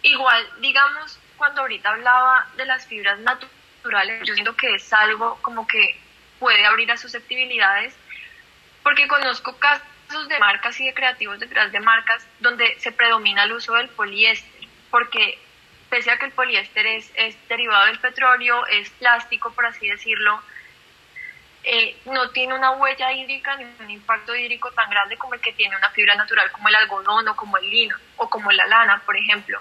Igual, 0.01 0.49
digamos, 0.61 1.19
cuando 1.37 1.61
ahorita 1.61 1.91
hablaba 1.91 2.47
de 2.57 2.65
las 2.65 2.87
fibras 2.87 3.19
naturales, 3.19 4.27
yo 4.27 4.33
siento 4.33 4.55
que 4.55 4.73
es 4.73 4.91
algo 4.91 5.37
como 5.43 5.67
que 5.67 6.01
puede 6.39 6.65
abrir 6.65 6.91
a 6.91 6.97
susceptibilidades 6.97 7.95
porque 8.81 9.07
conozco 9.07 9.55
casos 9.59 10.27
de 10.27 10.39
marcas 10.39 10.79
y 10.79 10.87
de 10.87 10.93
creativos 10.95 11.39
detrás 11.39 11.71
de 11.71 11.79
marcas 11.79 12.25
donde 12.39 12.79
se 12.79 12.91
predomina 12.91 13.43
el 13.43 13.51
uso 13.51 13.75
del 13.75 13.89
poliéster, 13.89 14.67
porque 14.89 15.37
pese 15.91 16.09
a 16.09 16.17
que 16.17 16.25
el 16.25 16.31
poliéster 16.31 16.87
es, 16.87 17.11
es 17.13 17.37
derivado 17.47 17.85
del 17.85 17.99
petróleo, 17.99 18.65
es 18.65 18.89
plástico, 18.89 19.51
por 19.51 19.67
así 19.67 19.87
decirlo, 19.87 20.41
eh, 21.63 21.97
no 22.05 22.29
tiene 22.29 22.53
una 22.53 22.71
huella 22.71 23.11
hídrica 23.11 23.55
ni 23.57 23.65
un 23.79 23.89
impacto 23.89 24.35
hídrico 24.35 24.71
tan 24.71 24.89
grande 24.89 25.17
como 25.17 25.33
el 25.33 25.41
que 25.41 25.53
tiene 25.53 25.75
una 25.75 25.89
fibra 25.91 26.15
natural 26.15 26.51
como 26.51 26.69
el 26.69 26.75
algodón 26.75 27.27
o 27.27 27.35
como 27.35 27.57
el 27.57 27.69
lino 27.69 27.97
o 28.17 28.29
como 28.29 28.51
la 28.51 28.65
lana, 28.67 29.01
por 29.05 29.17
ejemplo. 29.17 29.59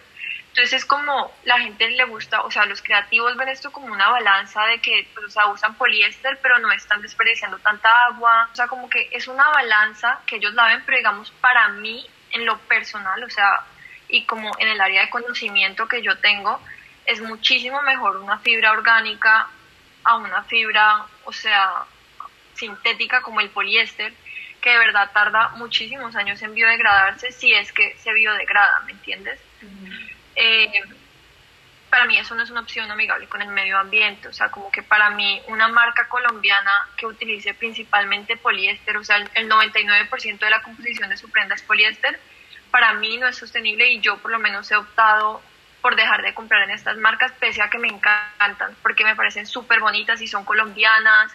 Entonces 0.56 0.72
es 0.72 0.84
como 0.86 1.30
la 1.44 1.60
gente 1.60 1.86
le 1.90 2.04
gusta, 2.04 2.40
o 2.40 2.50
sea, 2.50 2.64
los 2.64 2.80
creativos 2.80 3.36
ven 3.36 3.50
esto 3.50 3.70
como 3.70 3.92
una 3.92 4.08
balanza 4.08 4.64
de 4.64 4.78
que, 4.80 5.06
pues, 5.12 5.26
o 5.26 5.30
sea, 5.30 5.48
usan 5.48 5.74
poliéster, 5.74 6.38
pero 6.40 6.58
no 6.60 6.72
están 6.72 7.02
desperdiciando 7.02 7.58
tanta 7.58 7.90
agua. 8.06 8.48
O 8.50 8.56
sea, 8.56 8.66
como 8.66 8.88
que 8.88 9.06
es 9.12 9.28
una 9.28 9.46
balanza 9.50 10.20
que 10.24 10.36
ellos 10.36 10.54
la 10.54 10.68
ven, 10.68 10.82
pero 10.86 10.96
digamos, 10.96 11.30
para 11.42 11.68
mí, 11.68 12.06
en 12.30 12.46
lo 12.46 12.56
personal, 12.60 13.22
o 13.22 13.28
sea, 13.28 13.64
y 14.08 14.24
como 14.24 14.50
en 14.58 14.68
el 14.68 14.80
área 14.80 15.02
de 15.02 15.10
conocimiento 15.10 15.88
que 15.88 16.00
yo 16.00 16.16
tengo, 16.20 16.58
es 17.04 17.20
muchísimo 17.20 17.82
mejor 17.82 18.16
una 18.16 18.38
fibra 18.38 18.72
orgánica 18.72 19.48
a 20.04 20.16
una 20.16 20.42
fibra, 20.44 21.04
o 21.26 21.32
sea, 21.32 21.84
sintética 22.54 23.20
como 23.20 23.40
el 23.40 23.50
poliéster, 23.50 24.12
que 24.60 24.70
de 24.70 24.78
verdad 24.78 25.10
tarda 25.12 25.50
muchísimos 25.50 26.16
años 26.16 26.40
en 26.42 26.54
biodegradarse 26.54 27.30
si 27.30 27.52
es 27.52 27.72
que 27.72 27.96
se 27.98 28.12
biodegrada, 28.12 28.80
¿me 28.86 28.92
entiendes? 28.92 29.38
Eh, 30.34 30.82
para 31.90 32.04
mí 32.06 32.18
eso 32.18 32.34
no 32.34 32.42
es 32.42 32.50
una 32.50 32.60
opción 32.60 32.90
amigable 32.90 33.28
con 33.28 33.42
el 33.42 33.48
medio 33.48 33.78
ambiente, 33.78 34.28
o 34.28 34.32
sea, 34.32 34.50
como 34.50 34.70
que 34.70 34.82
para 34.82 35.10
mí 35.10 35.40
una 35.48 35.68
marca 35.68 36.08
colombiana 36.08 36.88
que 36.96 37.06
utilice 37.06 37.54
principalmente 37.54 38.36
poliéster, 38.36 38.96
o 38.96 39.04
sea, 39.04 39.16
el 39.16 39.48
99% 39.48 40.38
de 40.38 40.50
la 40.50 40.62
composición 40.62 41.10
de 41.10 41.16
su 41.16 41.30
prenda 41.30 41.54
es 41.54 41.62
poliéster, 41.62 42.18
para 42.70 42.92
mí 42.94 43.16
no 43.18 43.28
es 43.28 43.36
sostenible 43.36 43.90
y 43.90 44.00
yo 44.00 44.18
por 44.18 44.30
lo 44.30 44.38
menos 44.38 44.70
he 44.70 44.76
optado 44.76 45.40
por 45.86 45.94
dejar 45.94 46.20
de 46.20 46.34
comprar 46.34 46.64
en 46.64 46.72
estas 46.72 46.96
marcas, 46.96 47.30
pese 47.38 47.62
a 47.62 47.70
que 47.70 47.78
me 47.78 47.86
encantan, 47.86 48.74
porque 48.82 49.04
me 49.04 49.14
parecen 49.14 49.46
súper 49.46 49.78
bonitas 49.78 50.20
y 50.20 50.26
son 50.26 50.44
colombianas 50.44 51.32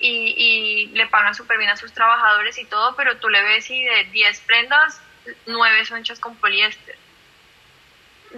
y, 0.00 0.90
le 0.92 1.06
pagan 1.06 1.32
súper 1.32 1.58
bien 1.58 1.70
a 1.70 1.76
sus 1.76 1.92
trabajadores 1.92 2.58
y 2.58 2.64
todo, 2.64 2.96
pero 2.96 3.18
tú 3.18 3.28
le 3.28 3.40
ves 3.44 3.70
y 3.70 3.84
de 3.84 4.02
10 4.06 4.40
prendas, 4.40 5.00
9 5.46 5.84
son 5.84 5.98
hechas 5.98 6.18
con 6.18 6.34
poliéster. 6.34 6.96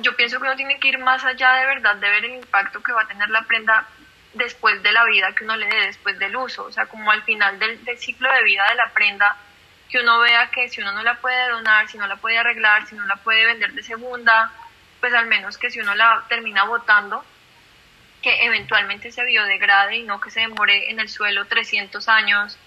Yo 0.02 0.14
pienso 0.14 0.38
que 0.38 0.42
uno 0.42 0.56
tiene 0.56 0.78
que 0.78 0.88
ir 0.88 0.98
más 0.98 1.24
allá 1.24 1.54
de 1.54 1.64
verdad 1.64 1.96
de 1.96 2.10
ver 2.10 2.26
el 2.26 2.34
impacto 2.34 2.82
que 2.82 2.92
va 2.92 3.04
a 3.04 3.08
tener 3.08 3.30
la 3.30 3.40
prenda 3.44 3.86
después 4.34 4.82
de 4.82 4.92
la 4.92 5.06
vida 5.06 5.32
que 5.32 5.44
uno 5.44 5.56
le 5.56 5.68
dé 5.68 5.86
después 5.86 6.18
del 6.18 6.36
uso, 6.36 6.64
o 6.64 6.70
sea, 6.70 6.84
como 6.84 7.10
al 7.10 7.22
final 7.22 7.58
del, 7.58 7.80
ciclo 7.98 8.30
de 8.30 8.44
vida 8.44 8.68
de 8.68 8.74
la 8.74 8.90
prenda, 8.90 9.34
que 9.88 10.00
uno 10.00 10.20
vea 10.20 10.50
que 10.50 10.68
si 10.68 10.82
uno 10.82 10.92
no 10.92 11.02
la 11.02 11.14
puede 11.14 11.48
donar, 11.48 11.88
si 11.88 11.96
no 11.96 12.06
la 12.06 12.16
puede 12.16 12.36
arreglar, 12.36 12.86
si 12.86 12.94
no 12.94 13.06
la 13.06 13.16
puede 13.16 13.46
vender 13.46 13.72
de 13.72 13.82
segunda, 13.82 14.52
pues 15.00 15.14
al 15.14 15.26
menos 15.26 15.58
que 15.58 15.70
si 15.70 15.80
uno 15.80 15.94
la 15.94 16.24
termina 16.28 16.64
botando, 16.64 17.24
que 18.22 18.44
eventualmente 18.44 19.12
se 19.12 19.24
biodegrade 19.24 19.96
y 19.96 20.02
no 20.02 20.20
que 20.20 20.30
se 20.30 20.40
demore 20.40 20.90
en 20.90 21.00
el 21.00 21.08
suelo 21.08 21.46
300 21.46 22.08
años, 22.08 22.58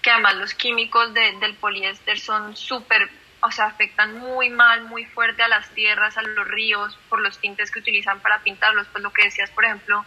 que 0.00 0.10
además 0.10 0.34
los 0.36 0.54
químicos 0.54 1.12
del 1.14 1.54
poliéster 1.56 2.18
son 2.18 2.56
súper 2.56 3.08
o 3.42 3.50
sea, 3.50 3.66
afectan 3.66 4.18
muy 4.18 4.50
mal, 4.50 4.82
muy 4.84 5.04
fuerte 5.04 5.42
a 5.42 5.48
las 5.48 5.68
tierras, 5.70 6.16
a 6.16 6.22
los 6.22 6.46
ríos, 6.46 6.96
por 7.08 7.20
los 7.20 7.38
tintes 7.38 7.72
que 7.72 7.80
utilizan 7.80 8.20
para 8.20 8.40
pintarlos, 8.42 8.86
pues 8.92 9.02
lo 9.02 9.12
que 9.12 9.24
decías, 9.24 9.50
por 9.50 9.64
ejemplo, 9.64 10.06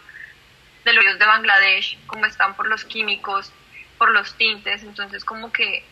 de 0.84 0.92
los 0.94 1.04
ríos 1.04 1.18
de 1.18 1.26
Bangladesh, 1.26 1.98
como 2.06 2.24
están 2.24 2.54
por 2.54 2.66
los 2.66 2.86
químicos, 2.86 3.52
por 3.98 4.10
los 4.10 4.34
tintes, 4.36 4.82
entonces 4.82 5.24
como 5.24 5.52
que, 5.52 5.84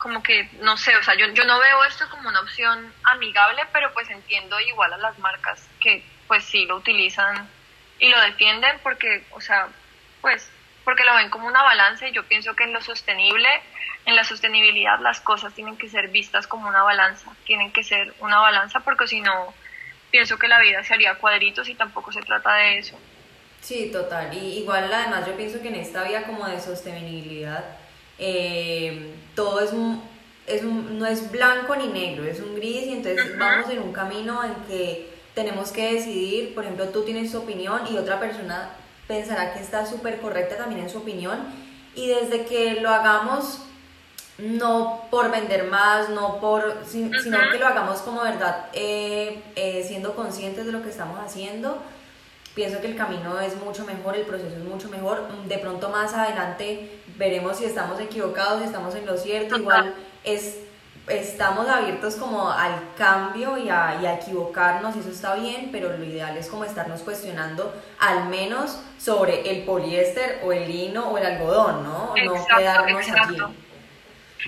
como 0.00 0.22
que, 0.22 0.48
no 0.60 0.78
sé, 0.78 0.96
o 0.96 1.02
sea, 1.02 1.14
yo, 1.14 1.26
yo 1.28 1.44
no 1.44 1.60
veo 1.60 1.84
esto 1.84 2.08
como 2.08 2.28
una 2.28 2.40
opción 2.40 2.92
amigable, 3.04 3.62
pero 3.70 3.92
pues 3.92 4.08
entiendo 4.08 4.58
igual 4.58 4.92
a 4.94 4.96
las 4.96 5.18
marcas 5.18 5.68
que 5.78 6.02
pues 6.26 6.42
sí 6.44 6.64
lo 6.64 6.76
utilizan 6.76 7.46
y 7.98 8.08
lo 8.08 8.18
defienden 8.22 8.80
porque, 8.82 9.24
o 9.32 9.40
sea, 9.42 9.68
pues 10.22 10.50
porque 10.84 11.04
lo 11.04 11.14
ven 11.14 11.28
como 11.28 11.46
una 11.46 11.62
balanza 11.62 12.08
y 12.08 12.12
yo 12.12 12.24
pienso 12.24 12.56
que 12.56 12.64
en 12.64 12.72
lo 12.72 12.80
sostenible, 12.80 13.48
en 14.06 14.16
la 14.16 14.24
sostenibilidad 14.24 14.98
las 15.00 15.20
cosas 15.20 15.52
tienen 15.52 15.76
que 15.76 15.90
ser 15.90 16.08
vistas 16.08 16.46
como 16.46 16.66
una 16.66 16.82
balanza, 16.82 17.30
tienen 17.44 17.70
que 17.70 17.84
ser 17.84 18.14
una 18.20 18.40
balanza 18.40 18.80
porque 18.80 19.06
si 19.06 19.20
no, 19.20 19.52
pienso 20.10 20.38
que 20.38 20.48
la 20.48 20.60
vida 20.60 20.82
se 20.82 20.94
haría 20.94 21.16
cuadritos 21.16 21.68
y 21.68 21.74
tampoco 21.74 22.10
se 22.10 22.22
trata 22.22 22.54
de 22.54 22.78
eso. 22.78 22.98
Sí, 23.60 23.90
total. 23.92 24.32
Y 24.32 24.60
igual 24.60 24.90
además 24.90 25.26
yo 25.26 25.36
pienso 25.36 25.60
que 25.60 25.68
en 25.68 25.74
esta 25.74 26.04
vía 26.04 26.24
como 26.24 26.48
de 26.48 26.58
sostenibilidad, 26.58 27.76
eh, 28.20 29.14
todo 29.34 29.60
es, 29.60 29.70
es 30.46 30.62
no 30.62 31.06
es 31.06 31.30
blanco 31.32 31.74
ni 31.74 31.88
negro, 31.88 32.24
es 32.24 32.38
un 32.40 32.54
gris 32.54 32.86
y 32.86 32.92
entonces 32.92 33.38
vamos 33.38 33.70
en 33.70 33.80
un 33.80 33.92
camino 33.92 34.44
en 34.44 34.54
que 34.68 35.10
tenemos 35.34 35.72
que 35.72 35.94
decidir, 35.94 36.54
por 36.54 36.64
ejemplo, 36.64 36.88
tú 36.90 37.02
tienes 37.02 37.32
tu 37.32 37.38
opinión 37.38 37.80
y 37.90 37.96
otra 37.96 38.20
persona 38.20 38.70
pensará 39.08 39.54
que 39.54 39.60
está 39.60 39.86
súper 39.86 40.20
correcta 40.20 40.56
también 40.56 40.82
en 40.82 40.90
su 40.90 40.98
opinión 40.98 41.38
y 41.94 42.08
desde 42.08 42.44
que 42.44 42.80
lo 42.80 42.90
hagamos 42.90 43.60
no 44.38 45.02
por 45.10 45.30
vender 45.30 45.64
más, 45.64 46.08
no 46.10 46.40
por, 46.40 46.82
sino 46.86 47.10
que 47.52 47.58
lo 47.58 47.66
hagamos 47.66 48.00
como 48.00 48.22
verdad, 48.22 48.66
eh, 48.72 49.42
eh, 49.56 49.84
siendo 49.86 50.14
conscientes 50.14 50.66
de 50.66 50.72
lo 50.72 50.82
que 50.82 50.90
estamos 50.90 51.18
haciendo, 51.18 51.78
pienso 52.54 52.80
que 52.80 52.88
el 52.88 52.96
camino 52.96 53.40
es 53.40 53.56
mucho 53.56 53.84
mejor, 53.84 54.16
el 54.16 54.26
proceso 54.26 54.56
es 54.56 54.64
mucho 54.64 54.88
mejor. 54.88 55.26
De 55.46 55.58
pronto 55.58 55.88
más 55.90 56.14
adelante 56.14 56.99
veremos 57.20 57.58
si 57.58 57.66
estamos 57.66 58.00
equivocados, 58.00 58.60
si 58.60 58.66
estamos 58.66 58.94
en 58.94 59.04
lo 59.04 59.16
cierto. 59.18 59.58
Igual 59.58 59.94
es 60.24 60.56
estamos 61.06 61.68
abiertos 61.68 62.14
como 62.14 62.50
al 62.50 62.94
cambio 62.96 63.58
y 63.58 63.68
a, 63.68 63.98
y 64.00 64.06
a, 64.06 64.14
equivocarnos, 64.14 64.94
y 64.96 65.00
eso 65.00 65.10
está 65.10 65.34
bien, 65.34 65.70
pero 65.72 65.96
lo 65.96 66.04
ideal 66.04 66.36
es 66.36 66.48
como 66.48 66.64
estarnos 66.64 67.02
cuestionando 67.02 67.74
al 67.98 68.26
menos 68.26 68.80
sobre 68.98 69.50
el 69.50 69.64
poliéster 69.64 70.40
o 70.44 70.52
el 70.52 70.68
lino 70.68 71.08
o 71.08 71.18
el 71.18 71.26
algodón, 71.26 71.82
¿no? 71.82 72.14
no 72.14 72.46
quedarnos 72.46 73.08
allí. 73.10 73.38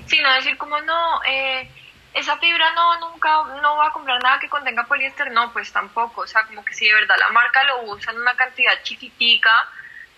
Sí, 0.06 0.20
no 0.22 0.32
decir 0.34 0.56
como 0.56 0.80
no, 0.80 1.22
eh, 1.24 1.68
esa 2.14 2.36
fibra 2.38 2.72
no, 2.74 3.10
nunca, 3.10 3.42
no 3.60 3.76
va 3.76 3.88
a 3.88 3.92
comprar 3.92 4.22
nada 4.22 4.38
que 4.38 4.48
contenga 4.48 4.84
poliéster, 4.84 5.30
no, 5.32 5.52
pues 5.52 5.72
tampoco, 5.72 6.22
o 6.22 6.26
sea, 6.26 6.44
como 6.44 6.64
que 6.64 6.74
si 6.74 6.86
de 6.86 6.94
verdad 6.94 7.16
la 7.18 7.30
marca 7.30 7.64
lo 7.64 7.92
usa 7.92 8.12
en 8.12 8.20
una 8.20 8.36
cantidad 8.36 8.72
chiquitica, 8.84 9.68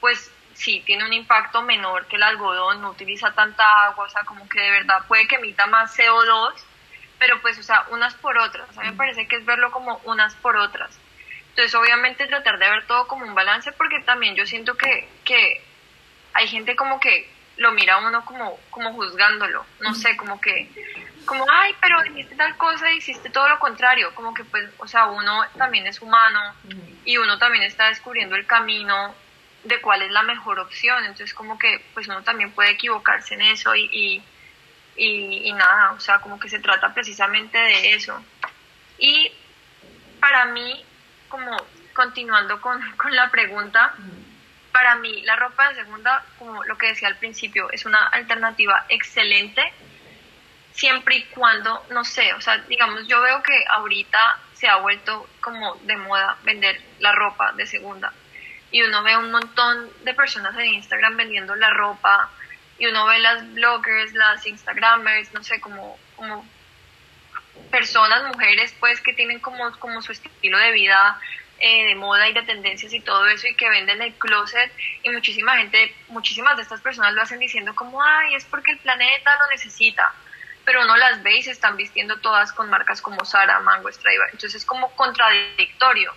pues 0.00 0.30
sí 0.54 0.82
tiene 0.86 1.04
un 1.04 1.12
impacto 1.12 1.62
menor 1.62 2.06
que 2.06 2.16
el 2.16 2.22
algodón, 2.22 2.80
no 2.80 2.90
utiliza 2.90 3.32
tanta 3.32 3.64
agua, 3.84 4.06
o 4.06 4.08
sea, 4.08 4.22
como 4.24 4.48
que 4.48 4.60
de 4.60 4.70
verdad 4.70 5.04
puede 5.06 5.26
que 5.26 5.36
emita 5.36 5.66
más 5.66 5.96
CO2, 5.96 6.54
pero 7.18 7.40
pues, 7.40 7.58
o 7.58 7.62
sea, 7.62 7.86
unas 7.90 8.14
por 8.14 8.38
otras. 8.38 8.76
A 8.76 8.82
mí 8.82 8.90
me 8.90 8.96
parece 8.96 9.26
que 9.28 9.36
es 9.36 9.44
verlo 9.44 9.70
como 9.70 10.00
unas 10.04 10.34
por 10.36 10.56
otras. 10.56 10.98
Entonces, 11.50 11.74
obviamente 11.74 12.26
tratar 12.26 12.58
de 12.58 12.68
ver 12.68 12.86
todo 12.86 13.06
como 13.06 13.24
un 13.24 13.34
balance, 13.34 13.72
porque 13.72 14.00
también 14.00 14.34
yo 14.34 14.44
siento 14.46 14.76
que, 14.76 15.08
que 15.24 15.62
hay 16.32 16.48
gente 16.48 16.74
como 16.74 16.98
que 16.98 17.30
lo 17.56 17.70
mira 17.72 17.94
a 17.94 18.08
uno 18.08 18.24
como, 18.24 18.58
como 18.70 18.92
juzgándolo, 18.92 19.64
no 19.80 19.94
sé, 19.94 20.16
como 20.16 20.40
que, 20.40 20.68
como, 21.24 21.46
ay, 21.48 21.72
pero 21.80 22.02
dijiste 22.02 22.34
tal 22.34 22.56
cosa 22.56 22.90
y 22.90 22.96
hiciste 22.96 23.30
todo 23.30 23.48
lo 23.48 23.58
contrario, 23.60 24.12
como 24.14 24.34
que 24.34 24.44
pues, 24.44 24.68
o 24.78 24.88
sea, 24.88 25.06
uno 25.06 25.44
también 25.56 25.86
es 25.86 26.02
humano 26.02 26.40
y 27.04 27.16
uno 27.16 27.38
también 27.38 27.62
está 27.64 27.88
descubriendo 27.88 28.34
el 28.34 28.46
camino 28.46 29.14
de 29.64 29.80
cuál 29.80 30.02
es 30.02 30.10
la 30.10 30.22
mejor 30.22 30.58
opción. 30.58 31.04
Entonces 31.04 31.34
como 31.34 31.58
que 31.58 31.84
pues 31.94 32.06
uno 32.08 32.22
también 32.22 32.52
puede 32.52 32.70
equivocarse 32.70 33.34
en 33.34 33.42
eso 33.42 33.74
y, 33.74 34.22
y, 34.96 35.52
nada, 35.52 35.92
o 35.92 36.00
sea, 36.00 36.20
como 36.20 36.38
que 36.38 36.48
se 36.48 36.60
trata 36.60 36.92
precisamente 36.94 37.58
de 37.58 37.94
eso. 37.94 38.22
Y 38.98 39.32
para 40.20 40.46
mí, 40.46 40.84
como 41.28 41.56
continuando 41.92 42.60
con, 42.60 42.80
con 42.96 43.14
la 43.14 43.30
pregunta, 43.30 43.94
para 44.72 44.96
mí 44.96 45.22
la 45.22 45.36
ropa 45.36 45.68
de 45.70 45.76
segunda, 45.76 46.24
como 46.38 46.64
lo 46.64 46.76
que 46.76 46.88
decía 46.88 47.08
al 47.08 47.16
principio, 47.16 47.70
es 47.70 47.84
una 47.84 48.08
alternativa 48.08 48.84
excelente 48.88 49.62
siempre 50.72 51.16
y 51.16 51.22
cuando, 51.26 51.86
no 51.90 52.04
sé, 52.04 52.34
o 52.34 52.40
sea, 52.40 52.58
digamos, 52.58 53.06
yo 53.06 53.20
veo 53.20 53.40
que 53.44 53.64
ahorita 53.68 54.38
se 54.54 54.68
ha 54.68 54.76
vuelto 54.76 55.28
como 55.40 55.76
de 55.76 55.96
moda 55.96 56.36
vender 56.42 56.80
la 56.98 57.12
ropa 57.12 57.52
de 57.52 57.64
segunda 57.64 58.12
y 58.74 58.82
uno 58.82 59.04
ve 59.04 59.16
un 59.16 59.30
montón 59.30 59.88
de 60.02 60.14
personas 60.14 60.52
en 60.56 60.66
Instagram 60.66 61.16
vendiendo 61.16 61.54
la 61.54 61.70
ropa 61.70 62.28
y 62.76 62.86
uno 62.86 63.06
ve 63.06 63.20
las 63.20 63.54
bloggers, 63.54 64.12
las 64.14 64.44
instagramers, 64.48 65.32
no 65.32 65.44
sé, 65.44 65.60
como, 65.60 65.96
como 66.16 66.44
personas, 67.70 68.24
mujeres 68.24 68.74
pues 68.80 69.00
que 69.00 69.12
tienen 69.12 69.38
como, 69.38 69.70
como 69.78 70.02
su 70.02 70.10
estilo 70.10 70.58
de 70.58 70.72
vida 70.72 71.20
eh, 71.60 71.84
de 71.84 71.94
moda 71.94 72.28
y 72.28 72.32
de 72.32 72.42
tendencias 72.42 72.92
y 72.92 72.98
todo 72.98 73.28
eso 73.28 73.46
y 73.46 73.54
que 73.54 73.70
venden 73.70 74.02
el 74.02 74.12
closet 74.14 74.72
y 75.04 75.10
muchísima 75.10 75.56
gente, 75.56 75.94
muchísimas 76.08 76.56
de 76.56 76.64
estas 76.64 76.80
personas 76.80 77.14
lo 77.14 77.22
hacen 77.22 77.38
diciendo 77.38 77.76
como, 77.76 78.02
ay, 78.02 78.34
es 78.34 78.44
porque 78.44 78.72
el 78.72 78.78
planeta 78.78 79.36
lo 79.36 79.52
necesita, 79.52 80.12
pero 80.64 80.82
uno 80.82 80.96
las 80.96 81.22
ve 81.22 81.36
y 81.36 81.42
se 81.44 81.52
están 81.52 81.76
vistiendo 81.76 82.16
todas 82.16 82.52
con 82.52 82.68
marcas 82.70 83.00
como 83.00 83.24
Sara, 83.24 83.60
Mango, 83.60 83.88
Striver, 83.92 84.30
entonces 84.32 84.56
es 84.56 84.64
como 84.64 84.90
contradictorio 84.96 86.12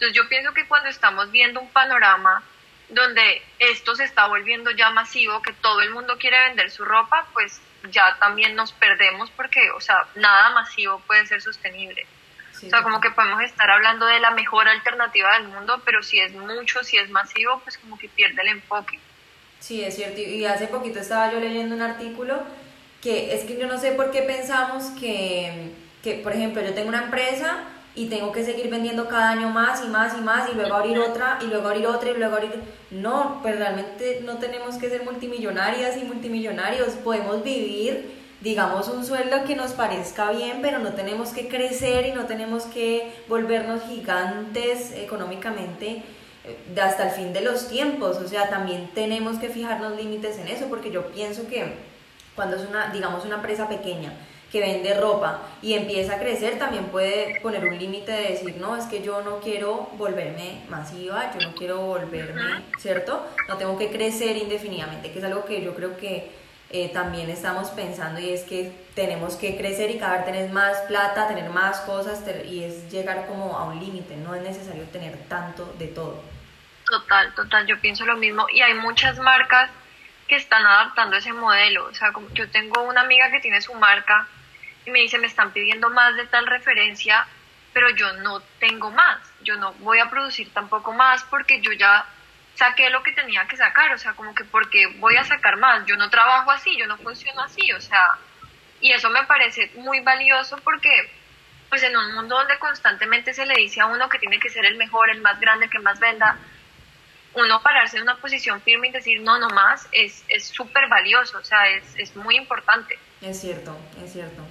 entonces 0.00 0.16
yo 0.16 0.26
pienso 0.30 0.54
que 0.54 0.66
cuando 0.66 0.88
estamos 0.88 1.30
viendo 1.30 1.60
un 1.60 1.68
panorama 1.68 2.42
donde 2.88 3.42
esto 3.58 3.94
se 3.94 4.04
está 4.04 4.28
volviendo 4.28 4.70
ya 4.70 4.88
masivo, 4.88 5.42
que 5.42 5.52
todo 5.52 5.82
el 5.82 5.90
mundo 5.90 6.16
quiere 6.18 6.42
vender 6.46 6.70
su 6.70 6.86
ropa, 6.86 7.26
pues 7.34 7.60
ya 7.90 8.16
también 8.18 8.56
nos 8.56 8.72
perdemos 8.72 9.30
porque, 9.32 9.60
o 9.72 9.80
sea, 9.80 10.06
nada 10.14 10.50
masivo 10.52 11.00
puede 11.06 11.26
ser 11.26 11.42
sostenible. 11.42 12.06
o 12.54 12.70
sea, 12.70 12.82
como 12.82 12.98
que 13.02 13.10
podemos 13.10 13.42
estar 13.42 13.70
hablando 13.70 14.06
de 14.06 14.20
la 14.20 14.30
mejor 14.30 14.68
alternativa 14.68 15.34
del 15.34 15.48
mundo, 15.48 15.82
pero 15.84 16.02
si 16.02 16.18
es 16.18 16.32
mucho, 16.32 16.82
si 16.82 16.96
es 16.96 17.10
masivo, 17.10 17.60
pues 17.62 17.76
como 17.76 17.98
que 17.98 18.08
pierde 18.08 18.40
el 18.40 18.48
enfoque. 18.48 18.98
Sí, 19.58 19.84
es 19.84 19.96
cierto. 19.96 20.18
Y 20.18 20.46
hace 20.46 20.66
poquito 20.68 21.00
estaba 21.00 21.30
yo 21.30 21.40
leyendo 21.40 21.74
un 21.74 21.82
artículo 21.82 22.42
que 23.02 23.34
es 23.34 23.44
que 23.44 23.58
yo 23.58 23.66
no 23.66 23.78
sé 23.78 23.92
por 23.92 24.10
qué 24.10 24.22
pensamos 24.22 24.84
que, 24.98 25.72
que, 26.02 26.14
por 26.14 26.32
ejemplo, 26.32 26.62
yo 26.62 26.72
tengo 26.72 26.88
una 26.88 27.04
empresa 27.04 27.66
y 27.94 28.06
tengo 28.06 28.30
que 28.30 28.44
seguir 28.44 28.70
vendiendo 28.70 29.08
cada 29.08 29.30
año 29.30 29.50
más 29.50 29.84
y 29.84 29.88
más 29.88 30.16
y 30.16 30.20
más 30.20 30.48
y 30.48 30.54
luego 30.54 30.74
abrir 30.74 30.98
otra 30.98 31.38
y 31.42 31.46
luego 31.46 31.68
abrir 31.68 31.86
otra 31.86 32.10
y 32.10 32.14
luego 32.14 32.36
abrir... 32.36 32.52
No, 32.90 33.40
pues 33.42 33.56
realmente 33.56 34.20
no 34.24 34.38
tenemos 34.38 34.76
que 34.76 34.88
ser 34.88 35.04
multimillonarias 35.04 35.96
y 35.96 36.04
multimillonarios, 36.04 36.94
podemos 37.04 37.42
vivir, 37.42 38.10
digamos, 38.40 38.88
un 38.88 39.04
sueldo 39.04 39.44
que 39.44 39.56
nos 39.56 39.72
parezca 39.72 40.30
bien, 40.30 40.58
pero 40.62 40.78
no 40.78 40.94
tenemos 40.94 41.30
que 41.30 41.48
crecer 41.48 42.06
y 42.06 42.12
no 42.12 42.26
tenemos 42.26 42.64
que 42.64 43.12
volvernos 43.28 43.82
gigantes 43.88 44.92
económicamente 44.92 46.02
eh, 46.44 46.80
hasta 46.80 47.08
el 47.08 47.10
fin 47.10 47.32
de 47.32 47.42
los 47.42 47.68
tiempos, 47.68 48.16
o 48.16 48.26
sea, 48.26 48.48
también 48.48 48.88
tenemos 48.94 49.38
que 49.38 49.48
fijarnos 49.48 49.96
límites 49.96 50.38
en 50.38 50.48
eso, 50.48 50.66
porque 50.68 50.90
yo 50.90 51.08
pienso 51.08 51.46
que 51.48 51.74
cuando 52.34 52.56
es 52.56 52.66
una, 52.66 52.90
digamos, 52.92 53.24
una 53.24 53.36
empresa 53.36 53.68
pequeña, 53.68 54.12
que 54.50 54.60
vende 54.60 54.94
ropa 54.94 55.42
y 55.62 55.74
empieza 55.74 56.14
a 56.14 56.18
crecer, 56.18 56.58
también 56.58 56.86
puede 56.86 57.40
poner 57.40 57.64
un 57.64 57.78
límite 57.78 58.10
de 58.10 58.28
decir, 58.30 58.56
no, 58.56 58.76
es 58.76 58.86
que 58.86 59.02
yo 59.02 59.22
no 59.22 59.38
quiero 59.40 59.90
volverme 59.92 60.62
masiva, 60.68 61.32
yo 61.32 61.46
no 61.46 61.54
quiero 61.54 61.80
volverme, 61.80 62.62
¿cierto? 62.78 63.26
No 63.48 63.56
tengo 63.56 63.78
que 63.78 63.90
crecer 63.90 64.36
indefinidamente, 64.36 65.12
que 65.12 65.18
es 65.18 65.24
algo 65.24 65.44
que 65.44 65.62
yo 65.62 65.74
creo 65.74 65.96
que 65.96 66.32
eh, 66.70 66.88
también 66.92 67.30
estamos 67.30 67.70
pensando 67.70 68.20
y 68.20 68.30
es 68.30 68.42
que 68.42 68.72
tenemos 68.94 69.36
que 69.36 69.56
crecer 69.56 69.90
y 69.90 69.98
cada 69.98 70.18
vez 70.18 70.26
tener 70.26 70.50
más 70.50 70.78
plata, 70.88 71.28
tener 71.28 71.50
más 71.50 71.80
cosas 71.80 72.22
y 72.48 72.64
es 72.64 72.90
llegar 72.90 73.26
como 73.26 73.56
a 73.56 73.64
un 73.64 73.78
límite, 73.78 74.16
no 74.16 74.34
es 74.34 74.42
necesario 74.42 74.84
tener 74.84 75.16
tanto 75.28 75.72
de 75.78 75.86
todo. 75.88 76.22
Total, 76.86 77.32
total, 77.34 77.66
yo 77.66 77.80
pienso 77.80 78.04
lo 78.04 78.16
mismo 78.16 78.46
y 78.52 78.62
hay 78.62 78.74
muchas 78.74 79.18
marcas 79.20 79.70
que 80.26 80.36
están 80.36 80.64
adaptando 80.64 81.16
ese 81.16 81.32
modelo, 81.32 81.86
o 81.86 81.94
sea, 81.94 82.12
como 82.12 82.28
yo 82.34 82.48
tengo 82.50 82.82
una 82.82 83.00
amiga 83.00 83.30
que 83.30 83.40
tiene 83.40 83.60
su 83.60 83.74
marca 83.74 84.28
y 84.86 84.90
me 84.90 85.00
dice, 85.00 85.18
me 85.18 85.26
están 85.26 85.52
pidiendo 85.52 85.90
más 85.90 86.16
de 86.16 86.26
tal 86.26 86.46
referencia, 86.46 87.26
pero 87.72 87.90
yo 87.90 88.12
no 88.14 88.40
tengo 88.58 88.90
más, 88.90 89.20
yo 89.42 89.56
no 89.56 89.72
voy 89.74 89.98
a 89.98 90.10
producir 90.10 90.52
tampoco 90.52 90.92
más 90.92 91.22
porque 91.24 91.60
yo 91.60 91.72
ya 91.72 92.04
saqué 92.54 92.90
lo 92.90 93.02
que 93.02 93.12
tenía 93.12 93.46
que 93.46 93.56
sacar, 93.56 93.92
o 93.92 93.98
sea, 93.98 94.12
como 94.14 94.34
que 94.34 94.44
porque 94.44 94.86
voy 94.98 95.16
a 95.16 95.24
sacar 95.24 95.56
más, 95.56 95.86
yo 95.86 95.96
no 95.96 96.10
trabajo 96.10 96.50
así, 96.50 96.76
yo 96.76 96.86
no 96.86 96.96
funciono 96.98 97.42
así, 97.42 97.72
o 97.72 97.80
sea, 97.80 98.18
y 98.80 98.92
eso 98.92 99.10
me 99.10 99.24
parece 99.24 99.70
muy 99.76 100.00
valioso 100.00 100.56
porque 100.64 101.10
pues 101.68 101.82
en 101.84 101.96
un 101.96 102.14
mundo 102.14 102.36
donde 102.36 102.58
constantemente 102.58 103.32
se 103.32 103.46
le 103.46 103.54
dice 103.54 103.80
a 103.80 103.86
uno 103.86 104.08
que 104.08 104.18
tiene 104.18 104.40
que 104.40 104.48
ser 104.48 104.64
el 104.64 104.76
mejor, 104.76 105.10
el 105.10 105.20
más 105.20 105.38
grande, 105.38 105.66
el 105.66 105.70
que 105.70 105.78
más 105.78 106.00
venda, 106.00 106.36
uno 107.34 107.62
pararse 107.62 107.96
en 107.96 108.02
una 108.02 108.16
posición 108.16 108.60
firme 108.60 108.88
y 108.88 108.90
decir 108.90 109.20
no, 109.20 109.38
no 109.38 109.48
más, 109.50 109.86
es 109.92 110.24
súper 110.38 110.88
valioso, 110.88 111.38
o 111.38 111.44
sea, 111.44 111.68
es, 111.68 111.84
es 111.96 112.16
muy 112.16 112.36
importante. 112.36 112.98
Es 113.20 113.40
cierto, 113.40 113.76
es 114.02 114.12
cierto. 114.12 114.42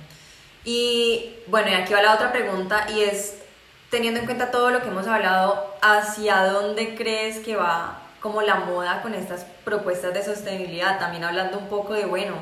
Y 0.64 1.36
bueno, 1.48 1.70
y 1.70 1.74
aquí 1.74 1.94
va 1.94 2.02
la 2.02 2.14
otra 2.14 2.32
pregunta 2.32 2.88
y 2.90 3.02
es, 3.02 3.42
teniendo 3.90 4.20
en 4.20 4.26
cuenta 4.26 4.52
todo 4.52 4.70
lo 4.70 4.82
que 4.82 4.90
hemos 4.90 5.08
hablado, 5.08 5.76
¿hacia 5.82 6.44
dónde 6.46 6.96
crees 6.96 7.40
que 7.40 7.56
va 7.56 8.02
como 8.20 8.42
la 8.42 8.56
moda 8.56 9.02
con 9.02 9.14
estas 9.14 9.46
propuestas 9.64 10.14
de 10.14 10.24
sostenibilidad? 10.24 11.00
También 11.00 11.24
hablando 11.24 11.58
un 11.58 11.70
poco 11.70 11.94
de, 11.94 12.06
bueno, 12.06 12.36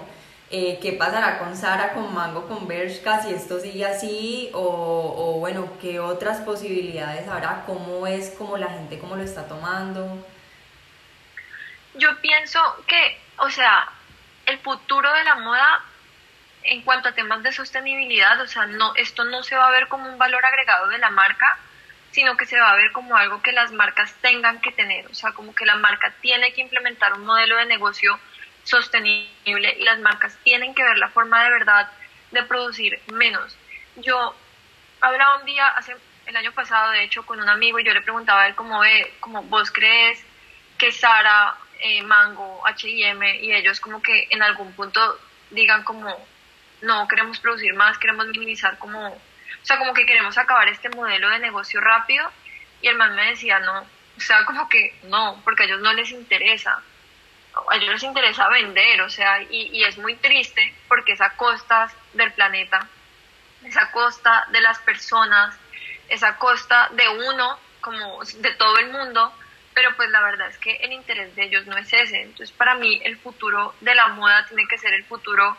eh, 0.49 0.79
¿qué 0.81 0.93
pasará 0.93 1.39
con 1.39 1.55
Sara, 1.55 1.93
con 1.93 2.13
Mango, 2.13 2.47
con 2.47 2.67
Bershka, 2.67 3.21
si 3.21 3.33
esto 3.33 3.59
sigue 3.59 3.85
así? 3.85 4.49
O, 4.53 4.61
o, 4.61 5.39
bueno, 5.39 5.69
¿qué 5.81 5.99
otras 5.99 6.39
posibilidades 6.39 7.27
habrá? 7.27 7.63
¿Cómo 7.65 8.07
es 8.07 8.31
como 8.31 8.57
la 8.57 8.67
gente, 8.67 8.97
cómo 8.97 9.15
lo 9.15 9.23
está 9.23 9.47
tomando? 9.47 10.17
Yo 11.95 12.09
pienso 12.21 12.59
que, 12.87 13.19
o 13.39 13.49
sea, 13.49 13.89
el 14.45 14.57
futuro 14.59 15.11
de 15.13 15.23
la 15.25 15.35
moda 15.35 15.83
en 16.67 16.81
cuanto 16.81 17.09
a 17.09 17.13
temas 17.13 17.43
de 17.43 17.51
sostenibilidad, 17.51 18.39
o 18.41 18.47
sea, 18.47 18.65
no, 18.65 18.93
esto 18.95 19.23
no 19.23 19.43
se 19.43 19.55
va 19.55 19.67
a 19.67 19.71
ver 19.71 19.87
como 19.87 20.09
un 20.09 20.17
valor 20.17 20.45
agregado 20.45 20.87
de 20.89 20.97
la 20.97 21.09
marca, 21.09 21.57
sino 22.11 22.35
que 22.37 22.45
se 22.45 22.59
va 22.59 22.71
a 22.71 22.75
ver 22.75 22.91
como 22.91 23.15
algo 23.15 23.41
que 23.41 23.51
las 23.51 23.71
marcas 23.71 24.13
tengan 24.21 24.59
que 24.59 24.71
tener, 24.71 25.07
o 25.07 25.13
sea, 25.13 25.31
como 25.31 25.53
que 25.53 25.65
la 25.65 25.75
marca 25.75 26.13
tiene 26.21 26.53
que 26.53 26.61
implementar 26.61 27.13
un 27.13 27.25
modelo 27.25 27.57
de 27.57 27.65
negocio 27.65 28.19
sostenible 28.63 29.77
y 29.79 29.83
las 29.83 29.99
marcas 29.99 30.37
tienen 30.43 30.73
que 30.75 30.83
ver 30.83 30.97
la 30.97 31.09
forma 31.09 31.43
de 31.43 31.51
verdad 31.51 31.89
de 32.31 32.43
producir 32.43 32.99
menos. 33.13 33.57
Yo 33.95 34.35
hablaba 35.01 35.37
un 35.37 35.45
día, 35.45 35.67
hace 35.69 35.95
el 36.25 36.35
año 36.35 36.51
pasado, 36.51 36.91
de 36.91 37.03
hecho, 37.03 37.25
con 37.25 37.39
un 37.39 37.49
amigo 37.49 37.79
y 37.79 37.85
yo 37.85 37.93
le 37.93 38.01
preguntaba 38.01 38.43
a 38.43 38.47
él 38.47 38.55
cómo 38.55 38.79
ve, 38.79 39.13
como 39.21 39.43
vos 39.43 39.71
crees 39.71 40.21
que 40.77 40.91
Sara, 40.91 41.55
eh, 41.79 42.01
Mango, 42.03 42.61
H&M 42.65 43.37
y 43.37 43.53
ellos 43.53 43.79
como 43.79 44.01
que 44.01 44.27
en 44.29 44.43
algún 44.43 44.73
punto 44.73 45.19
digan 45.51 45.83
como 45.83 46.27
no 46.81 47.07
queremos 47.07 47.39
producir 47.39 47.73
más, 47.73 47.97
queremos 47.97 48.27
minimizar 48.27 48.77
como, 48.77 49.07
o 49.09 49.21
sea, 49.63 49.77
como 49.77 49.93
que 49.93 50.05
queremos 50.05 50.37
acabar 50.37 50.67
este 50.67 50.89
modelo 50.89 51.29
de 51.29 51.39
negocio 51.39 51.81
rápido. 51.81 52.29
Y 52.81 52.87
el 52.87 52.95
man 52.95 53.15
me 53.15 53.29
decía, 53.31 53.59
no, 53.59 53.79
o 53.81 54.19
sea, 54.19 54.45
como 54.45 54.69
que 54.69 54.95
no, 55.03 55.41
porque 55.43 55.63
a 55.63 55.65
ellos 55.65 55.81
no 55.81 55.93
les 55.93 56.11
interesa, 56.11 56.81
a 57.69 57.75
ellos 57.75 57.89
les 57.89 58.03
interesa 58.03 58.47
vender, 58.49 59.01
o 59.01 59.09
sea, 59.09 59.41
y, 59.41 59.69
y 59.73 59.83
es 59.83 59.97
muy 59.97 60.15
triste 60.15 60.73
porque 60.87 61.13
es 61.13 61.21
a 61.21 61.31
costas 61.31 61.91
del 62.13 62.31
planeta, 62.33 62.87
es 63.63 63.77
a 63.77 63.91
costa 63.91 64.45
de 64.51 64.61
las 64.61 64.79
personas, 64.79 65.55
es 66.09 66.23
a 66.23 66.37
costa 66.37 66.89
de 66.91 67.07
uno, 67.09 67.59
como 67.81 68.23
de 68.23 68.51
todo 68.55 68.77
el 68.79 68.91
mundo, 68.91 69.33
pero 69.73 69.95
pues 69.95 70.09
la 70.09 70.21
verdad 70.21 70.49
es 70.49 70.57
que 70.57 70.75
el 70.77 70.91
interés 70.91 71.35
de 71.35 71.43
ellos 71.43 71.67
no 71.67 71.77
es 71.77 71.91
ese. 71.93 72.21
Entonces, 72.21 72.51
para 72.51 72.75
mí, 72.75 72.99
el 73.03 73.17
futuro 73.17 73.75
de 73.81 73.93
la 73.93 74.07
moda 74.07 74.45
tiene 74.47 74.67
que 74.67 74.77
ser 74.77 74.93
el 74.93 75.03
futuro 75.05 75.55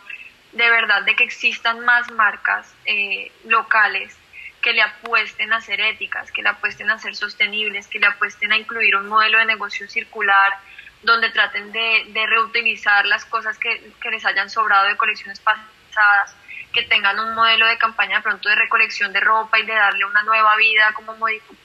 de 0.53 0.70
verdad 0.70 1.03
de 1.03 1.14
que 1.14 1.24
existan 1.24 1.80
más 1.84 2.11
marcas 2.12 2.74
eh, 2.84 3.30
locales 3.44 4.16
que 4.62 4.72
le 4.72 4.82
apuesten 4.82 5.53
a 5.53 5.61
ser 5.61 5.80
éticas, 5.80 6.32
que 6.32 6.42
le 6.42 6.49
apuesten 6.49 6.90
a 6.90 6.99
ser 6.99 7.14
sostenibles, 7.14 7.86
que 7.86 7.99
le 7.99 8.07
apuesten 8.07 8.53
a 8.53 8.57
incluir 8.57 8.96
un 8.96 9.09
modelo 9.09 9.38
de 9.38 9.44
negocio 9.44 9.88
circular 9.88 10.59
donde 11.03 11.30
traten 11.30 11.70
de, 11.70 12.26
reutilizar 12.26 13.07
las 13.07 13.24
cosas 13.24 13.57
que, 13.59 13.92
les 14.11 14.24
hayan 14.26 14.51
sobrado 14.51 14.88
de 14.88 14.96
colecciones 14.96 15.38
pasadas, 15.40 16.34
que 16.72 16.82
tengan 16.82 17.18
un 17.20 17.34
modelo 17.34 17.66
de 17.66 17.78
campaña 17.78 18.16
de 18.16 18.22
pronto 18.22 18.49
de 18.49 18.57
recolección 18.57 19.12
de 19.12 19.20
ropa 19.20 19.59
y 19.59 19.64
de 19.64 19.74
darle 19.74 20.05
una 20.05 20.22
nueva 20.22 20.57
vida, 20.57 20.92
como 20.94 21.16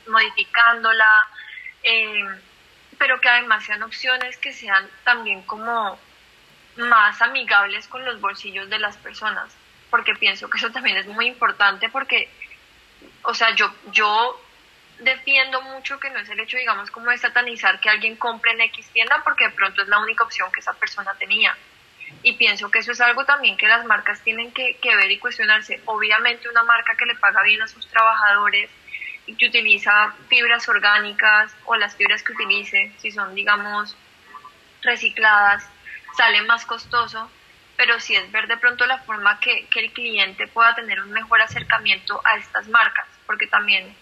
modificándola, 0.08 1.10
eh, 1.84 2.26
pero 2.98 3.20
que 3.20 3.30
además 3.30 3.66
sean 3.66 3.82
opciones 3.84 4.38
que 4.38 4.54
sean 4.54 4.88
también 5.04 5.42
como 5.42 6.00
más 6.78 7.22
amigables 7.22 7.88
con 7.88 8.04
los 8.06 8.20
bolsillos 8.20 8.70
de 8.70 8.80
las 8.80 8.98
personas, 8.98 9.56
porque 9.90 10.16
pienso 10.16 10.50
que 10.50 10.58
eso 10.58 10.72
también 10.72 10.98
es 10.98 11.06
muy 11.08 11.28
importante 11.28 11.90
porque, 11.90 12.30
o 13.24 13.34
sea, 13.34 13.56
yo, 13.56 13.74
yo 13.92 14.40
defiendo 15.00 15.62
mucho 15.62 16.00
que 16.00 16.10
no 16.10 16.20
es 16.20 16.30
el 16.30 16.40
hecho, 16.40 16.58
digamos, 16.58 16.90
como 16.92 17.10
de 17.10 17.18
satanizar 17.18 17.80
que 17.80 17.90
alguien 17.90 18.16
compre 18.16 18.52
en 18.52 18.62
X 18.62 18.88
tienda 18.90 19.22
porque 19.24 19.46
de 19.46 19.52
pronto 19.52 19.82
es 19.82 19.88
la 19.88 20.00
única 20.00 20.24
opción 20.24 20.52
que 20.52 20.62
esa 20.62 20.74
persona 20.74 21.14
tenía. 21.16 21.56
Y 22.22 22.34
pienso 22.34 22.70
que 22.70 22.80
eso 22.80 22.92
es 22.92 23.02
algo 23.02 23.26
también 23.26 23.58
que 23.58 23.68
las 23.68 23.86
marcas 23.86 24.22
tienen 24.22 24.52
que, 24.52 24.78
que 24.78 24.96
ver 24.96 25.12
y 25.12 25.20
cuestionarse. 25.20 25.82
Obviamente 25.86 26.48
una 26.48 26.64
marca 26.64 26.96
que 26.96 27.06
le 27.06 27.16
paga 27.16 27.42
bien 27.44 27.62
a 27.62 27.68
sus 27.68 27.88
trabajadores 27.88 28.70
y 29.26 29.36
que 29.36 29.48
utiliza 29.48 30.14
fibras 30.30 30.68
orgánicas 30.70 31.56
o 31.66 31.76
las 31.76 31.96
fibras 31.96 32.24
que 32.24 32.34
utilice, 32.34 32.92
si 33.00 33.12
son, 33.12 33.34
digamos, 33.36 33.96
recicladas, 34.82 35.68
sale 36.16 36.42
más 36.44 36.66
costoso, 36.66 37.30
pero 37.76 38.00
sí 38.00 38.16
es 38.16 38.32
ver 38.32 38.48
de 38.48 38.58
pronto 38.58 38.86
la 38.86 39.00
forma 39.00 39.40
que, 39.40 39.68
que 39.68 39.80
el 39.80 39.92
cliente 39.92 40.48
pueda 40.48 40.76
tener 40.76 41.02
un 41.02 41.12
mejor 41.12 41.42
acercamiento 41.42 42.22
a 42.24 42.38
estas 42.38 42.68
marcas, 42.68 43.08
porque 43.26 43.48
también 43.48 43.96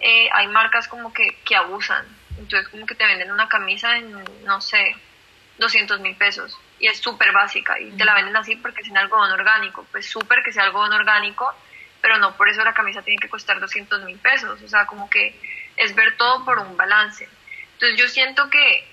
eh, 0.00 0.28
hay 0.32 0.48
marcas 0.48 0.88
como 0.88 1.12
que, 1.12 1.36
que 1.44 1.56
abusan, 1.56 2.06
entonces 2.38 2.68
como 2.68 2.86
que 2.86 2.94
te 2.94 3.04
venden 3.04 3.30
una 3.30 3.48
camisa 3.48 3.96
en, 3.98 4.24
no 4.44 4.60
sé, 4.60 4.96
200 5.58 6.00
mil 6.00 6.16
pesos 6.16 6.58
y 6.78 6.86
es 6.86 6.98
súper 6.98 7.32
básica 7.32 7.78
y 7.78 7.90
te 7.90 8.04
la 8.04 8.14
venden 8.14 8.36
así 8.36 8.56
porque 8.56 8.80
es 8.80 8.88
en 8.88 8.96
algodón 8.96 9.30
orgánico, 9.32 9.86
pues 9.92 10.08
súper 10.08 10.42
que 10.42 10.52
sea 10.52 10.64
algodón 10.64 10.92
orgánico, 10.92 11.54
pero 12.00 12.16
no 12.18 12.34
por 12.36 12.48
eso 12.48 12.64
la 12.64 12.72
camisa 12.72 13.02
tiene 13.02 13.20
que 13.20 13.28
costar 13.28 13.60
200 13.60 14.04
mil 14.04 14.18
pesos, 14.18 14.60
o 14.62 14.68
sea, 14.68 14.86
como 14.86 15.10
que 15.10 15.38
es 15.76 15.94
ver 15.94 16.16
todo 16.16 16.44
por 16.44 16.58
un 16.58 16.76
balance. 16.76 17.28
Entonces 17.74 17.98
yo 17.98 18.08
siento 18.08 18.48
que, 18.48 18.88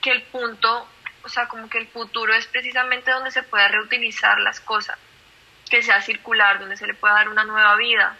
que 0.00 0.12
el 0.12 0.22
punto 0.22 0.88
o 1.24 1.28
sea, 1.28 1.48
como 1.48 1.68
que 1.68 1.78
el 1.78 1.86
futuro 1.86 2.34
es 2.34 2.46
precisamente 2.46 3.10
donde 3.10 3.30
se 3.30 3.42
pueda 3.42 3.68
reutilizar 3.68 4.38
las 4.40 4.60
cosas, 4.60 4.98
que 5.70 5.82
sea 5.82 6.02
circular, 6.02 6.58
donde 6.58 6.76
se 6.76 6.86
le 6.86 6.94
pueda 6.94 7.14
dar 7.14 7.28
una 7.28 7.44
nueva 7.44 7.76
vida. 7.76 8.16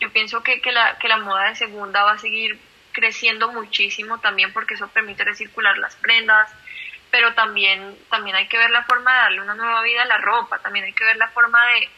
Yo 0.00 0.12
pienso 0.12 0.42
que, 0.42 0.60
que, 0.60 0.72
la, 0.72 0.98
que 0.98 1.08
la 1.08 1.18
moda 1.18 1.48
de 1.48 1.56
segunda 1.56 2.04
va 2.04 2.12
a 2.12 2.18
seguir 2.18 2.58
creciendo 2.92 3.52
muchísimo 3.52 4.18
también 4.20 4.52
porque 4.52 4.74
eso 4.74 4.88
permite 4.88 5.24
recircular 5.24 5.76
las 5.78 5.96
prendas, 5.96 6.50
pero 7.10 7.34
también, 7.34 7.96
también 8.10 8.36
hay 8.36 8.46
que 8.48 8.58
ver 8.58 8.70
la 8.70 8.84
forma 8.84 9.12
de 9.12 9.18
darle 9.18 9.40
una 9.42 9.54
nueva 9.54 9.82
vida 9.82 10.02
a 10.02 10.06
la 10.06 10.18
ropa, 10.18 10.58
también 10.60 10.84
hay 10.84 10.92
que 10.92 11.04
ver 11.04 11.16
la 11.16 11.28
forma 11.28 11.60
de, 11.66 11.88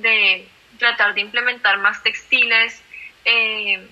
de 0.00 0.48
tratar 0.78 1.14
de 1.14 1.22
implementar 1.22 1.78
más 1.78 2.02
textiles 2.02 2.82
eh, 3.24 3.88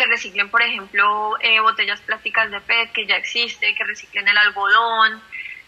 que 0.00 0.06
reciclen, 0.06 0.48
por 0.48 0.62
ejemplo, 0.62 1.36
eh, 1.40 1.60
botellas 1.60 2.00
plásticas 2.00 2.50
de 2.50 2.58
PET 2.62 2.90
que 2.92 3.06
ya 3.06 3.16
existe, 3.16 3.74
que 3.74 3.84
reciclen 3.84 4.26
el 4.26 4.38
algodón. 4.38 5.22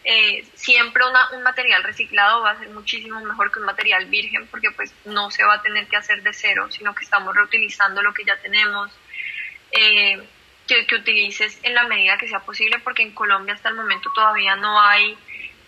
Eh, 0.05 0.43
siempre 0.55 1.03
un 1.35 1.43
material 1.43 1.83
reciclado 1.83 2.41
va 2.41 2.53
a 2.53 2.59
ser 2.59 2.71
muchísimo 2.71 3.21
mejor 3.21 3.53
que 3.53 3.59
un 3.59 3.67
material 3.67 4.07
virgen 4.07 4.47
porque 4.47 4.71
pues 4.71 4.95
no 5.05 5.31
se 5.31 5.45
va 5.45 5.57
a 5.57 5.63
tener 5.63 5.87
que 5.87 5.99
hacer 5.99 6.23
de 6.23 6.33
cero, 6.33 6.67
sino 6.71 6.95
que 6.95 7.05
estamos 7.05 7.35
reutilizando 7.35 8.01
lo 8.01 8.15
que 8.15 8.25
ya 8.25 8.39
tenemos. 8.39 8.91
que, 9.71 10.87
que 10.87 10.95
utilices 10.95 11.59
en 11.63 11.75
la 11.75 11.83
medida 11.85 12.17
que 12.17 12.29
sea 12.29 12.41
posible 12.41 12.79
porque 12.79 13.03
en 13.03 13.13
Colombia 13.13 13.53
hasta 13.53 13.69
el 13.69 13.75
momento 13.75 14.11
todavía 14.15 14.57
no 14.57 14.81
hay 14.81 15.19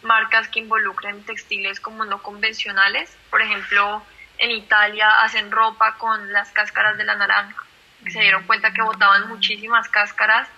marcas 0.03 0.49
que 0.49 0.61
involucren 0.61 1.23
textiles 1.25 1.81
como 1.81 2.07
no 2.07 2.23
convencionales. 2.23 3.15
Por 3.29 3.43
ejemplo, 3.43 4.03
en 4.39 4.53
Italia 4.53 5.21
hacen 5.21 5.51
ropa 5.51 5.99
con 5.99 6.33
las 6.33 6.51
cáscaras 6.53 6.97
de 6.97 7.05
la 7.05 7.17
naranja 7.17 7.65
se 8.11 8.21
dieron 8.21 8.45
cuenta 8.45 8.73
que 8.73 8.83
botaban 8.83 9.29
muchísimas 9.29 9.89
cáscaras 9.89 10.49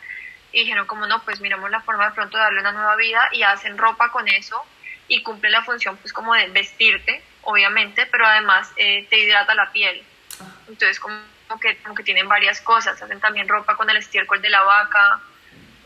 y 0.52 0.60
dijeron 0.60 0.86
como 0.86 1.06
no, 1.06 1.22
pues 1.24 1.40
miramos 1.40 1.70
la 1.70 1.80
forma 1.80 2.06
de 2.06 2.14
pronto 2.14 2.38
darle 2.38 2.60
una 2.60 2.72
nueva 2.72 2.96
vida 2.96 3.28
y 3.32 3.42
hacen 3.42 3.76
ropa 3.76 4.10
con 4.10 4.26
eso 4.28 4.62
y 5.08 5.22
cumple 5.22 5.50
la 5.50 5.62
función 5.62 5.96
pues 5.98 6.12
como 6.12 6.34
de 6.34 6.48
vestirte, 6.48 7.22
obviamente, 7.42 8.06
pero 8.06 8.26
además 8.26 8.72
eh, 8.76 9.06
te 9.08 9.18
hidrata 9.18 9.54
la 9.54 9.70
piel. 9.72 10.02
Entonces 10.68 10.98
como 10.98 11.20
que, 11.60 11.76
como 11.78 11.94
que 11.94 12.02
tienen 12.02 12.28
varias 12.28 12.60
cosas, 12.60 13.00
hacen 13.00 13.20
también 13.20 13.48
ropa 13.48 13.76
con 13.76 13.88
el 13.90 13.96
estiércol 13.96 14.42
de 14.42 14.50
la 14.50 14.62
vaca, 14.62 15.20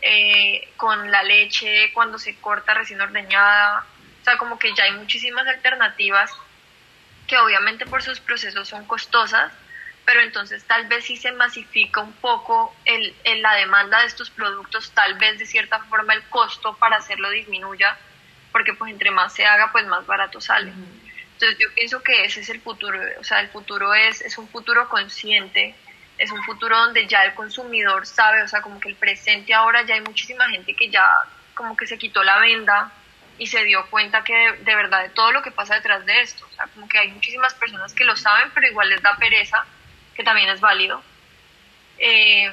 eh, 0.01 0.69
con 0.77 1.11
la 1.11 1.21
leche 1.21 1.91
cuando 1.93 2.17
se 2.17 2.35
corta 2.37 2.73
recién 2.73 2.99
ordeñada, 3.01 3.85
o 4.21 4.23
sea, 4.23 4.37
como 4.37 4.57
que 4.57 4.73
ya 4.73 4.85
hay 4.85 4.93
muchísimas 4.93 5.47
alternativas 5.47 6.31
que 7.27 7.37
obviamente 7.37 7.85
por 7.85 8.01
sus 8.01 8.19
procesos 8.19 8.67
son 8.67 8.85
costosas, 8.85 9.51
pero 10.05 10.21
entonces 10.21 10.63
tal 10.65 10.87
vez 10.87 11.05
si 11.05 11.17
se 11.17 11.31
masifica 11.31 12.01
un 12.01 12.13
poco 12.13 12.75
el, 12.85 13.13
la 13.41 13.55
demanda 13.55 14.01
de 14.01 14.07
estos 14.07 14.29
productos, 14.29 14.91
tal 14.91 15.15
vez 15.15 15.37
de 15.39 15.45
cierta 15.45 15.79
forma 15.83 16.13
el 16.13 16.23
costo 16.23 16.75
para 16.77 16.97
hacerlo 16.97 17.29
disminuya, 17.29 17.97
porque 18.51 18.73
pues 18.73 18.91
entre 18.91 19.11
más 19.11 19.33
se 19.33 19.45
haga, 19.45 19.71
pues 19.71 19.85
más 19.85 20.05
barato 20.05 20.41
sale. 20.41 20.71
Entonces 21.33 21.57
yo 21.59 21.73
pienso 21.73 22.03
que 22.03 22.25
ese 22.25 22.41
es 22.41 22.49
el 22.49 22.61
futuro, 22.61 22.99
o 23.19 23.23
sea, 23.23 23.39
el 23.39 23.49
futuro 23.49 23.93
es, 23.93 24.21
es 24.21 24.37
un 24.37 24.47
futuro 24.47 24.89
consciente, 24.89 25.75
es 26.17 26.31
un 26.31 26.43
futuro 26.43 26.77
donde 26.77 27.07
ya 27.07 27.23
el 27.23 27.33
consumidor 27.33 28.05
sabe, 28.05 28.43
o 28.43 28.47
sea, 28.47 28.61
como 28.61 28.79
que 28.79 28.89
el 28.89 28.95
presente 28.95 29.53
ahora 29.53 29.83
ya 29.83 29.95
hay 29.95 30.01
muchísima 30.01 30.49
gente 30.49 30.75
que 30.75 30.89
ya 30.89 31.09
como 31.55 31.75
que 31.77 31.87
se 31.87 31.97
quitó 31.97 32.23
la 32.23 32.39
venda 32.39 32.91
y 33.37 33.47
se 33.47 33.63
dio 33.63 33.85
cuenta 33.89 34.23
que 34.23 34.35
de, 34.35 34.57
de 34.57 34.75
verdad 34.75 35.03
de 35.03 35.09
todo 35.09 35.31
lo 35.31 35.41
que 35.41 35.51
pasa 35.51 35.75
detrás 35.75 36.05
de 36.05 36.21
esto, 36.21 36.45
o 36.45 36.55
sea, 36.55 36.67
como 36.67 36.87
que 36.87 36.99
hay 36.99 37.07
muchísimas 37.09 37.53
personas 37.53 37.93
que 37.93 38.03
lo 38.03 38.15
saben, 38.15 38.51
pero 38.53 38.67
igual 38.67 38.89
les 38.89 39.01
da 39.01 39.15
pereza 39.17 39.65
que 40.15 40.23
también 40.23 40.49
es 40.49 40.59
válido. 40.59 41.01
Eh, 41.97 42.51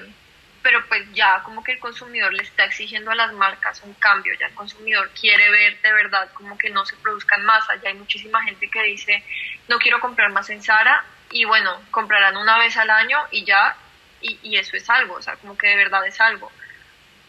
pero 0.63 0.85
pues 0.89 1.03
ya 1.13 1.43
como 1.45 1.63
que 1.63 1.73
el 1.73 1.79
consumidor 1.79 2.35
le 2.35 2.43
está 2.43 2.65
exigiendo 2.65 3.11
a 3.11 3.15
las 3.15 3.33
marcas 3.33 3.81
un 3.85 3.95
cambio, 3.95 4.35
ya 4.39 4.47
el 4.47 4.55
consumidor 4.55 5.11
quiere 5.19 5.51
ver 5.51 5.81
de 5.81 5.93
verdad 5.93 6.31
como 6.35 6.59
que 6.59 6.69
no 6.69 6.85
se 6.85 6.97
produzcan 6.97 7.45
masa, 7.45 7.77
ya 7.77 7.91
hay 7.91 7.95
muchísima 7.95 8.43
gente 8.43 8.69
que 8.69 8.83
dice 8.83 9.25
no 9.69 9.79
quiero 9.79 10.01
comprar 10.01 10.31
más 10.31 10.51
en 10.51 10.63
Sara 10.63 11.05
y 11.31 11.45
bueno, 11.45 11.81
comprarán 11.91 12.37
una 12.37 12.59
vez 12.59 12.77
al 12.77 12.91
año 12.91 13.19
y 13.31 13.45
ya, 13.45 13.77
y, 14.21 14.39
y 14.43 14.57
eso 14.57 14.77
es 14.77 14.89
algo, 14.89 15.15
o 15.15 15.23
sea, 15.23 15.37
como 15.37 15.57
que 15.57 15.69
de 15.69 15.77
verdad 15.77 16.07
es 16.07 16.21
algo. 16.21 16.51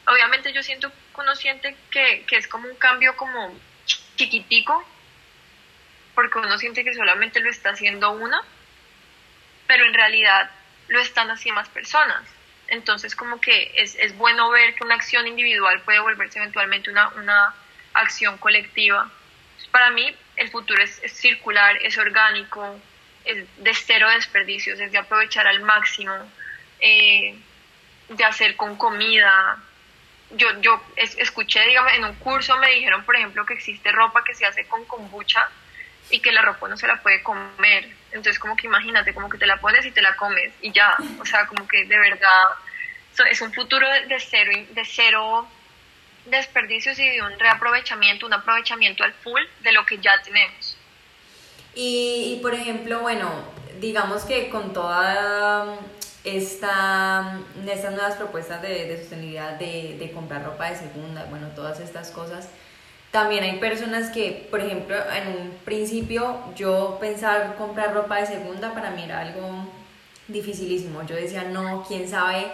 Obviamente 0.08 0.54
yo 0.54 0.64
siento, 0.64 0.92
uno 1.18 1.36
siente 1.36 1.76
que, 1.92 2.26
que 2.26 2.38
es 2.38 2.48
como 2.48 2.68
un 2.68 2.76
cambio 2.76 3.16
como 3.18 3.54
chiquitico, 4.16 4.84
porque 6.16 6.40
uno 6.40 6.58
siente 6.58 6.84
que 6.84 6.94
solamente 6.94 7.40
lo 7.42 7.50
está 7.50 7.72
haciendo 7.72 8.12
una, 8.12 8.42
pero 9.70 9.86
en 9.86 9.94
realidad 9.94 10.50
lo 10.88 11.00
están 11.00 11.30
haciendo 11.30 11.62
más 11.62 11.70
personas. 11.70 12.24
Entonces, 12.70 13.16
como 13.16 13.40
que 13.40 13.72
es, 13.76 13.94
es 14.00 14.18
bueno 14.18 14.50
ver 14.50 14.74
que 14.74 14.84
una 14.84 14.96
acción 14.96 15.28
individual 15.28 15.80
puede 15.82 16.00
volverse 16.00 16.40
eventualmente 16.40 16.90
una, 16.90 17.10
una 17.10 17.54
acción 17.94 18.40
colectiva. 18.40 19.12
Para 19.70 19.92
mí, 19.92 20.12
el 20.38 20.50
futuro 20.50 20.82
es, 20.82 21.00
circular, 21.14 21.78
es 21.84 22.00
orgánico, 22.00 22.80
es 23.24 23.46
de 23.64 23.74
cero 23.76 24.10
desperdicios, 24.10 24.80
es 24.80 24.92
de 24.92 24.98
aprovechar 24.98 25.46
al 25.46 25.62
máximo, 25.62 26.16
eh, 26.80 27.38
de 28.08 28.24
hacer 28.24 28.56
con 28.56 28.76
comida. 28.76 29.62
Yo, 30.32 30.60
yo 30.62 30.82
escuché, 30.96 31.62
digamos, 31.68 31.94
en 31.94 32.06
un 32.06 32.16
curso 32.16 32.58
me 32.58 32.72
dijeron, 32.72 33.06
por 33.06 33.16
ejemplo, 33.16 33.46
que 33.46 33.54
existe 33.54 33.92
ropa 33.92 34.24
que 34.24 34.34
se 34.34 34.48
hace 34.48 34.66
con 34.66 34.84
kombucha 34.86 35.48
y 36.10 36.20
que 36.22 36.32
la 36.32 36.42
ropa 36.42 36.68
no 36.68 36.78
se 36.78 36.88
la 36.88 37.02
puede 37.02 37.22
comer. 37.24 37.90
Entonces, 38.12 38.40
como 38.40 38.56
que 38.56 38.68
imagínate, 38.68 39.14
como 39.14 39.30
que 39.30 39.38
te 39.38 39.46
la 39.46 39.58
pones 39.58 39.86
y 39.86 39.92
te 39.92 40.02
la 40.02 40.16
comes 40.16 40.54
y 40.62 40.72
ya. 40.72 40.96
O 41.20 41.26
sea, 41.26 41.46
como 41.48 41.68
que 41.68 41.86
de 41.86 41.98
verdad 41.98 42.48
es 43.30 43.42
un 43.42 43.54
futuro 43.54 43.88
de 43.90 44.20
cero, 44.20 44.52
de 44.72 44.86
cero 44.86 45.48
desperdicios 46.26 46.98
y 47.00 47.10
de 47.10 47.22
un 47.22 47.38
reaprovechamiento, 47.40 48.26
un 48.26 48.34
aprovechamiento 48.34 49.04
al 49.04 49.14
full 49.14 49.42
de 49.62 49.72
lo 49.72 49.86
que 49.86 49.98
ya 49.98 50.22
tenemos. 50.24 50.78
Y, 51.76 52.40
por 52.42 52.54
ejemplo, 52.54 53.00
bueno, 53.00 53.44
digamos 53.80 54.24
que 54.24 54.50
con 54.50 54.74
toda 54.74 55.78
esta, 56.24 57.40
estas 57.66 57.92
nuevas 57.94 58.16
propuestas 58.16 58.62
de, 58.62 58.86
de 58.86 58.98
sostenibilidad, 58.98 59.54
de, 59.54 59.98
de 60.00 60.12
comprar 60.12 60.44
ropa 60.44 60.70
de 60.70 60.78
segunda, 60.78 61.26
bueno, 61.26 61.48
todas 61.56 61.80
estas 61.80 62.10
cosas, 62.12 62.50
también 63.12 63.44
hay 63.44 63.60
personas 63.60 64.12
que, 64.12 64.48
por 64.52 64.60
ejemplo, 64.62 64.96
en 64.96 65.28
un 65.28 65.52
principio 65.66 66.38
yo 66.56 66.98
pensar 67.00 67.56
comprar 67.58 67.94
ropa 67.94 68.18
de 68.18 68.28
segunda 68.28 68.74
para 68.74 68.92
mí 68.92 69.04
era 69.04 69.22
algo 69.22 69.66
dificilísimo. 70.28 71.04
Yo 71.04 71.16
decía, 71.16 71.44
no, 71.44 71.84
quién 71.88 72.08
sabe 72.08 72.48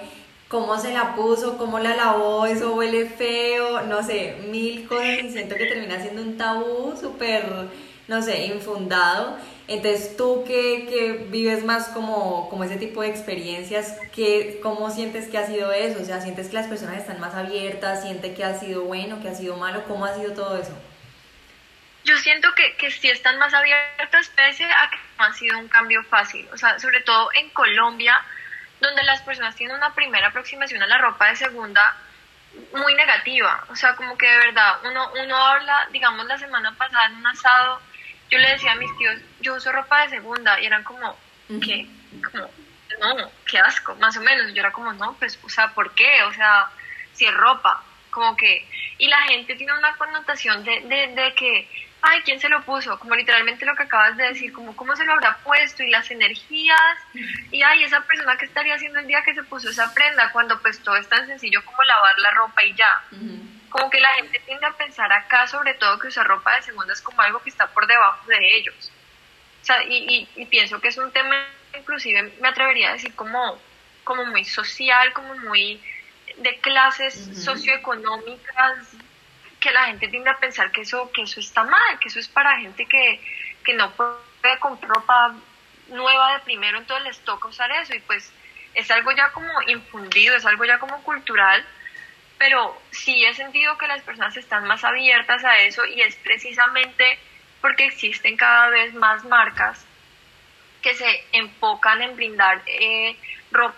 cómo 0.48 0.78
se 0.78 0.94
la 0.94 1.16
puso, 1.16 1.58
cómo 1.58 1.80
la 1.80 1.96
lavó, 1.96 2.46
eso 2.46 2.74
huele 2.76 3.06
feo, 3.06 3.82
no 3.82 4.04
sé, 4.04 4.38
mil 4.50 4.88
cosas 4.88 5.24
y 5.24 5.32
siento 5.32 5.56
que 5.56 5.66
termina 5.66 6.00
siendo 6.00 6.22
un 6.22 6.38
tabú 6.38 6.96
súper, 7.00 7.44
no 8.08 8.22
sé, 8.22 8.46
infundado. 8.46 9.38
Entonces, 9.68 10.16
tú 10.16 10.44
que, 10.46 10.88
que 10.88 11.26
vives 11.30 11.64
más 11.64 11.88
como, 11.88 12.50
como 12.50 12.64
ese 12.64 12.78
tipo 12.78 13.02
de 13.02 13.10
experiencias, 13.10 13.98
¿qué, 14.14 14.60
¿cómo 14.62 14.92
sientes 14.92 15.28
que 15.28 15.38
ha 15.38 15.48
sido 15.48 15.72
eso? 15.72 16.02
O 16.02 16.06
sea, 16.06 16.22
¿sientes 16.22 16.50
que 16.50 16.54
las 16.54 16.68
personas 16.68 16.98
están 16.98 17.20
más 17.20 17.34
abiertas? 17.34 18.04
¿Sientes 18.04 18.36
que 18.36 18.44
ha 18.44 18.60
sido 18.60 18.84
bueno, 18.84 19.22
que 19.22 19.30
ha 19.30 19.34
sido 19.36 19.58
malo? 19.58 19.84
¿Cómo 19.88 20.06
ha 20.06 20.14
sido 20.14 20.34
todo 20.34 20.58
eso? 20.58 20.78
Yo 22.04 22.16
siento 22.18 22.54
que, 22.54 22.76
que 22.78 22.92
sí 22.92 23.10
están 23.10 23.40
más 23.40 23.52
abiertas, 23.56 24.30
pese 24.36 24.66
a 24.66 24.90
que 24.92 24.98
no 25.18 25.26
ha 25.26 25.34
sido 25.34 25.58
un 25.58 25.68
cambio 25.68 26.04
fácil. 26.04 26.48
O 26.54 26.58
sea, 26.58 26.78
sobre 26.78 27.02
todo 27.02 27.30
en 27.34 27.50
Colombia, 27.50 28.24
donde 28.80 29.02
las 29.04 29.24
personas 29.24 29.56
tienen 29.56 29.76
una 29.76 29.96
primera 29.96 30.28
aproximación 30.28 30.84
a 30.84 30.88
la 30.88 31.00
ropa 31.00 31.30
de 31.30 31.36
segunda 31.38 31.98
muy 32.74 32.94
negativa. 32.94 33.66
O 33.70 33.76
sea, 33.76 33.96
como 33.96 34.16
que 34.16 34.30
de 34.30 34.38
verdad, 34.38 34.76
uno, 34.84 35.12
uno 35.24 35.36
habla, 35.36 35.88
digamos, 35.92 36.26
la 36.28 36.38
semana 36.38 36.72
pasada 36.78 37.08
en 37.08 37.16
un 37.16 37.28
asado 37.28 37.82
yo 38.30 38.38
le 38.38 38.52
decía 38.52 38.72
a 38.72 38.76
mis 38.76 38.96
tíos, 38.98 39.20
yo 39.42 39.56
uso 39.56 39.72
ropa 39.72 40.04
de 40.04 40.10
segunda, 40.10 40.60
y 40.60 40.66
eran 40.66 40.84
como, 40.84 41.18
¿qué? 41.64 41.88
Como, 42.32 42.50
no, 43.00 43.32
qué 43.46 43.60
asco, 43.60 43.96
más 43.96 44.18
o 44.18 44.22
menos. 44.22 44.54
Yo 44.54 44.62
era 44.62 44.72
como, 44.72 44.94
no, 44.94 45.14
pues, 45.20 45.40
o 45.44 45.50
sea, 45.50 45.74
¿por 45.74 45.94
qué? 45.94 46.24
O 46.24 46.34
sea, 46.34 46.68
si 47.14 47.26
es 47.26 47.34
ropa, 47.34 47.84
como 48.10 48.36
que, 48.36 48.68
y 48.98 49.08
la 49.08 49.22
gente 49.24 49.56
tiene 49.56 49.74
una 49.74 49.96
connotación 49.96 50.64
de, 50.64 50.82
de, 50.82 51.08
de 51.08 51.34
que, 51.36 51.70
ay, 52.02 52.22
¿quién 52.24 52.40
se 52.40 52.50
lo 52.50 52.64
puso? 52.64 52.98
Como 53.00 53.16
literalmente 53.16 53.66
lo 53.66 53.76
que 53.76 53.84
acabas 53.84 54.16
de 54.18 54.30
decir, 54.30 54.54
como 54.54 54.76
cómo 54.76 54.96
se 54.96 55.06
lo 55.06 55.14
habrá 55.14 55.38
puesto 55.38 55.84
y 55.84 55.90
las 55.90 56.10
energías, 56.10 56.98
y 57.52 57.62
ay, 57.62 57.84
esa 57.84 58.02
persona 58.02 58.38
que 58.38 58.46
estaría 58.46 58.76
haciendo 58.76 59.00
el 59.00 59.08
día 59.08 59.24
que 59.24 59.36
se 59.36 59.44
puso 59.44 59.70
esa 59.70 59.94
prenda, 59.94 60.32
cuando 60.32 60.60
pues 60.62 60.82
todo 60.82 60.96
es 60.96 61.08
tan 61.10 61.28
sencillo 61.28 61.64
como 61.66 61.82
lavar 61.84 62.18
la 62.20 62.32
ropa 62.32 62.64
y 62.64 62.74
ya 62.74 63.04
como 63.76 63.90
que 63.90 64.00
la 64.00 64.14
gente 64.14 64.40
tiende 64.46 64.66
a 64.66 64.72
pensar 64.72 65.12
acá 65.12 65.48
sobre 65.48 65.74
todo 65.74 66.00
que 66.00 66.08
usar 66.08 66.26
ropa 66.26 66.56
de 66.56 66.62
segunda 66.62 66.94
es 66.94 67.02
como 67.02 67.22
algo 67.22 67.42
que 67.42 67.50
está 67.50 67.68
por 67.68 67.86
debajo 67.86 68.26
de 68.26 68.56
ellos. 68.56 68.90
O 69.62 69.66
sea, 69.66 69.84
y, 69.84 70.30
y, 70.34 70.46
pienso 70.46 70.80
que 70.80 70.88
es 70.88 70.98
un 70.98 71.12
tema 71.12 71.36
inclusive 71.78 72.34
me 72.40 72.48
atrevería 72.48 72.90
a 72.90 72.94
decir 72.94 73.14
como, 73.16 73.60
como 74.06 74.24
muy 74.28 74.46
social, 74.46 75.12
como 75.12 75.36
muy 75.36 75.84
de 76.38 76.58
clases 76.60 77.16
socioeconómicas, 77.44 78.94
que 79.60 79.72
la 79.72 79.88
gente 79.88 80.08
tiende 80.08 80.30
a 80.30 80.38
pensar 80.38 80.72
que 80.72 80.82
eso, 80.82 81.12
que 81.12 81.24
eso 81.24 81.42
está 81.42 81.66
mal, 81.66 82.00
que 82.00 82.08
eso 82.08 82.20
es 82.20 82.30
para 82.30 82.58
gente 82.60 82.86
que, 82.86 83.20
que 83.66 83.74
no 83.74 83.92
puede 83.92 84.58
comprar 84.60 84.96
ropa 84.96 85.36
nueva 85.90 86.36
de 86.36 86.40
primero, 86.46 86.78
entonces 86.78 87.08
les 87.08 87.20
toca 87.26 87.50
usar 87.50 87.70
eso 87.74 87.94
y 87.94 88.00
pues 88.00 88.32
es 88.74 88.90
algo 88.90 89.12
ya 89.12 89.34
como 89.34 89.50
infundido, 89.68 90.38
es 90.38 90.46
algo 90.46 90.64
ya 90.64 90.80
como 90.80 91.04
cultural 91.04 91.66
pero 92.38 92.80
sí 92.92 93.26
he 93.26 93.34
sentido 93.34 93.78
que 93.78 93.88
las 93.88 94.02
personas 94.02 94.36
están 94.38 94.66
más 94.66 94.84
abiertas 94.84 95.44
a 95.44 95.60
eso 95.60 95.86
y 95.86 96.02
es 96.02 96.16
precisamente 96.18 97.18
porque 97.62 97.86
existen 97.86 98.38
cada 98.38 98.70
vez 98.70 98.94
más 98.94 99.24
marcas 99.26 99.86
que 100.82 100.94
se 100.94 101.24
enfocan 101.32 102.02
en 102.02 102.16
brindar 102.16 102.62
eh, 102.68 103.18
ropa 103.52 103.76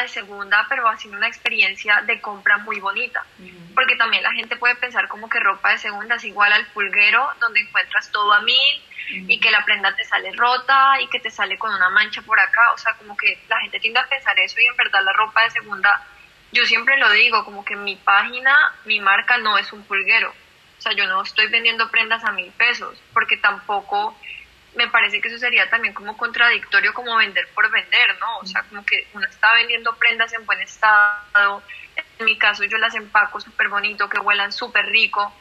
de 0.00 0.08
segunda, 0.08 0.64
pero 0.68 0.88
haciendo 0.88 1.18
una 1.18 1.28
experiencia 1.28 2.00
de 2.02 2.20
compra 2.20 2.58
muy 2.58 2.80
bonita. 2.80 3.24
Porque 3.74 3.94
también 3.96 4.22
la 4.22 4.32
gente 4.32 4.56
puede 4.56 4.74
pensar 4.76 5.06
como 5.08 5.28
que 5.28 5.38
ropa 5.38 5.70
de 5.70 5.78
segunda 5.78 6.16
es 6.16 6.24
igual 6.24 6.52
al 6.52 6.66
pulguero, 6.68 7.28
donde 7.40 7.60
encuentras 7.60 8.10
todo 8.10 8.32
a 8.32 8.40
mil, 8.40 8.82
y 9.08 9.38
que 9.38 9.50
la 9.50 9.64
prenda 9.64 9.94
te 9.94 10.04
sale 10.04 10.32
rota 10.32 11.00
y 11.00 11.06
que 11.08 11.20
te 11.20 11.30
sale 11.30 11.58
con 11.58 11.72
una 11.72 11.90
mancha 11.90 12.22
por 12.22 12.38
acá, 12.40 12.72
o 12.74 12.78
sea, 12.78 12.94
como 12.94 13.16
que 13.16 13.38
la 13.48 13.60
gente 13.60 13.78
tiende 13.78 14.00
a 14.00 14.08
pensar 14.08 14.38
eso 14.38 14.60
y 14.60 14.66
en 14.66 14.76
verdad 14.76 15.04
la 15.04 15.12
ropa 15.12 15.42
de 15.44 15.50
segunda, 15.50 16.04
yo 16.52 16.64
siempre 16.64 16.96
lo 16.98 17.10
digo, 17.10 17.44
como 17.44 17.64
que 17.64 17.76
mi 17.76 17.96
página, 17.96 18.54
mi 18.84 19.00
marca 19.00 19.38
no 19.38 19.58
es 19.58 19.72
un 19.72 19.84
pulguero, 19.84 20.30
o 20.30 20.80
sea, 20.80 20.92
yo 20.92 21.06
no 21.06 21.22
estoy 21.22 21.48
vendiendo 21.48 21.90
prendas 21.90 22.24
a 22.24 22.32
mil 22.32 22.50
pesos, 22.52 23.00
porque 23.12 23.36
tampoco 23.36 24.16
me 24.74 24.88
parece 24.88 25.20
que 25.20 25.28
eso 25.28 25.38
sería 25.38 25.70
también 25.70 25.94
como 25.94 26.16
contradictorio 26.16 26.92
como 26.92 27.16
vender 27.16 27.48
por 27.54 27.70
vender, 27.70 28.18
¿no? 28.20 28.38
O 28.38 28.46
sea, 28.46 28.62
como 28.64 28.84
que 28.84 29.08
uno 29.14 29.26
está 29.26 29.54
vendiendo 29.54 29.96
prendas 29.96 30.32
en 30.34 30.44
buen 30.44 30.60
estado, 30.60 31.62
en 32.18 32.24
mi 32.24 32.36
caso 32.36 32.64
yo 32.64 32.76
las 32.78 32.94
empaco 32.94 33.40
súper 33.40 33.68
bonito, 33.68 34.08
que 34.08 34.20
huelan 34.20 34.52
súper 34.52 34.86
rico, 34.86 35.32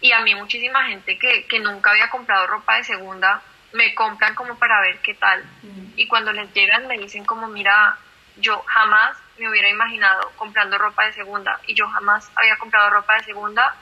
y 0.00 0.12
a 0.12 0.20
mí 0.20 0.34
muchísima 0.34 0.86
gente 0.86 1.18
que, 1.18 1.44
que 1.46 1.60
nunca 1.60 1.90
había 1.90 2.10
comprado 2.10 2.46
ropa 2.46 2.76
de 2.76 2.84
segunda 2.84 3.42
me 3.74 3.94
compran 3.94 4.34
como 4.34 4.56
para 4.56 4.80
ver 4.80 4.98
qué 5.00 5.14
tal. 5.14 5.44
Y 5.96 6.06
cuando 6.06 6.32
les 6.32 6.52
llegan 6.54 6.86
me 6.86 6.96
dicen 6.96 7.24
como, 7.24 7.48
mira, 7.48 7.98
yo 8.36 8.62
jamás 8.66 9.16
me 9.38 9.48
hubiera 9.48 9.68
imaginado 9.68 10.30
comprando 10.36 10.78
ropa 10.78 11.06
de 11.06 11.12
segunda 11.12 11.60
y 11.66 11.74
yo 11.74 11.86
jamás 11.88 12.30
había 12.34 12.56
comprado 12.56 12.90
ropa 12.90 13.14
de 13.14 13.24
segunda 13.24 13.74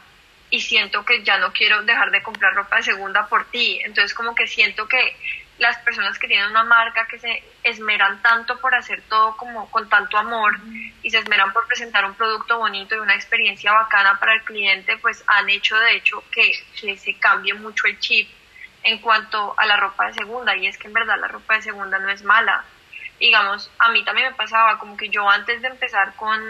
y 0.50 0.60
siento 0.60 1.04
que 1.04 1.22
ya 1.22 1.38
no 1.38 1.52
quiero 1.52 1.82
dejar 1.82 2.10
de 2.10 2.22
comprar 2.22 2.54
ropa 2.54 2.76
de 2.76 2.82
segunda 2.82 3.26
por 3.26 3.46
ti. 3.46 3.80
Entonces 3.84 4.12
como 4.14 4.34
que 4.34 4.46
siento 4.46 4.86
que 4.86 5.16
las 5.58 5.78
personas 5.78 6.18
que 6.18 6.26
tienen 6.26 6.50
una 6.50 6.64
marca 6.64 7.06
que 7.06 7.18
se 7.18 7.42
esmeran 7.62 8.20
tanto 8.20 8.58
por 8.60 8.74
hacer 8.74 9.02
todo 9.08 9.36
como 9.36 9.70
con 9.70 9.88
tanto 9.88 10.18
amor 10.18 10.58
y 11.02 11.10
se 11.10 11.18
esmeran 11.18 11.52
por 11.52 11.66
presentar 11.66 12.04
un 12.04 12.14
producto 12.14 12.58
bonito 12.58 12.96
y 12.96 12.98
una 12.98 13.14
experiencia 13.14 13.72
bacana 13.72 14.18
para 14.18 14.34
el 14.34 14.42
cliente, 14.42 14.96
pues 14.98 15.22
han 15.26 15.48
hecho 15.48 15.78
de 15.78 15.96
hecho 15.96 16.22
que, 16.30 16.52
se 16.96 17.14
cambie 17.18 17.54
mucho 17.54 17.86
el 17.86 17.98
chip 18.00 18.28
en 18.82 18.98
cuanto 18.98 19.54
a 19.56 19.64
la 19.66 19.76
ropa 19.76 20.08
de 20.08 20.14
segunda 20.14 20.56
y 20.56 20.66
es 20.66 20.76
que 20.76 20.88
en 20.88 20.94
verdad 20.94 21.18
la 21.20 21.28
ropa 21.28 21.54
de 21.54 21.62
segunda 21.62 21.98
no 21.98 22.08
es 22.10 22.22
mala. 22.24 22.64
Digamos, 23.22 23.70
a 23.78 23.88
mí 23.90 24.04
también 24.04 24.30
me 24.30 24.34
pasaba 24.34 24.80
como 24.80 24.96
que 24.96 25.08
yo 25.08 25.30
antes 25.30 25.62
de 25.62 25.68
empezar 25.68 26.12
con 26.16 26.40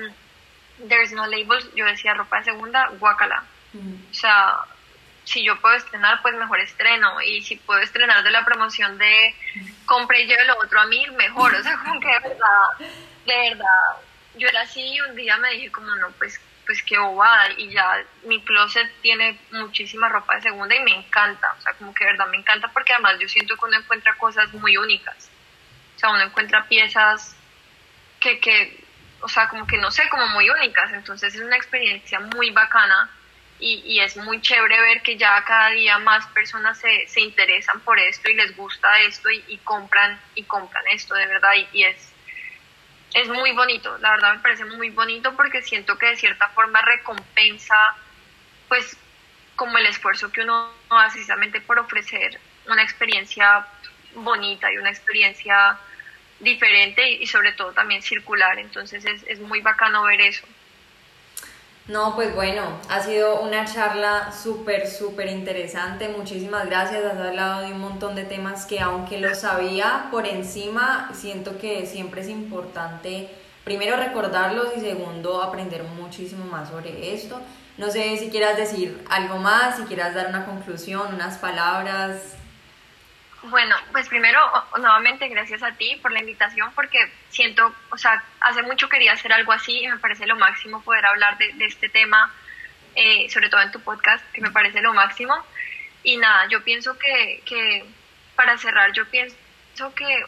There's 0.89 1.13
No 1.13 1.27
Labels, 1.27 1.69
yo 1.75 1.85
decía 1.85 2.15
ropa 2.15 2.39
de 2.39 2.45
segunda, 2.45 2.89
guacala. 2.99 3.45
O 4.11 4.15
sea, 4.15 4.57
si 5.25 5.45
yo 5.45 5.61
puedo 5.61 5.75
estrenar, 5.75 6.23
pues 6.23 6.35
mejor 6.35 6.61
estreno. 6.61 7.21
Y 7.21 7.43
si 7.43 7.57
puedo 7.57 7.79
estrenar 7.81 8.25
de 8.25 8.31
la 8.31 8.43
promoción 8.47 8.97
de 8.97 9.35
compre 9.85 10.23
y 10.23 10.27
lleve 10.27 10.47
lo 10.47 10.59
otro 10.61 10.81
a 10.81 10.87
mí, 10.87 11.07
mejor. 11.11 11.55
O 11.55 11.63
sea, 11.63 11.77
como 11.77 12.01
que 12.01 12.09
de 12.09 12.21
verdad, 12.21 12.89
de 13.27 13.51
verdad, 13.51 14.01
yo 14.37 14.49
era 14.49 14.63
así 14.63 14.81
y 14.81 15.01
un 15.03 15.15
día 15.15 15.37
me 15.37 15.51
dije 15.51 15.71
como, 15.71 15.95
no, 15.97 16.11
pues, 16.13 16.41
pues 16.65 16.83
qué 16.85 16.99
bobada. 16.99 17.51
Y 17.59 17.69
ya 17.69 18.03
mi 18.25 18.43
closet 18.43 18.91
tiene 19.03 19.39
muchísima 19.51 20.09
ropa 20.09 20.37
de 20.37 20.41
segunda 20.41 20.75
y 20.75 20.81
me 20.81 20.97
encanta. 20.97 21.55
O 21.59 21.61
sea, 21.61 21.75
como 21.75 21.93
que 21.93 22.03
de 22.05 22.13
verdad 22.13 22.29
me 22.29 22.39
encanta 22.39 22.69
porque 22.69 22.95
además 22.95 23.19
yo 23.21 23.29
siento 23.29 23.59
que 23.59 23.67
uno 23.67 23.77
encuentra 23.77 24.17
cosas 24.17 24.51
muy 24.55 24.79
únicas. 24.79 25.29
Sea, 26.03 26.11
uno 26.11 26.23
encuentra 26.25 26.67
piezas 26.67 27.37
que, 28.19 28.41
que 28.41 28.85
o 29.21 29.29
sea, 29.29 29.49
como 29.49 29.69
que 29.69 29.79
no 29.79 29.93
sé, 29.93 30.09
como 30.09 30.27
muy 30.29 30.51
únicas. 30.51 30.93
Entonces 30.93 31.33
es 31.35 31.41
una 31.41 31.57
experiencia 31.57 32.19
muy 32.19 32.51
bacana 32.51 33.09
y, 33.61 34.01
es 34.01 34.17
muy 34.17 34.41
chévere 34.41 34.81
ver 34.81 35.03
que 35.03 35.17
ya 35.17 35.45
cada 35.45 35.71
día 35.71 35.97
más 35.99 36.27
personas 36.29 36.79
se, 36.79 37.07
se 37.07 37.21
interesan 37.21 37.79
por 37.81 37.97
esto 38.01 38.29
y 38.29 38.35
les 38.35 38.57
gusta 38.57 39.01
esto 39.03 39.31
y, 39.31 39.59
compran 39.59 40.21
y 40.35 40.43
compran 40.43 40.83
esto 40.89 41.15
de 41.15 41.27
verdad 41.27 41.53
y, 41.73 41.85
es 41.85 42.09
es 43.15 43.29
muy 43.29 43.53
bonito, 43.53 43.99
la 43.99 44.13
verdad 44.13 44.35
me 44.35 44.41
parece 44.41 44.65
muy 44.65 44.89
bonito 44.89 45.37
porque 45.37 45.61
siento 45.61 45.99
que 45.99 46.07
de 46.07 46.17
cierta 46.17 46.49
forma 46.49 46.81
recompensa 46.81 47.77
pues 48.69 48.97
como 49.55 49.77
el 49.77 49.85
esfuerzo 49.85 50.33
que 50.33 50.41
uno 50.41 50.73
hace 50.89 51.19
precisamente 51.19 51.61
por 51.61 51.79
ofrecer 51.79 52.41
una 52.67 52.83
experiencia 52.83 53.67
bonita 54.15 54.73
y 54.73 54.79
una 54.79 54.89
experiencia 54.89 55.79
diferente 56.43 57.11
y, 57.11 57.27
sobre 57.27 57.53
todo 57.53 57.73
también 57.73 58.03
circular, 58.03 58.59
entonces 58.59 59.05
es, 59.05 59.23
es 59.27 59.41
muy 59.41 59.61
bacano 59.61 60.05
ver 60.05 60.21
eso. 60.21 60.47
No, 61.89 62.15
pues 62.15 62.33
bueno, 62.33 62.63
ha 62.89 63.01
sido 63.01 63.41
una 63.41 63.65
charla 63.65 64.33
súper, 64.33 64.87
súper 64.87 65.27
interesante. 65.29 66.09
Muchísimas 66.09 66.67
gracias. 66.67 67.05
Has 67.05 67.19
hablado 67.19 67.63
de 67.63 67.73
un 67.73 67.81
montón 67.81 68.15
de 68.15 68.23
temas 68.25 68.67
que 68.67 68.79
aunque 68.79 69.19
lo 69.19 69.35
sabía 69.35 70.07
por 70.13 70.27
encima, 70.29 71.11
siento 71.13 71.59
que 71.59 71.85
siempre 71.87 72.21
es 72.21 72.29
importante, 72.29 73.29
primero 73.65 73.97
recordarlos 73.97 74.69
y 74.77 74.81
segundo 74.81 75.43
aprender 75.43 75.83
muchísimo 75.83 76.45
más 76.45 76.69
sobre 76.69 77.15
esto. 77.15 77.41
No 77.79 77.91
sé 77.91 78.17
si 78.17 78.31
quieras 78.31 78.57
decir 78.57 79.05
algo 79.11 79.39
más, 79.39 79.77
si 79.77 79.83
quieras 79.83 80.15
dar 80.15 80.29
una 80.29 80.47
conclusión, 80.47 81.13
unas 81.13 81.39
palabras. 81.39 82.37
Bueno, 83.45 83.75
pues 83.91 84.09
primero, 84.09 84.39
nuevamente 84.79 85.27
gracias 85.29 85.65
a 85.65 85.73
ti 85.73 85.97
por 86.01 86.13
la 86.13 86.21
invitación, 86.21 86.73
porque 86.75 86.99
siento, 87.29 87.75
o 87.91 87.99
sea, 87.99 88.23
hace 88.41 88.63
mucho 88.63 88.89
quería 88.89 89.13
hacer 89.13 89.33
algo 89.33 89.51
así 89.53 89.81
y 89.81 89.89
me 89.89 89.99
parece 89.99 90.27
lo 90.27 90.37
máximo 90.37 90.81
poder 90.83 91.05
hablar 91.05 91.37
de, 91.39 91.53
este 91.67 91.89
tema, 91.89 92.33
eh, 92.95 93.29
sobre 93.31 93.49
todo 93.49 93.61
en 93.63 93.73
tu 93.73 93.81
podcast, 93.81 94.25
que 94.33 94.41
me 94.41 94.53
parece 94.53 94.81
lo 94.81 94.95
máximo. 94.95 95.35
Y 96.05 96.19
nada, 96.19 96.47
yo 96.49 96.63
pienso 96.63 96.97
que, 96.97 97.43
que, 97.45 97.85
para 98.37 98.57
cerrar, 98.59 98.93
yo 98.93 99.07
pienso 99.07 99.37
que 99.97 100.25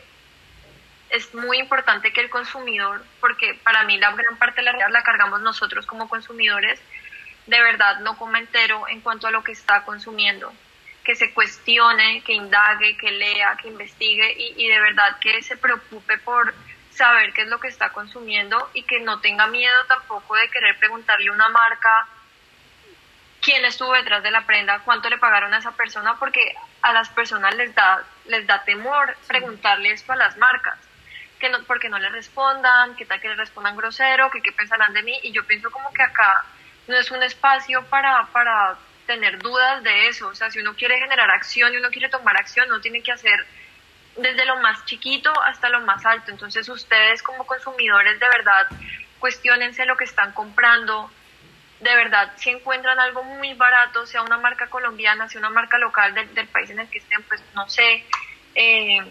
es 1.11 1.33
muy 1.35 1.59
importante 1.59 2.13
que 2.13 2.21
el 2.21 2.31
consumidor, 2.31 3.05
porque 3.21 3.55
para 3.63 3.85
mí 3.85 3.97
la 3.97 4.11
gran 4.11 4.37
parte 4.39 4.61
de 4.61 4.65
la 4.65 4.73
realidad 4.73 4.91
la 4.91 5.05
cargamos 5.05 5.41
nosotros 5.41 5.87
como 5.87 6.09
consumidores, 6.09 6.81
de 7.47 7.63
verdad 7.63 8.01
no 8.01 8.19
coma 8.19 8.41
entero 8.41 8.89
en 8.89 9.01
cuanto 9.03 9.29
a 9.29 9.31
lo 9.31 9.45
que 9.45 9.53
está 9.53 9.85
consumiendo 9.85 10.53
que 11.05 11.15
se 11.15 11.33
cuestione, 11.33 12.23
que 12.23 12.33
indague, 12.33 12.97
que 12.97 13.11
lea, 13.11 13.57
que 13.61 13.69
investigue 13.69 14.35
y, 14.57 14.67
de 14.67 14.81
verdad 14.81 15.19
que 15.21 15.43
se 15.43 15.57
preocupe 15.57 16.17
por 16.19 16.55
saber 16.91 17.33
qué 17.35 17.43
es 17.43 17.49
lo 17.49 17.61
que 17.61 17.69
está 17.69 17.91
consumiendo 17.91 18.71
y 18.73 18.85
que 18.85 19.01
no 19.01 19.21
tenga 19.21 19.47
miedo 19.49 19.85
tampoco 19.87 20.35
de 20.37 20.49
querer 20.49 20.79
preguntarle 20.79 21.29
a 21.29 21.33
una 21.33 21.49
marca 21.51 22.09
quién 23.43 23.65
estuvo 23.67 23.93
detrás 23.93 24.23
de 24.23 24.31
la 24.31 24.47
prenda, 24.47 24.79
cuánto 24.79 25.11
le 25.11 25.19
pagaron 25.19 25.53
a 25.53 25.59
esa 25.59 25.73
persona, 25.73 26.19
porque 26.19 26.55
a 26.81 26.95
las 26.95 27.11
personas 27.11 27.55
les 27.55 27.75
da, 27.75 28.03
les 28.27 28.47
da 28.47 28.65
temor 28.65 29.15
preguntarle 29.27 29.91
esto 29.91 30.13
a 30.13 30.17
las 30.17 30.39
marcas, 30.39 30.79
que 31.39 31.51
no, 31.51 31.63
porque 31.65 31.91
no 31.91 31.99
le 31.99 32.09
respondan, 32.09 32.97
que 32.97 33.05
tal 33.05 33.21
que 33.21 33.29
le 33.29 33.35
respondan 33.35 33.77
grosero, 33.77 34.31
que 34.31 34.41
qué 34.41 34.53
pensarán 34.53 34.95
de 34.95 35.03
mí, 35.03 35.21
y 35.25 35.33
yo 35.33 35.45
pienso 35.45 35.71
como 35.71 35.93
que 35.93 36.03
acá 36.03 36.47
no 36.87 36.97
es 36.97 37.11
un 37.11 37.23
espacio 37.23 37.85
para, 37.91 38.25
para 38.33 38.79
tener 39.07 39.39
dudas 39.39 39.83
de 39.83 40.09
eso. 40.09 40.29
O 40.29 40.35
sea, 40.35 40.51
si 40.51 40.61
uno 40.61 40.75
quiere 40.75 40.99
generar 40.99 41.31
acción 41.31 41.73
y 41.73 41.77
uno 41.77 41.91
quiere 41.91 42.09
tomar 42.09 42.37
acción, 42.37 42.69
no 42.69 42.81
tiene 42.81 43.03
que 43.03 43.13
hacer 43.13 43.47
desde 44.17 44.45
lo 44.45 44.61
más 44.61 44.85
chiquito 44.85 45.33
hasta 45.43 45.69
lo 45.69 45.81
más 45.81 46.05
alto. 46.07 46.31
Entonces 46.31 46.69
ustedes 46.69 47.23
como 47.23 47.47
consumidores 47.47 48.19
de 48.19 48.29
verdad 48.29 48.67
cuestionense 49.19 49.87
lo 49.87 49.97
que 49.97 50.05
están 50.05 50.33
comprando. 50.33 51.11
De 51.81 51.95
verdad, 51.97 52.33
si 52.37 52.51
encuentran 52.51 52.99
algo 52.99 53.25
muy 53.25 53.55
barato, 53.55 54.07
sea 54.07 54.23
una 54.23 54.39
marca 54.39 54.69
colombiana, 54.69 55.29
sea 55.29 55.41
una 55.41 55.51
marca 55.51 55.79
local 55.79 56.15
del, 56.15 56.49
país 56.49 56.71
en 56.71 56.81
el 56.81 56.89
que 56.89 56.99
estén, 56.99 57.23
pues 57.25 57.43
no 57.55 57.69
sé, 57.69 58.05
eh, 58.55 59.03